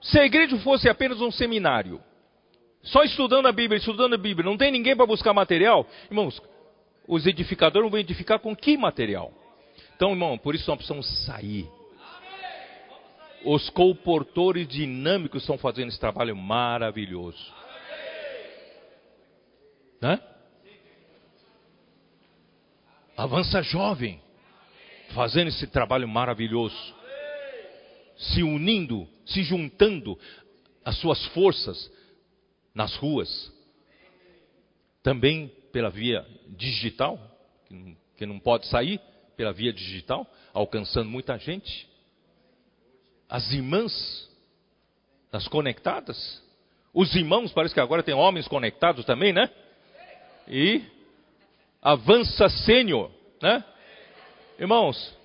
[0.00, 2.00] Se a igreja fosse apenas um seminário,
[2.82, 6.40] só estudando a Bíblia, estudando a Bíblia, não tem ninguém para buscar material, irmãos,
[7.06, 9.32] os edificadores vão edificar com que material?
[9.96, 11.68] Então, irmão, por isso nós precisamos sair.
[13.44, 17.52] Os comportores dinâmicos estão fazendo esse trabalho maravilhoso.
[20.00, 20.18] Né?
[23.16, 24.22] Avança jovem,
[25.14, 26.94] fazendo esse trabalho maravilhoso,
[28.20, 30.18] se unindo, se juntando
[30.84, 31.90] as suas forças
[32.74, 33.52] nas ruas,
[35.02, 37.18] também pela via digital,
[38.16, 39.00] que não pode sair,
[39.36, 41.88] pela via digital, alcançando muita gente.
[43.28, 44.28] As irmãs,
[45.32, 46.42] as conectadas.
[46.92, 49.48] Os irmãos, parece que agora tem homens conectados também, né?
[50.46, 50.82] E
[51.80, 53.10] avança sênior,
[53.40, 53.64] né?
[54.58, 55.16] Irmãos,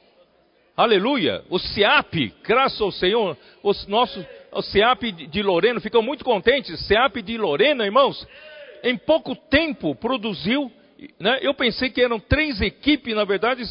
[0.75, 1.43] aleluia.
[1.49, 6.79] O SEAP, graças ao Senhor, os nossos, o SEAP de Lorena, ficam muito contentes.
[6.87, 8.27] SEAP de Lorena, irmãos,
[8.83, 10.71] em pouco tempo produziu,
[11.19, 11.39] né?
[11.41, 13.63] Eu pensei que eram três equipes, na verdade,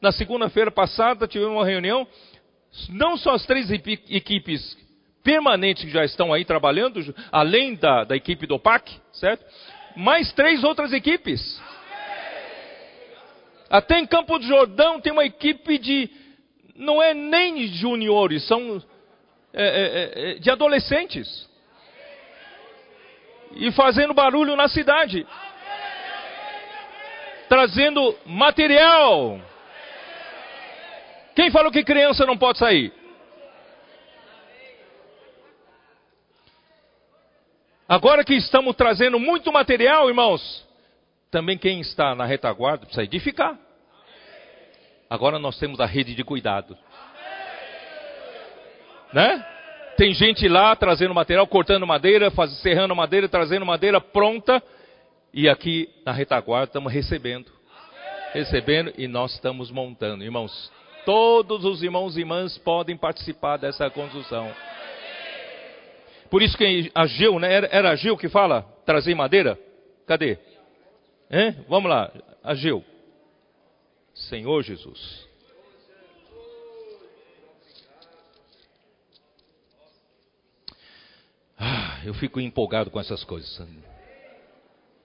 [0.00, 2.06] na segunda-feira passada tivemos uma reunião,
[2.88, 4.76] não só as três equipes
[5.22, 9.44] permanentes que já estão aí trabalhando, além da, da equipe do PAC, certo?
[9.94, 11.60] Mais três outras equipes.
[13.70, 16.10] Até em Campo do Jordão tem uma equipe de,
[16.82, 18.82] não é nem juniores, são
[19.52, 21.48] é, é, é, de adolescentes.
[23.54, 25.26] E fazendo barulho na cidade.
[27.48, 29.40] Trazendo material
[31.34, 32.92] quem falou que criança não pode sair?
[37.88, 40.66] Agora que estamos trazendo muito material, irmãos,
[41.30, 43.58] também quem está na retaguarda precisa edificar.
[45.12, 46.74] Agora nós temos a rede de cuidado.
[49.12, 49.46] Né?
[49.98, 54.62] Tem gente lá trazendo material, cortando madeira, faz, serrando madeira, trazendo madeira pronta.
[55.34, 57.52] E aqui na retaguarda estamos recebendo.
[58.32, 60.24] Recebendo e nós estamos montando.
[60.24, 60.72] Irmãos,
[61.04, 64.50] Todos os irmãos e irmãs podem participar dessa construção.
[66.30, 67.52] Por isso que Ageu, né?
[67.52, 69.58] Era, era Ageu que fala trazer madeira?
[70.06, 70.38] Cadê?
[71.30, 71.56] Hein?
[71.68, 72.10] Vamos lá,
[72.42, 72.82] Ageu.
[74.14, 75.26] Senhor Jesus.
[81.58, 83.60] Ah, eu fico empolgado com essas coisas.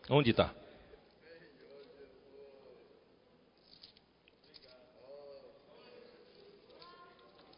[0.09, 0.53] Onde está?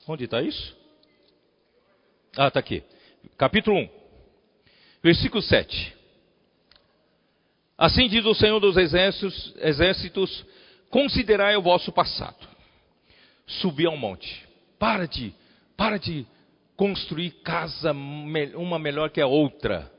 [0.08, 0.76] Onde está isso?
[2.36, 2.84] Ah, está aqui.
[3.38, 3.89] Capítulo 1,
[5.04, 5.95] versículo 7.
[7.78, 10.45] Assim diz o Senhor dos exércitos, exércitos
[10.90, 12.48] considerai o vosso passado.
[13.46, 14.48] Subi ao monte.
[14.78, 15.34] Para de,
[15.76, 16.26] para de
[16.76, 19.92] construir casa uma melhor que a outra.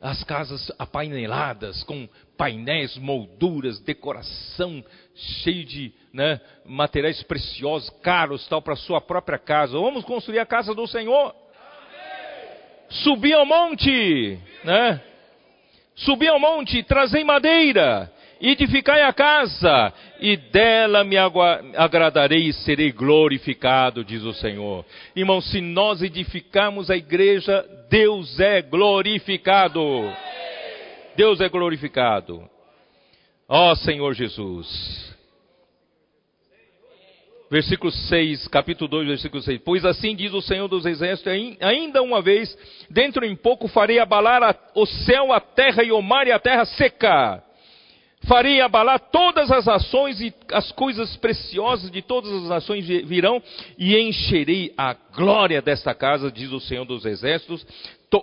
[0.00, 4.84] As casas apaineladas, com painéis, molduras, decoração
[5.14, 9.78] cheio de né, materiais preciosos, caros, tal, para sua própria casa.
[9.78, 11.34] Vamos construir a casa do Senhor.
[12.88, 15.00] Subir ao monte, né?
[15.94, 18.11] Subir ao monte, trazei madeira,
[18.42, 21.16] edificai a casa, e dela me
[21.76, 24.84] agradarei e serei glorificado, diz o Senhor.
[25.14, 29.80] Irmão, se nós edificarmos a igreja, Deus é glorificado.
[31.16, 32.48] Deus é glorificado.
[33.48, 35.12] Ó oh, Senhor Jesus.
[37.50, 39.60] Versículo 6, capítulo 2, versículo 6.
[39.62, 41.30] Pois assim diz o Senhor dos Exércitos:
[41.60, 42.56] ainda uma vez,
[42.88, 46.64] dentro em pouco farei abalar o céu, a terra e o mar e a terra
[46.64, 47.44] seca.
[48.26, 53.42] Farei abalar todas as ações e as coisas preciosas de todas as nações virão
[53.76, 57.66] e encherei a glória desta casa, diz o Senhor dos Exércitos.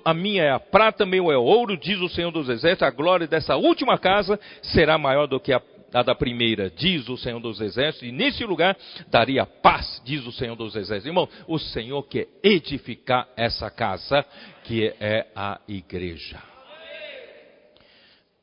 [0.06, 2.88] A minha é a prata, meu é o ouro, diz o Senhor dos Exércitos.
[2.88, 5.62] A glória dessa última casa será maior do que a
[5.94, 8.78] a da primeira, diz o Senhor dos Exércitos, e nesse lugar
[9.08, 11.08] daria paz, diz o Senhor dos Exércitos.
[11.08, 14.24] Irmão, o Senhor quer edificar essa casa,
[14.64, 16.42] que é a igreja.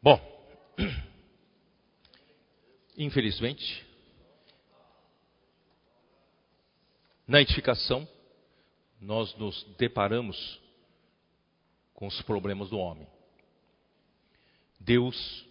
[0.02, 0.20] Bom,
[2.96, 3.84] infelizmente,
[7.26, 8.08] na edificação,
[9.00, 10.60] nós nos deparamos
[11.94, 13.06] com os problemas do homem.
[14.78, 15.46] Deus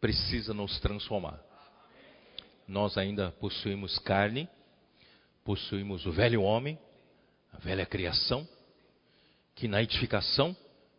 [0.00, 1.40] precisa nos transformar.
[2.66, 4.48] Nós ainda possuímos carne,
[5.44, 6.78] possuímos o velho homem,
[7.52, 8.48] a velha criação,
[9.54, 10.56] que na edificação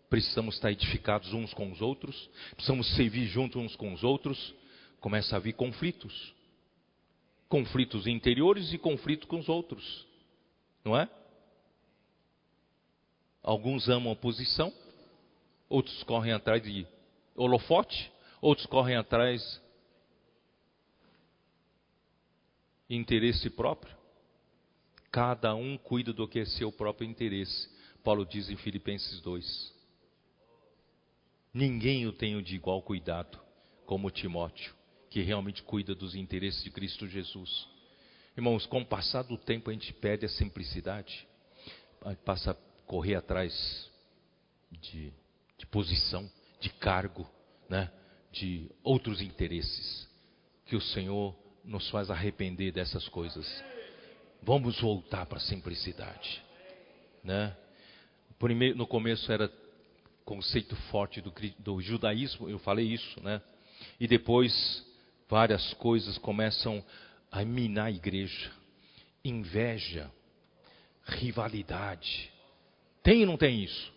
[0.10, 4.54] precisamos estar edificados uns com os outros, precisamos servir juntos uns com os outros,
[5.04, 6.34] começa a haver conflitos.
[7.50, 10.08] Conflitos interiores e conflitos com os outros.
[10.82, 11.10] Não é?
[13.44, 14.74] Alguns amam a posição,
[15.68, 16.88] outros correm atrás de
[17.36, 18.10] holofote,
[18.40, 19.62] outros correm atrás
[22.88, 23.98] de interesse próprio.
[25.12, 27.70] Cada um cuida do que é seu próprio interesse.
[28.02, 29.74] Paulo diz em Filipenses 2.
[31.54, 33.38] Ninguém o tem de igual cuidado,
[33.86, 34.74] como Timóteo,
[35.14, 37.68] que realmente cuida dos interesses de Cristo Jesus.
[38.36, 41.28] Irmãos, com o passar do tempo a gente perde a simplicidade,
[42.26, 42.56] passa a
[42.88, 43.92] correr atrás
[44.72, 45.14] de,
[45.56, 46.28] de posição,
[46.60, 47.30] de cargo,
[47.70, 47.92] né?
[48.32, 50.10] de outros interesses.
[50.66, 53.46] Que o Senhor nos faz arrepender dessas coisas.
[54.42, 56.42] Vamos voltar para a simplicidade.
[57.24, 57.56] Né?
[58.40, 59.48] Primeiro, no começo era
[60.26, 63.40] conceito forte do, do judaísmo, eu falei isso, né?
[64.00, 64.92] E depois
[65.34, 66.86] várias coisas começam
[67.32, 68.52] a minar a igreja.
[69.26, 70.12] Inveja,
[71.06, 72.32] rivalidade.
[73.02, 73.92] Tem ou não tem isso?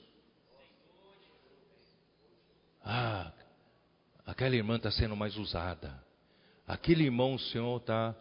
[2.83, 3.31] Ah,
[4.25, 6.03] aquela irmã está sendo mais usada.
[6.67, 8.17] Aquele irmão o Senhor está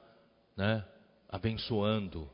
[0.58, 0.86] né,
[1.30, 2.30] abençoando.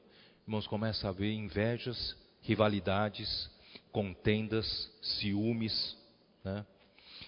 [0.48, 3.52] Irmãos, começa a haver invejas, rivalidades,
[3.92, 5.96] contendas, ciúmes,
[6.44, 6.66] né?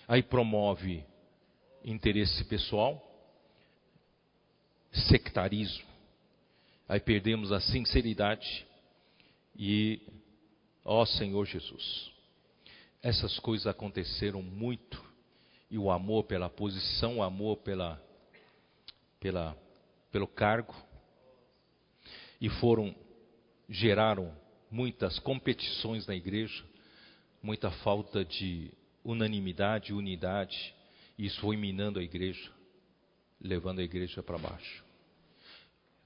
[0.07, 1.05] aí promove
[1.85, 3.12] interesse pessoal,
[4.93, 5.85] sectarismo,
[6.87, 8.65] aí perdemos a sinceridade
[9.55, 10.01] e,
[10.85, 12.11] ó Senhor Jesus,
[13.01, 15.03] essas coisas aconteceram muito
[15.69, 18.01] e o amor pela posição, o amor pela,
[19.19, 19.57] pela,
[20.11, 20.75] pelo cargo
[22.39, 22.95] e foram
[23.69, 24.31] geraram
[24.69, 26.63] muitas competições na igreja,
[27.41, 28.71] muita falta de
[29.03, 30.73] unanimidade, unidade,
[31.17, 32.51] e isso foi minando a igreja,
[33.39, 34.82] levando a igreja para baixo.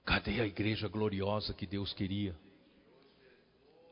[0.08, 2.34] Cadê a igreja gloriosa que Deus queria?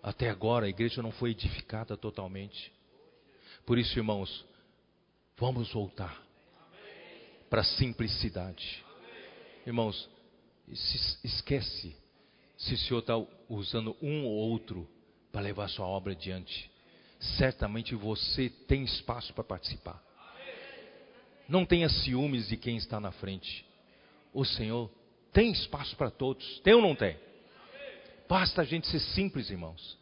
[0.02, 2.72] Até agora a igreja não foi edificada totalmente.
[3.66, 4.46] Por isso, irmãos,
[5.36, 6.26] vamos voltar
[7.50, 8.82] para a simplicidade.
[9.68, 10.10] Irmãos,
[11.22, 11.94] esquece
[12.58, 13.18] se o Senhor está
[13.50, 14.88] usando um ou outro
[15.34, 16.72] para levar sua obra adiante,
[17.38, 20.02] certamente você tem espaço para participar.
[21.46, 23.66] Não tenha ciúmes de quem está na frente.
[24.34, 24.90] O Senhor
[25.36, 26.62] tem espaço para todos.
[26.62, 27.18] Tem ou não tem?
[28.28, 30.00] Basta a gente ser simples, irmãos.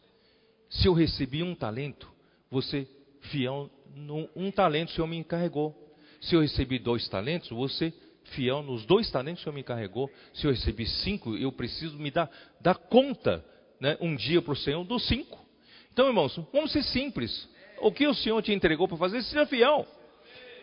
[0.69, 2.07] Se eu recebi um talento,
[2.51, 2.87] você
[3.31, 5.75] fiel num um talento o Senhor me encarregou.
[6.21, 7.91] Se eu recebi dois talentos, você
[8.25, 10.09] fiel nos dois talentos o Senhor me encarregou.
[10.35, 12.29] Se eu recebi cinco, eu preciso me dar,
[12.61, 13.43] dar conta,
[13.79, 15.43] né, um dia para o Senhor, dos cinco.
[15.91, 17.49] Então, irmãos, vamos ser simples.
[17.79, 19.87] O que o Senhor te entregou para fazer, seja fiel.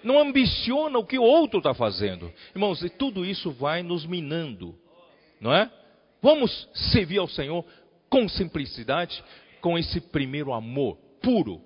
[0.02, 2.32] Não ambiciona o que o outro está fazendo.
[2.54, 4.74] Irmãos, e tudo isso vai nos minando,
[5.40, 5.70] não é?
[6.22, 7.64] Vamos servir ao Senhor
[8.08, 9.22] com simplicidade,
[9.60, 11.62] com esse primeiro amor puro,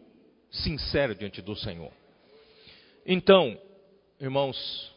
[0.51, 1.91] sincero diante do Senhor.
[3.07, 3.59] Então,
[4.21, 4.93] irmãos,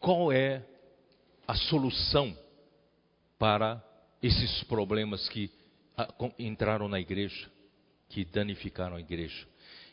[0.00, 0.64] qual é
[1.46, 2.36] a solução
[3.38, 3.82] para
[4.22, 5.50] esses problemas que
[6.38, 7.50] entraram na igreja,
[8.08, 9.46] que danificaram a igreja?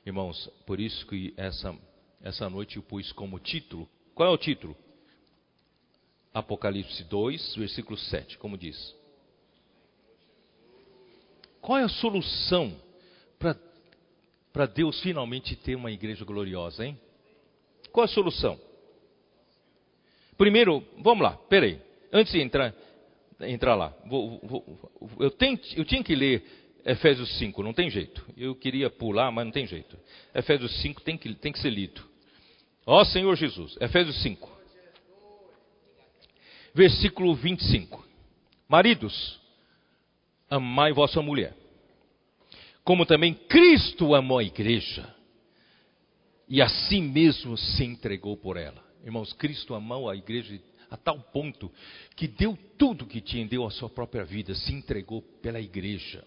[0.05, 1.75] Irmãos, por isso que essa,
[2.21, 3.89] essa noite eu pus como título.
[4.13, 4.75] Qual é o título?
[6.33, 8.95] Apocalipse 2, versículo 7, como diz.
[11.61, 12.75] Qual é a solução
[14.51, 16.99] para Deus finalmente ter uma igreja gloriosa, hein?
[17.91, 18.59] Qual é a solução?
[20.37, 21.79] Primeiro, vamos lá, peraí.
[22.11, 22.73] Antes de entrar,
[23.41, 28.23] entrar lá, vou, vou, eu, tenho, eu tinha que ler Efésios 5, não tem jeito.
[28.37, 29.97] Eu queria pular, mas não tem jeito.
[30.33, 32.01] Efésios 5 tem que, tem que ser lido.
[32.85, 34.51] Ó Senhor Jesus, Efésios 5,
[36.73, 38.05] versículo 25.
[38.67, 39.41] Maridos,
[40.49, 41.55] amai vossa mulher,
[42.83, 45.11] como também Cristo amou a igreja,
[46.47, 50.59] e assim mesmo se entregou por ela Irmãos, Cristo amou a igreja
[50.89, 51.71] a tal ponto
[52.15, 56.25] que deu tudo que tinha, deu a sua própria vida, se entregou pela igreja.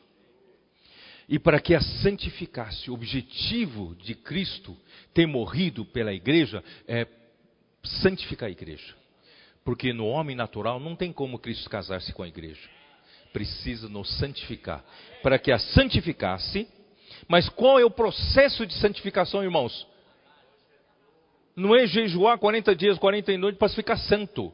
[1.29, 4.77] E para que a santificasse, o objetivo de Cristo
[5.13, 7.07] ter morrido pela igreja é
[7.85, 8.95] santificar a igreja.
[9.65, 12.69] Porque no homem natural não tem como Cristo casar-se com a igreja.
[13.33, 14.83] Precisa nos santificar.
[15.23, 16.67] Para que a santificasse.
[17.29, 19.87] Mas qual é o processo de santificação, irmãos?
[21.59, 24.53] não é jejuar 40 dias, 40 noites para ficar santo.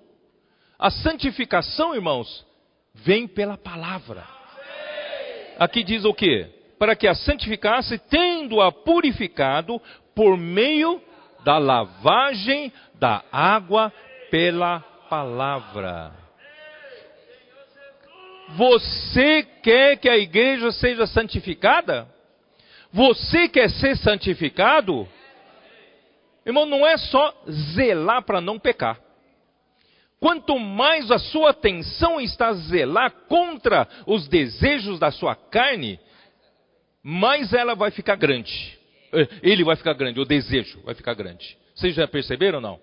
[0.79, 2.45] A santificação, irmãos,
[2.95, 4.27] vem pela palavra.
[5.59, 6.51] Aqui diz o quê?
[6.85, 9.81] Para que a santificasse, tendo-a purificado
[10.15, 11.01] por meio
[11.43, 13.91] da lavagem da água
[14.31, 16.13] pela palavra.
[18.51, 22.07] Você quer que a igreja seja santificada?
[22.93, 25.09] Você quer ser santificado?
[26.45, 29.01] Irmão, não é só zelar para não pecar.
[30.21, 35.99] Quanto mais a sua atenção está a zelar contra os desejos da sua carne,
[37.05, 38.79] mais ela vai ficar grande.
[39.43, 41.57] Ele vai ficar grande, o desejo vai ficar grande.
[41.75, 42.81] Vocês já perceberam ou não?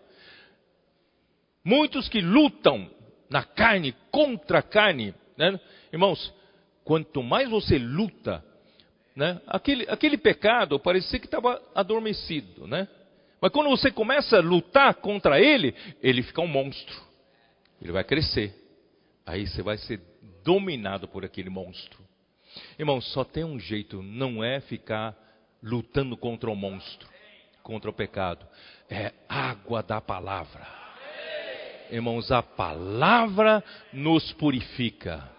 [1.65, 2.89] Muitos que lutam
[3.29, 5.59] na carne, contra a carne, né?
[5.91, 6.33] irmãos,
[6.83, 8.43] quanto mais você luta,
[9.15, 9.41] né?
[9.47, 12.87] aquele, aquele pecado parecia que estava adormecido, né?
[13.41, 16.95] Mas quando você começa a lutar contra ele, ele fica um monstro.
[17.81, 18.53] Ele vai crescer.
[19.25, 19.99] Aí você vai ser
[20.43, 22.10] dominado por aquele monstro.
[22.77, 25.15] Irmão, só tem um jeito, não é ficar
[25.61, 27.07] lutando contra o monstro,
[27.63, 28.45] contra o pecado.
[28.89, 30.65] É água da palavra.
[31.91, 35.29] Irmãos, a palavra nos purifica.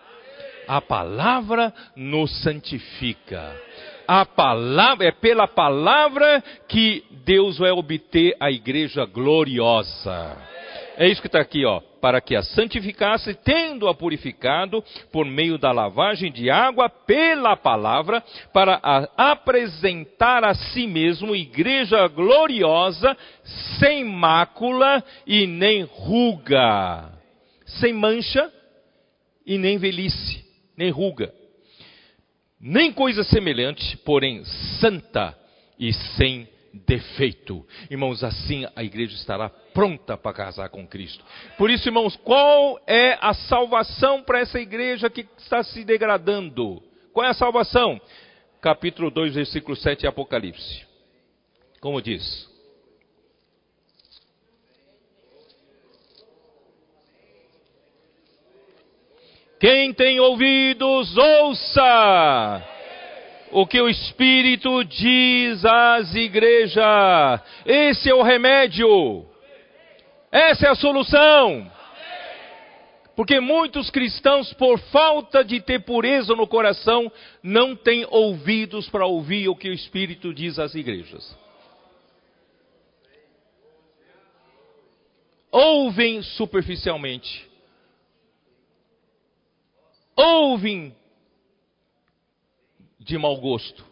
[0.69, 3.59] A palavra nos santifica.
[4.07, 10.52] A palavra é pela palavra que Deus vai obter a igreja gloriosa.
[10.97, 11.81] É isso que está aqui, ó.
[12.01, 14.83] Para que a santificasse, tendo-a purificado
[15.13, 22.07] por meio da lavagem de água pela palavra, para a apresentar a si mesmo igreja
[22.09, 23.17] gloriosa,
[23.79, 27.13] sem mácula e nem ruga,
[27.65, 28.51] sem mancha
[29.47, 30.45] e nem velhice,
[30.77, 31.33] nem ruga,
[32.61, 34.45] nem coisa semelhante, porém
[34.81, 35.37] santa
[35.79, 37.67] e sem defeito.
[37.91, 41.25] Irmãos, assim a igreja estará pronta para casar com Cristo.
[41.57, 46.83] Por isso, irmãos, qual é a salvação para essa igreja que está se degradando?
[47.13, 48.01] Qual é a salvação?
[48.61, 50.87] Capítulo 2, versículo 7 Apocalipse.
[51.81, 52.51] Como diz?
[59.59, 62.73] Quem tem ouvidos, ouça
[63.53, 67.41] o que o Espírito diz às igrejas.
[67.67, 69.27] Esse é o remédio.
[70.31, 71.71] Essa é a solução.
[73.15, 77.13] Porque muitos cristãos, por falta de ter pureza no coração,
[77.43, 81.37] não têm ouvidos para ouvir o que o Espírito diz às igrejas.
[85.51, 87.47] Ouvem superficialmente.
[90.17, 90.97] Ouvem
[93.05, 93.85] de mau gosto.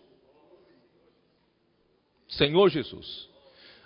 [2.28, 3.28] Senhor Jesus,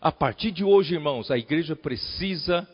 [0.00, 2.68] a partir de hoje, irmãos, a igreja precisa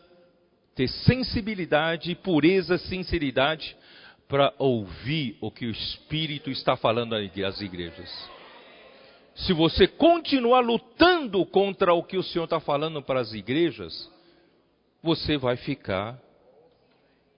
[0.74, 3.76] ter sensibilidade, pureza, sinceridade
[4.28, 8.30] para ouvir o que o Espírito está falando às igrejas.
[9.34, 14.10] Se você continuar lutando contra o que o Senhor está falando para as igrejas,
[15.02, 16.20] você vai ficar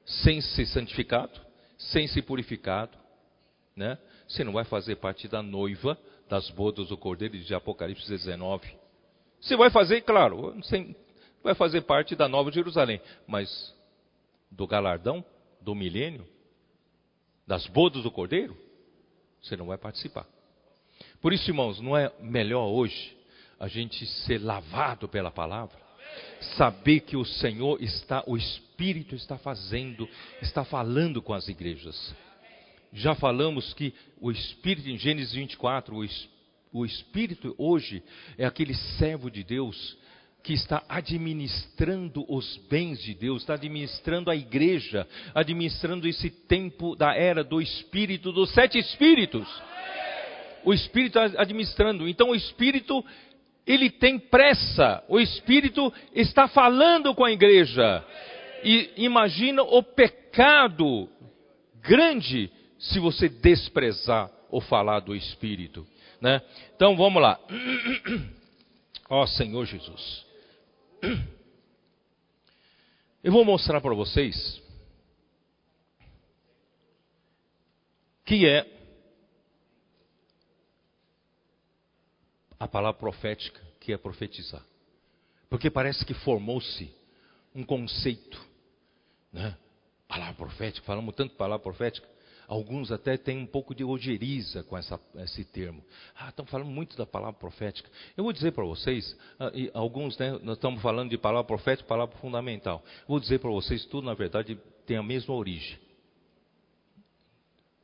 [0.05, 1.41] sem ser santificado,
[1.79, 2.97] sem ser purificado,
[3.77, 3.99] né?
[4.33, 8.67] Você não vai fazer parte da noiva das bodas do Cordeiro de Apocalipse 19.
[9.39, 10.59] Você vai fazer, claro,
[11.43, 13.75] vai fazer parte da Nova Jerusalém, mas
[14.51, 15.23] do galardão,
[15.61, 16.27] do milênio,
[17.47, 18.57] das bodas do Cordeiro,
[19.43, 20.27] você não vai participar.
[21.21, 23.15] Por isso, irmãos, não é melhor hoje
[23.61, 25.79] a gente ser lavado pela palavra?
[26.57, 30.09] Saber que o Senhor está, o Espírito está fazendo,
[30.41, 32.15] está falando com as igrejas
[32.93, 35.97] já falamos que o Espírito, em Gênesis 24,
[36.73, 38.03] o, Espírito hoje
[38.37, 39.97] é aquele servo de Deus
[40.43, 47.15] que está administrando os bens de Deus, está administrando a igreja, administrando esse tempo da
[47.15, 49.49] era do Espírito, dos sete Espíritos.
[50.65, 52.09] O Espírito administrando.
[52.09, 53.05] Então o Espírito,
[53.67, 55.03] ele tem pressa.
[55.09, 58.05] O Espírito está falando com a igreja.
[58.65, 61.09] E imagina o pecado
[61.81, 62.51] grande
[62.83, 65.87] se você desprezar ou falar do Espírito.
[66.21, 66.43] Né?
[66.75, 67.41] Então vamos lá.
[69.09, 70.27] Ó oh, Senhor Jesus.
[73.23, 74.61] Eu vou mostrar para vocês
[78.25, 78.67] que é
[82.59, 84.65] a palavra profética, que é profetizar.
[85.49, 86.93] Porque parece que formou-se
[87.55, 88.45] um conceito,
[89.33, 89.57] né?
[90.09, 92.09] Palavra profética, falamos tanto palavra profética,
[92.49, 95.83] Alguns até têm um pouco de ojeriza com essa, esse termo.
[96.17, 97.89] Ah, estão falando muito da palavra profética.
[98.17, 102.17] Eu vou dizer para vocês, ah, alguns, né, nós estamos falando de palavra profética, palavra
[102.19, 102.83] fundamental.
[103.07, 105.79] Vou dizer para vocês, tudo na verdade tem a mesma origem.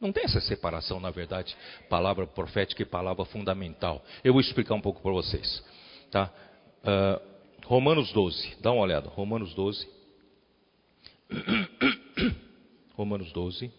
[0.01, 1.56] Não tem essa separação, na verdade,
[1.89, 4.05] palavra profética e palavra fundamental.
[4.22, 5.64] Eu vou explicar um pouco para vocês.
[6.10, 6.32] Tá?
[6.85, 9.09] Uh, Romanos 12, dá uma olhada.
[9.09, 9.89] Romanos 12.
[12.94, 13.72] Romanos 12.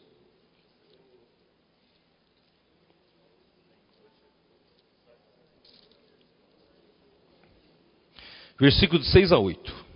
[8.60, 9.90] Versículo de 6 a 8.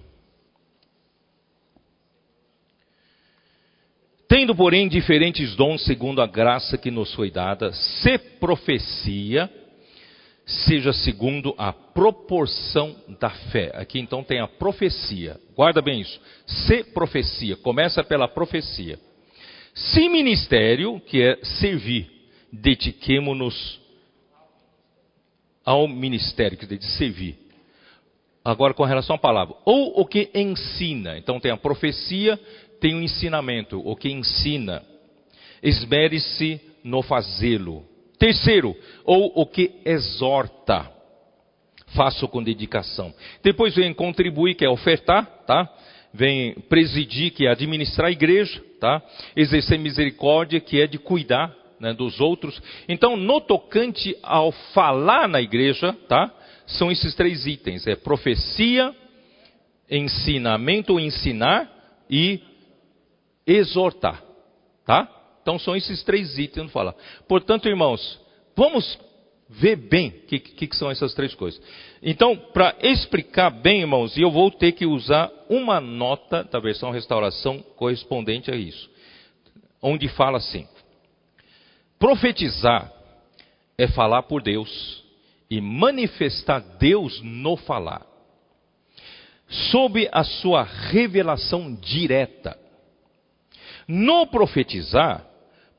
[4.28, 9.48] Tendo, porém, diferentes dons segundo a graça que nos foi dada, se profecia,
[10.46, 13.72] seja segundo a proporção da fé.
[13.76, 15.40] Aqui então tem a profecia.
[15.56, 16.20] Guarda bem isso.
[16.48, 18.98] Se profecia, começa pela profecia.
[19.76, 22.10] Se ministério, que é servir,
[22.52, 23.80] dediquemo-nos
[25.66, 27.43] ao ministério, que é de servir.
[28.44, 31.18] Agora com relação à palavra, ou o que ensina.
[31.18, 32.38] Então tem a profecia,
[32.80, 34.84] tem um ensinamento, o que ensina.
[35.62, 37.86] Esmere-se no fazê-lo.
[38.20, 38.76] Terceiro,
[39.06, 40.92] ou o que exorta.
[41.96, 43.14] Faça com dedicação.
[43.42, 45.70] Depois vem contribuir, que é ofertar, tá?
[46.14, 49.02] Vem presidir, que é administrar a igreja, tá?
[49.36, 52.62] Exercer misericórdia, que é de cuidar né, dos outros.
[52.90, 56.32] Então, no tocante ao falar na igreja, tá?
[56.74, 58.94] São esses três itens: é profecia,
[59.90, 61.72] ensinamento ensinar
[62.10, 62.42] e
[63.46, 64.24] exortar.
[64.86, 65.10] Tá?
[65.42, 66.96] Então são esses três itens fala.
[67.28, 68.20] Portanto, irmãos,
[68.56, 69.00] vamos
[69.50, 71.62] ver bem o que, que, que, são essas três coisas.
[72.02, 77.60] Então, para explicar bem, irmãos, eu vou ter que usar uma nota da versão restauração
[77.76, 78.90] correspondente a isso.
[79.82, 80.68] Onde fala assim:
[82.00, 82.92] profetizar
[83.78, 85.03] é falar por Deus
[85.54, 88.02] e manifestar Deus no falar,
[89.48, 92.58] sob a sua revelação direta
[93.88, 95.24] no profetizar,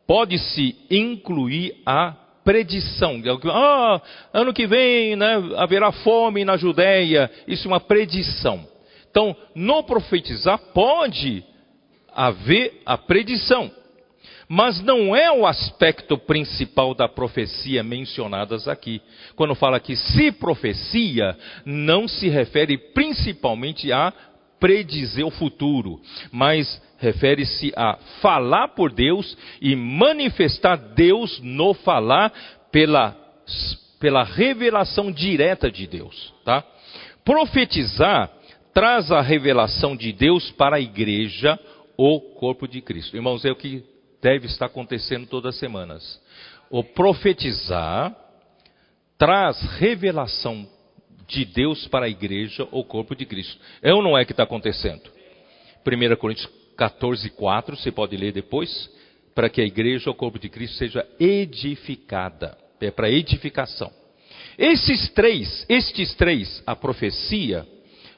[0.06, 2.12] pode-se incluir a
[2.44, 3.20] predição.
[3.50, 4.00] Ah,
[4.32, 7.28] ano que vem né, haverá fome na Judéia.
[7.48, 8.68] Isso é uma predição.
[9.10, 11.42] Então, no profetizar pode
[12.14, 13.72] haver a predição.
[14.54, 19.02] Mas não é o aspecto principal da profecia mencionadas aqui.
[19.34, 21.36] Quando fala que se profecia,
[21.66, 24.12] não se refere principalmente a
[24.60, 26.00] predizer o futuro,
[26.30, 32.32] mas refere-se a falar por Deus e manifestar Deus no falar
[32.70, 33.16] pela,
[33.98, 36.32] pela revelação direta de Deus.
[36.44, 36.62] Tá?
[37.24, 38.30] Profetizar
[38.72, 41.58] traz a revelação de Deus para a igreja,
[41.96, 43.16] o corpo de Cristo.
[43.16, 43.93] Irmãos, é o que
[44.24, 46.18] deve estar acontecendo todas as semanas.
[46.70, 48.16] O profetizar
[49.18, 50.66] traz revelação
[51.28, 53.60] de Deus para a igreja, o corpo de Cristo.
[53.82, 55.02] É ou não é que está acontecendo?
[55.86, 58.90] 1 Coríntios 14, 4, você pode ler depois,
[59.34, 62.56] para que a igreja, o corpo de Cristo, seja edificada.
[62.80, 63.92] É para edificação.
[64.58, 67.66] Esses três, estes três, a profecia,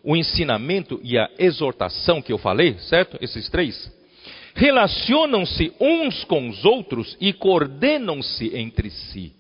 [0.05, 3.19] o ensinamento e a exortação que eu falei, certo?
[3.21, 3.93] Esses três,
[4.57, 9.33] relacionam-se uns com os outros e coordenam-se entre si.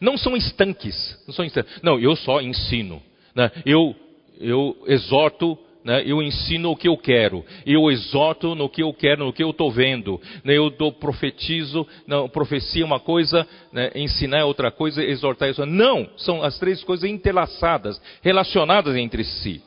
[0.00, 1.18] Não são estanques.
[1.26, 1.82] Não, são estanques.
[1.82, 3.02] não eu só ensino.
[3.34, 3.50] Né?
[3.66, 3.94] Eu,
[4.40, 9.24] eu exorto né, eu ensino o que eu quero, eu exorto no que eu quero,
[9.24, 14.40] no que eu estou vendo, né, eu dou, profetizo, não, profecia uma coisa, né, ensinar
[14.40, 15.64] é outra coisa, exortar é outra.
[15.64, 19.62] Não, são as três coisas entrelaçadas, relacionadas entre si.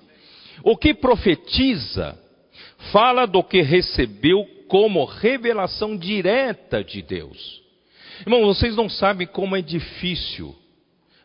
[0.63, 2.15] O que profetiza
[2.91, 7.61] fala do que recebeu como revelação direta de Deus.
[8.21, 10.55] Irmão, vocês não sabem como é difícil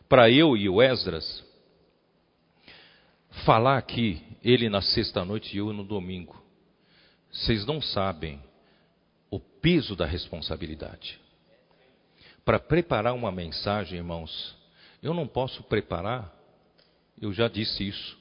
[0.07, 1.43] para eu e o Esdras
[3.43, 6.39] falar aqui ele na sexta-noite e eu no domingo.
[7.31, 8.39] Vocês não sabem
[9.31, 11.19] o peso da responsabilidade.
[12.45, 14.55] Para preparar uma mensagem, irmãos,
[15.01, 16.31] eu não posso preparar,
[17.19, 18.15] eu já disse isso,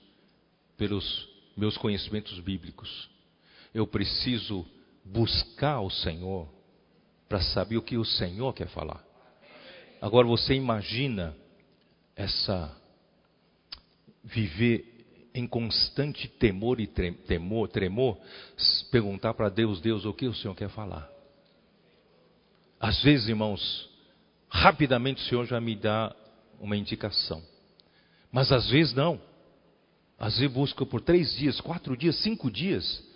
[0.78, 3.10] pelos meus conhecimentos bíblicos.
[3.74, 4.66] Eu preciso
[5.12, 6.48] buscar o Senhor
[7.28, 9.04] para saber o que o Senhor quer falar.
[10.00, 11.36] Agora você imagina
[12.14, 12.74] essa
[14.22, 18.18] viver em constante temor e temor, tremor,
[18.90, 21.08] perguntar para Deus, Deus, o que o Senhor quer falar?
[22.80, 23.88] Às vezes, irmãos,
[24.48, 26.14] rapidamente o Senhor já me dá
[26.60, 27.42] uma indicação.
[28.30, 29.20] Mas às vezes não.
[30.18, 33.07] Às vezes busco por três dias, quatro dias, cinco dias.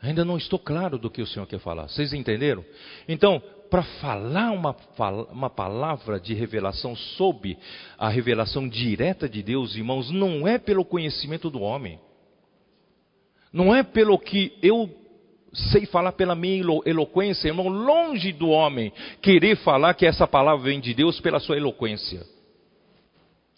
[0.00, 1.88] Ainda não estou claro do que o Senhor quer falar.
[1.88, 2.64] Vocês entenderam?
[3.08, 4.74] Então, para falar uma,
[5.30, 7.56] uma palavra de revelação sob
[7.98, 11.98] a revelação direta de Deus, irmãos, não é pelo conhecimento do homem,
[13.52, 14.88] não é pelo que eu
[15.52, 20.78] sei falar pela minha eloquência, irmão, longe do homem querer falar que essa palavra vem
[20.78, 22.22] de Deus pela sua eloquência.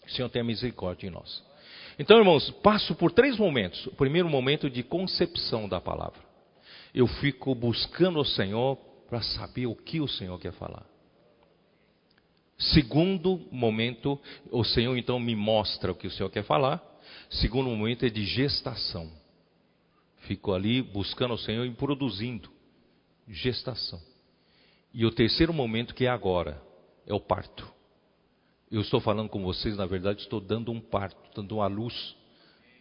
[0.07, 1.43] O Senhor tenha misericórdia em nós.
[1.99, 3.85] Então, irmãos, passo por três momentos.
[3.87, 6.30] O primeiro momento de concepção da palavra.
[6.93, 8.75] Eu fico buscando o Senhor
[9.07, 10.85] para saber o que o Senhor quer falar.
[12.57, 14.19] Segundo momento,
[14.51, 16.81] o Senhor então me mostra o que o Senhor quer falar.
[17.29, 19.11] Segundo momento é de gestação.
[20.19, 22.49] Fico ali buscando o Senhor e produzindo
[23.27, 23.99] gestação.
[24.93, 26.61] E o terceiro momento que é agora,
[27.07, 27.67] é o parto.
[28.69, 32.15] Eu estou falando com vocês, na verdade, estou dando um parto, dando uma luz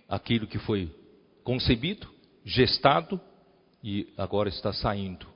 [0.09, 0.93] aquilo que foi
[1.43, 2.09] concebido,
[2.45, 3.21] gestado
[3.83, 5.27] e agora está saindo.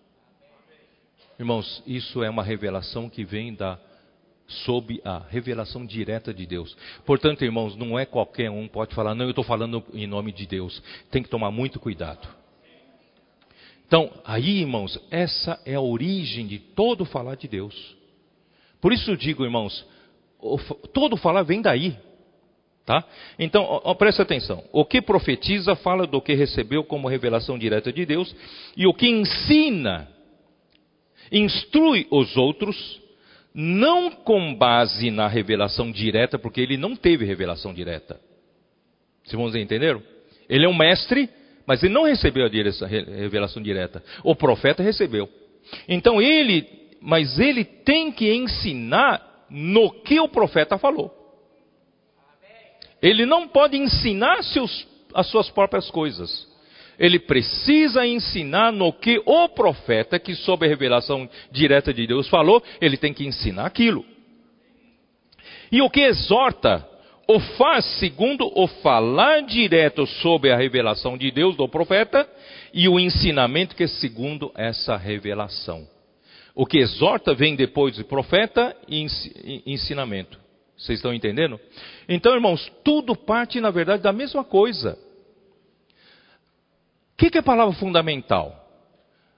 [1.38, 3.78] Irmãos, isso é uma revelação que vem da
[4.46, 6.76] sob a revelação direta de Deus.
[7.06, 10.46] Portanto, irmãos, não é qualquer um pode falar, não, eu estou falando em nome de
[10.46, 10.82] Deus.
[11.10, 12.28] Tem que tomar muito cuidado.
[13.86, 17.96] Então, aí, irmãos, essa é a origem de todo falar de Deus.
[18.80, 19.86] Por isso digo, irmãos,
[20.92, 21.96] todo falar vem daí.
[22.84, 23.02] Tá?
[23.38, 24.62] Então, ó, ó, presta atenção.
[24.70, 28.34] O que profetiza fala do que recebeu como revelação direta de Deus,
[28.76, 30.06] e o que ensina,
[31.32, 33.02] instrui os outros
[33.54, 38.20] não com base na revelação direta, porque ele não teve revelação direta.
[39.24, 39.98] Se vamos entender?
[40.48, 41.30] Ele é um mestre,
[41.66, 44.02] mas ele não recebeu a revelação direta.
[44.22, 45.26] O profeta recebeu.
[45.88, 46.66] Então ele,
[47.00, 51.23] mas ele tem que ensinar no que o profeta falou.
[53.04, 56.52] Ele não pode ensinar seus, as suas próprias coisas
[56.98, 62.62] ele precisa ensinar no que o profeta, que sob a revelação direta de Deus falou,
[62.80, 64.04] ele tem que ensinar aquilo.
[65.70, 66.88] E o que exorta,
[67.26, 72.28] o faz segundo o falar direto sobre a revelação de Deus do profeta
[72.72, 75.86] e o ensinamento que é segundo essa revelação.
[76.54, 79.04] O que exorta vem depois do profeta e
[79.66, 80.43] ensinamento.
[80.76, 81.58] Vocês estão entendendo?
[82.08, 84.98] Então, irmãos, tudo parte, na verdade, da mesma coisa.
[87.12, 88.60] O que, que é a palavra fundamental?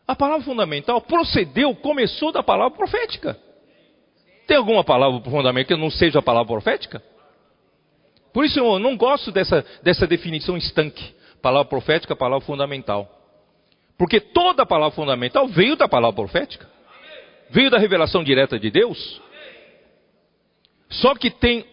[0.08, 3.38] A palavra fundamental procedeu, começou da palavra profética.
[4.46, 7.02] Tem alguma palavra fundamental que não seja a palavra profética?
[8.32, 11.14] Por isso eu não gosto dessa, dessa definição estanque.
[11.42, 13.10] Palavra profética, palavra fundamental.
[13.98, 16.68] Porque toda palavra fundamental veio da palavra profética.
[17.50, 19.20] Veio da revelação direta de Deus.
[20.88, 21.64] Só que tem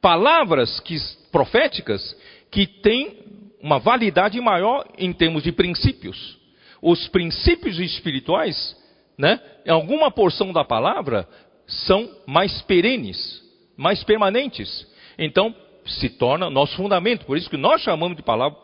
[0.00, 0.96] palavras que,
[1.32, 2.16] proféticas
[2.50, 3.18] que têm
[3.60, 6.38] uma validade maior em termos de princípios.
[6.80, 8.76] Os princípios espirituais,
[9.16, 11.28] né, em alguma porção da palavra,
[11.66, 13.42] são mais perenes,
[13.76, 14.86] mais permanentes.
[15.18, 17.24] Então, se torna nosso fundamento.
[17.26, 18.58] Por isso que nós chamamos de palavra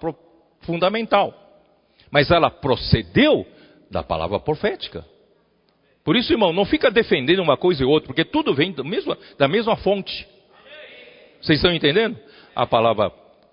[0.60, 1.34] fundamental.
[2.10, 3.46] Mas ela procedeu
[3.90, 5.04] da palavra profética.
[6.04, 9.16] Por isso, irmão, não fica defendendo uma coisa e outra, porque tudo vem da mesma,
[9.38, 10.26] da mesma fonte.
[11.40, 12.18] Vocês estão entendendo?
[12.54, 13.10] A palavra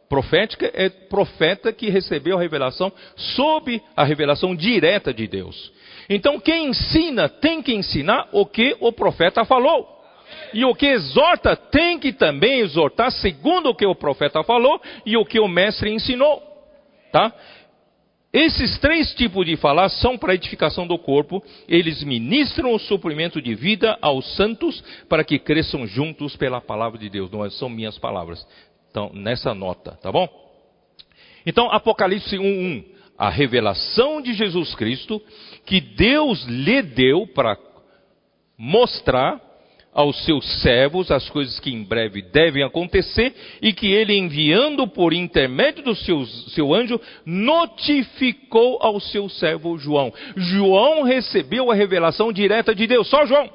[0.10, 5.72] profética é profeta que recebeu a revelação sob a revelação direta de Deus.
[6.10, 9.88] Então quem ensina tem que ensinar o que o profeta falou.
[10.54, 15.16] E o que exorta tem que também exortar segundo o que o profeta falou e
[15.16, 16.42] o que o mestre ensinou.
[17.12, 17.34] Tá?
[18.34, 23.54] Esses três tipos de falar são para edificação do corpo, eles ministram o suprimento de
[23.54, 27.30] vida aos santos para que cresçam juntos pela palavra de Deus.
[27.30, 28.46] Não são minhas palavras,
[28.90, 30.30] então, nessa nota, tá bom?
[31.46, 32.86] Então, Apocalipse 1:1,
[33.18, 35.22] a revelação de Jesus Cristo
[35.66, 37.58] que Deus lhe deu para
[38.58, 39.42] mostrar
[39.94, 45.14] aos seus servos as coisas que em breve devem acontecer e que ele, enviando por
[45.14, 50.14] intermédio do seu, seu anjo, notificou ao seu servo João.
[50.36, 53.50] João recebeu a revelação direta de Deus, só João.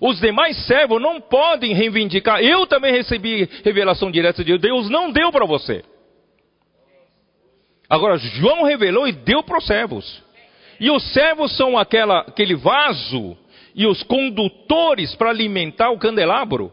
[0.00, 2.40] Os demais servos não podem reivindicar.
[2.40, 4.60] Eu também recebi revelação direta de Deus.
[4.60, 5.84] Deus não deu para você.
[7.88, 10.22] Agora, João revelou e deu para os servos.
[10.80, 13.38] E os servos são aquela, aquele vaso
[13.74, 16.72] e os condutores para alimentar o candelabro.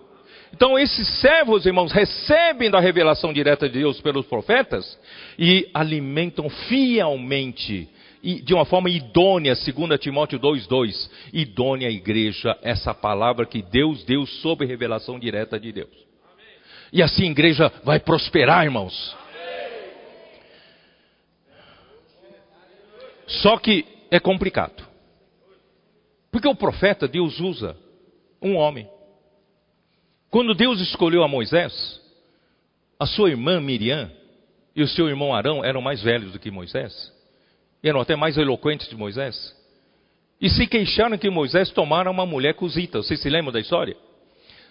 [0.54, 5.00] Então, esses servos, irmãos, recebem da revelação direta de Deus pelos profetas
[5.40, 7.90] e alimentam fielmente
[8.22, 11.10] de uma forma idônea, 2 Timóteo 2,2.
[11.34, 15.90] Idônea a igreja, essa palavra que Deus deu sob revelação direta de Deus.
[16.94, 19.16] E assim a igreja vai prosperar, irmãos.
[23.28, 24.91] Só que é complicado.
[26.32, 27.76] Porque o profeta, Deus usa
[28.42, 28.90] um homem.
[30.30, 32.02] Quando Deus escolheu a Moisés,
[32.98, 34.10] a sua irmã Miriam
[34.76, 37.12] e o seu irmão Arão eram mais velhos do que Moisés.
[37.84, 39.56] eram até mais eloquentes de Moisés,
[40.40, 43.00] e se queixaram que Moisés tomara uma mulher cozita.
[43.00, 43.96] Vocês se lembram da história?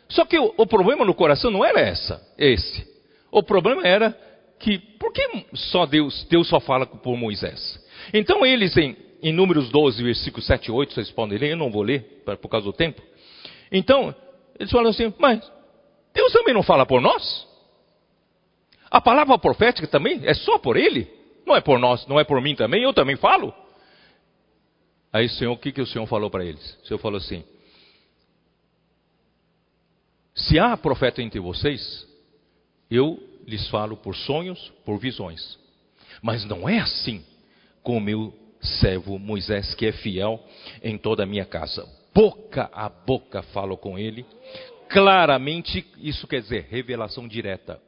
[0.09, 2.85] Só que o, o problema no coração não era essa, esse.
[3.31, 4.17] O problema era
[4.59, 7.81] que, por que só Deus, Deus só fala por Moisés?
[8.13, 11.71] Então eles, em, em Números 12, versículos 7 e 8, vocês podem ler, eu não
[11.71, 13.03] vou ler por causa do tempo.
[13.71, 14.15] Então,
[14.59, 15.41] eles falam assim, mas
[16.15, 17.49] Deus também não fala por nós?
[18.91, 21.09] A palavra profética também é só por ele?
[21.47, 23.55] Não é por nós, não é por mim também, eu também falo.
[25.13, 26.79] Aí, Senhor, o que, que o Senhor falou para eles?
[26.83, 27.45] O Senhor falou assim:
[30.35, 32.07] Se há profeta entre vocês,
[32.91, 35.59] eu lhes falo por sonhos, por visões.
[36.23, 37.25] Mas não é assim
[37.83, 40.43] com o meu servo Moisés, que é fiel
[40.83, 41.87] em toda a minha casa.
[42.15, 44.27] Boca a boca falo com ele.
[44.89, 47.81] Claramente, isso quer dizer revelação direta.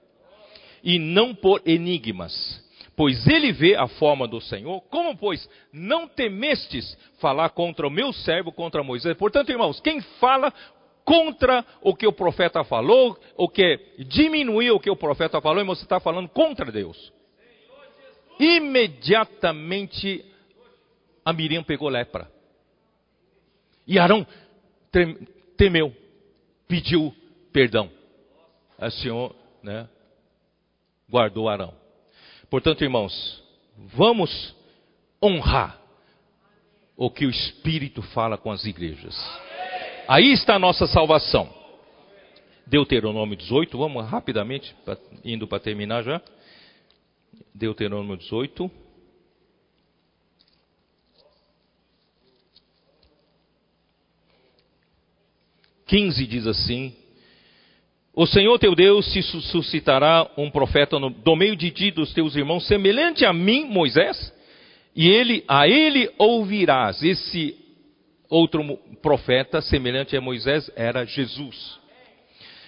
[0.83, 2.63] E não por enigmas.
[2.97, 4.81] Pois ele vê a forma do Senhor.
[4.83, 9.17] Como, pois, não temestes falar contra o meu servo, contra Moisés?
[9.17, 10.53] Portanto, irmãos, quem fala
[11.05, 15.67] contra o que o profeta falou, o que diminuiu o que o profeta falou, e
[15.67, 17.13] você está falando contra Deus.
[18.39, 20.25] Imediatamente
[21.25, 22.31] a Miriam pegou lepra.
[23.87, 24.27] E Arão
[25.57, 25.95] temeu,
[26.69, 27.15] pediu
[27.53, 27.91] perdão.
[28.79, 29.89] O Senhor né,
[31.09, 31.75] guardou Arão.
[32.51, 33.43] Portanto, irmãos,
[33.95, 34.55] vamos
[35.23, 35.81] honrar
[36.97, 39.17] o que o Espírito fala com as igrejas.
[40.07, 41.49] Aí está a nossa salvação.
[42.67, 44.75] Deuteronômio 18, vamos rapidamente,
[45.25, 46.21] indo para terminar já.
[47.55, 48.71] Deuteronômio 18.
[55.93, 56.95] Quinze diz assim:
[58.15, 62.35] O Senhor teu Deus se suscitará um profeta no, do meio de ti dos teus
[62.35, 64.33] irmãos, semelhante a mim, Moisés,
[64.97, 67.03] e ele a ele ouvirás.
[67.03, 67.55] Esse
[68.31, 71.79] outro profeta semelhante a Moisés era Jesus.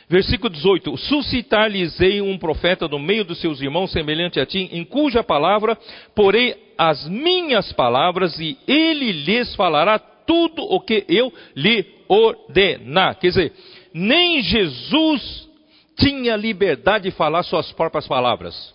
[0.07, 5.25] Versículo 18: Suscitar-lhes-ei um profeta no meio dos seus irmãos, semelhante a ti, em cuja
[5.25, 5.79] palavra
[6.15, 13.19] porei as minhas palavras, e ele lhes falará tudo o que eu lhe ordenar.
[13.19, 13.53] Quer dizer,
[13.93, 15.49] nem Jesus
[15.97, 18.75] tinha liberdade de falar suas próprias palavras.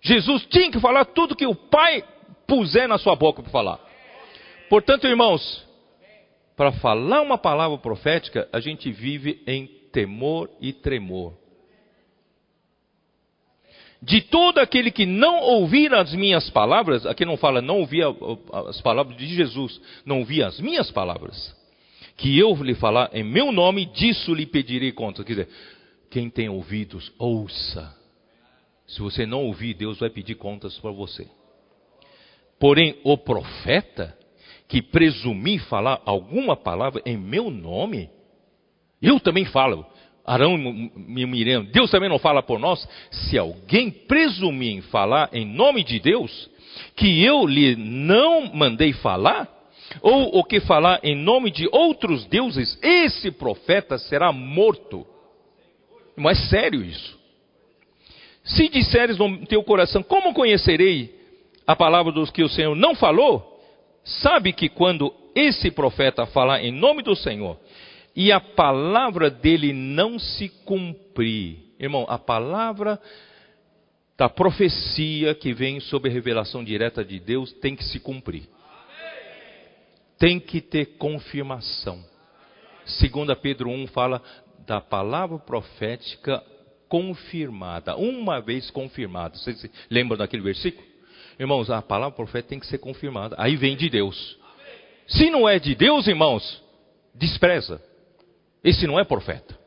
[0.00, 2.02] Jesus tinha que falar tudo que o Pai
[2.46, 3.80] puser na sua boca para falar.
[4.68, 5.64] Portanto, irmãos,
[6.56, 11.34] para falar uma palavra profética, a gente vive em temor e tremor.
[14.02, 18.02] De todo aquele que não ouvir as minhas palavras, aqui não fala não ouvir
[18.68, 21.54] as palavras de Jesus, não ouvir as minhas palavras,
[22.22, 25.24] que eu lhe falar em meu nome, disso lhe pedirei conta.
[25.24, 25.48] Quer dizer,
[26.08, 27.92] quem tem ouvidos, ouça.
[28.86, 31.26] Se você não ouvir, Deus vai pedir contas para você.
[32.60, 34.16] Porém, o profeta,
[34.68, 38.08] que presumir falar alguma palavra em meu nome,
[39.02, 39.84] eu também falo.
[40.24, 42.88] Arão e Miriam, Deus também não fala por nós.
[43.10, 46.48] Se alguém presumir falar em nome de Deus,
[46.94, 49.61] que eu lhe não mandei falar,
[50.00, 55.06] ou o que falar em nome de outros deuses, esse profeta será morto.
[56.16, 57.20] Mas é sério isso.
[58.44, 61.14] Se disseres no teu coração, como conhecerei
[61.66, 63.52] a palavra dos que o Senhor não falou?
[64.04, 67.58] sabe que quando esse profeta falar em nome do Senhor
[68.14, 73.00] e a palavra dele não se cumprir, irmão, a palavra
[74.18, 78.42] da profecia que vem sob a revelação direta de Deus tem que se cumprir.
[80.22, 81.98] Tem que ter confirmação.
[82.84, 84.22] Segunda Pedro 1 fala
[84.64, 86.40] da palavra profética
[86.88, 89.36] confirmada, uma vez confirmada.
[89.36, 90.86] Vocês lembram daquele versículo?
[91.40, 93.34] Irmãos, a palavra profética tem que ser confirmada.
[93.36, 94.38] Aí vem de Deus.
[95.08, 96.62] Se não é de Deus, irmãos,
[97.12, 97.82] despreza.
[98.62, 99.58] Esse não é profeta.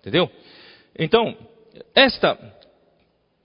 [0.00, 0.30] Entendeu?
[0.94, 1.34] Então,
[1.94, 2.38] esta,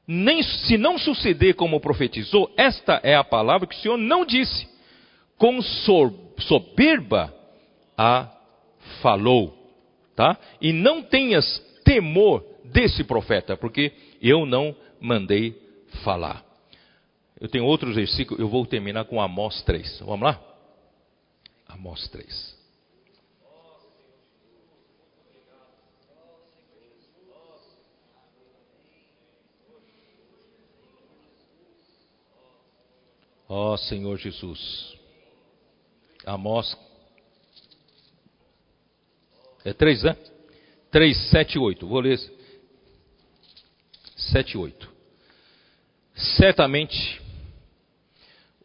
[0.06, 4.68] nem se não suceder como profetizou, esta é a palavra que o Senhor não disse.
[5.38, 5.62] Com
[6.40, 7.34] soberba
[7.98, 8.32] a
[9.02, 9.56] falou.
[10.16, 10.38] Tá?
[10.60, 11.46] E não tenhas
[11.84, 13.92] temor desse profeta, porque
[14.22, 15.56] eu não mandei
[16.04, 16.44] falar.
[17.40, 20.00] Eu tenho outros versículos, eu vou terminar com Amós 3.
[20.00, 20.42] Vamos lá?
[21.68, 22.58] Amós 3.
[33.50, 34.97] Ó oh, Senhor Jesus.
[36.28, 36.78] Amós.
[39.64, 40.18] É 3, né?
[40.92, 41.88] 3, 7, 8.
[41.88, 42.20] Vou ler.
[44.16, 44.92] 7, 8.
[46.16, 47.22] Certamente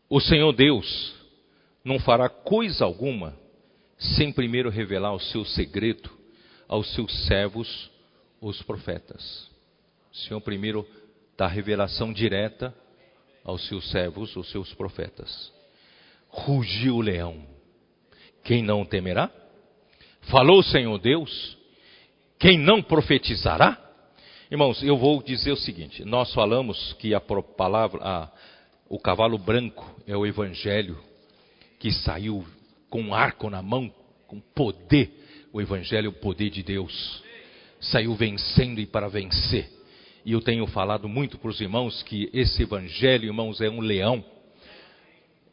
[0.08, 1.14] o Senhor Deus
[1.84, 3.38] não fará coisa alguma
[3.96, 6.10] sem primeiro revelar o seu segredo
[6.66, 7.90] aos seus servos,
[8.40, 9.48] os profetas.
[10.12, 10.86] O Senhor primeiro
[11.36, 12.74] dá revelação direta
[13.44, 15.52] aos seus servos, os seus profetas.
[16.28, 17.51] Rugiu o leão.
[18.44, 19.30] Quem não temerá?
[20.22, 21.56] Falou o Senhor Deus.
[22.38, 23.78] Quem não profetizará?
[24.50, 28.30] Irmãos, eu vou dizer o seguinte: nós falamos que a palavra, a,
[28.88, 30.98] o cavalo branco é o evangelho
[31.78, 32.44] que saiu
[32.90, 33.92] com um arco na mão,
[34.26, 35.10] com poder.
[35.52, 37.22] O evangelho é o poder de Deus.
[37.80, 39.68] Saiu vencendo e para vencer.
[40.24, 44.24] E eu tenho falado muito para os irmãos que esse evangelho, irmãos, é um leão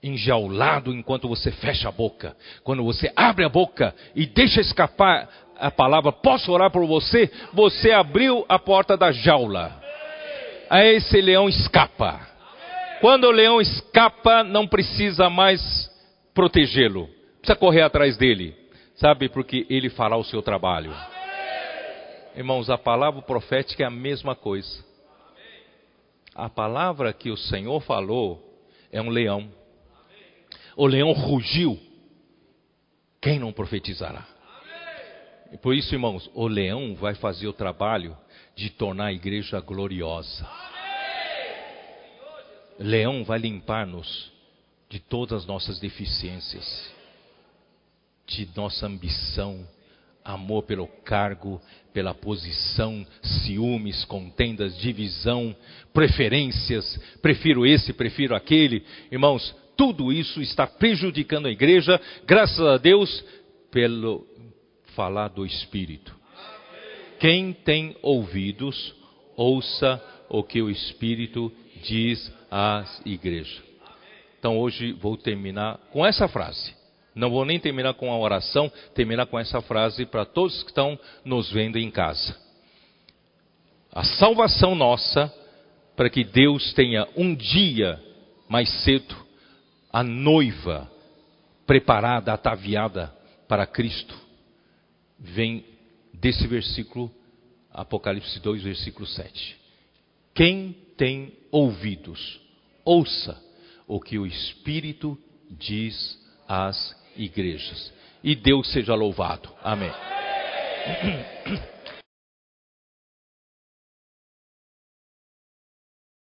[0.01, 2.35] enjaulado enquanto você fecha a boca.
[2.63, 7.30] Quando você abre a boca e deixa escapar a palavra, posso orar por você?
[7.53, 9.81] Você abriu a porta da jaula.
[10.69, 12.27] Aí esse leão escapa.
[13.01, 15.89] Quando o leão escapa, não precisa mais
[16.34, 17.09] protegê-lo.
[17.39, 18.55] Precisa correr atrás dele.
[18.95, 19.30] Sabe?
[19.30, 20.93] Porque ele fará o seu trabalho.
[22.35, 24.84] Irmãos, a palavra profética é a mesma coisa.
[26.35, 28.41] A palavra que o Senhor falou
[28.91, 29.49] é um leão.
[30.80, 31.77] O leão rugiu.
[33.22, 34.26] Quem não profetizará?
[35.51, 38.15] E por isso, irmãos, o leão vai fazer o trabalho
[38.56, 40.49] de tornar a igreja gloriosa.
[42.80, 44.31] Leão vai limpar-nos
[44.88, 46.89] de todas as nossas deficiências,
[48.26, 49.68] de nossa ambição,
[50.23, 51.61] amor pelo cargo,
[51.91, 55.53] pela posição, ciúmes, contendas, divisão,
[55.91, 58.85] preferências, prefiro esse, prefiro aquele.
[59.11, 63.23] Irmãos, tudo isso está prejudicando a igreja, graças a Deus,
[63.72, 64.27] pelo
[64.93, 66.14] falar do Espírito.
[67.18, 68.93] Quem tem ouvidos,
[69.38, 71.49] ouça o que o Espírito
[71.81, 73.64] diz às igrejas.
[74.38, 76.76] Então hoje vou terminar com essa frase.
[77.15, 80.99] Não vou nem terminar com a oração, terminar com essa frase para todos que estão
[81.23, 82.38] nos vendo em casa.
[83.93, 85.34] A salvação nossa,
[85.95, 87.97] para que Deus tenha um dia
[88.49, 89.28] mais cedo
[89.91, 90.90] a noiva
[91.66, 93.14] preparada, ataviada
[93.48, 94.16] para Cristo,
[95.18, 95.66] vem
[96.14, 97.11] desse versículo,
[97.72, 99.57] Apocalipse 2, versículo 7.
[100.34, 102.41] Quem tem ouvidos,
[102.84, 103.41] ouça
[103.88, 105.18] o que o Espírito
[105.49, 107.91] diz às igrejas.
[108.24, 109.49] E Deus seja louvado.
[109.64, 109.91] Amém.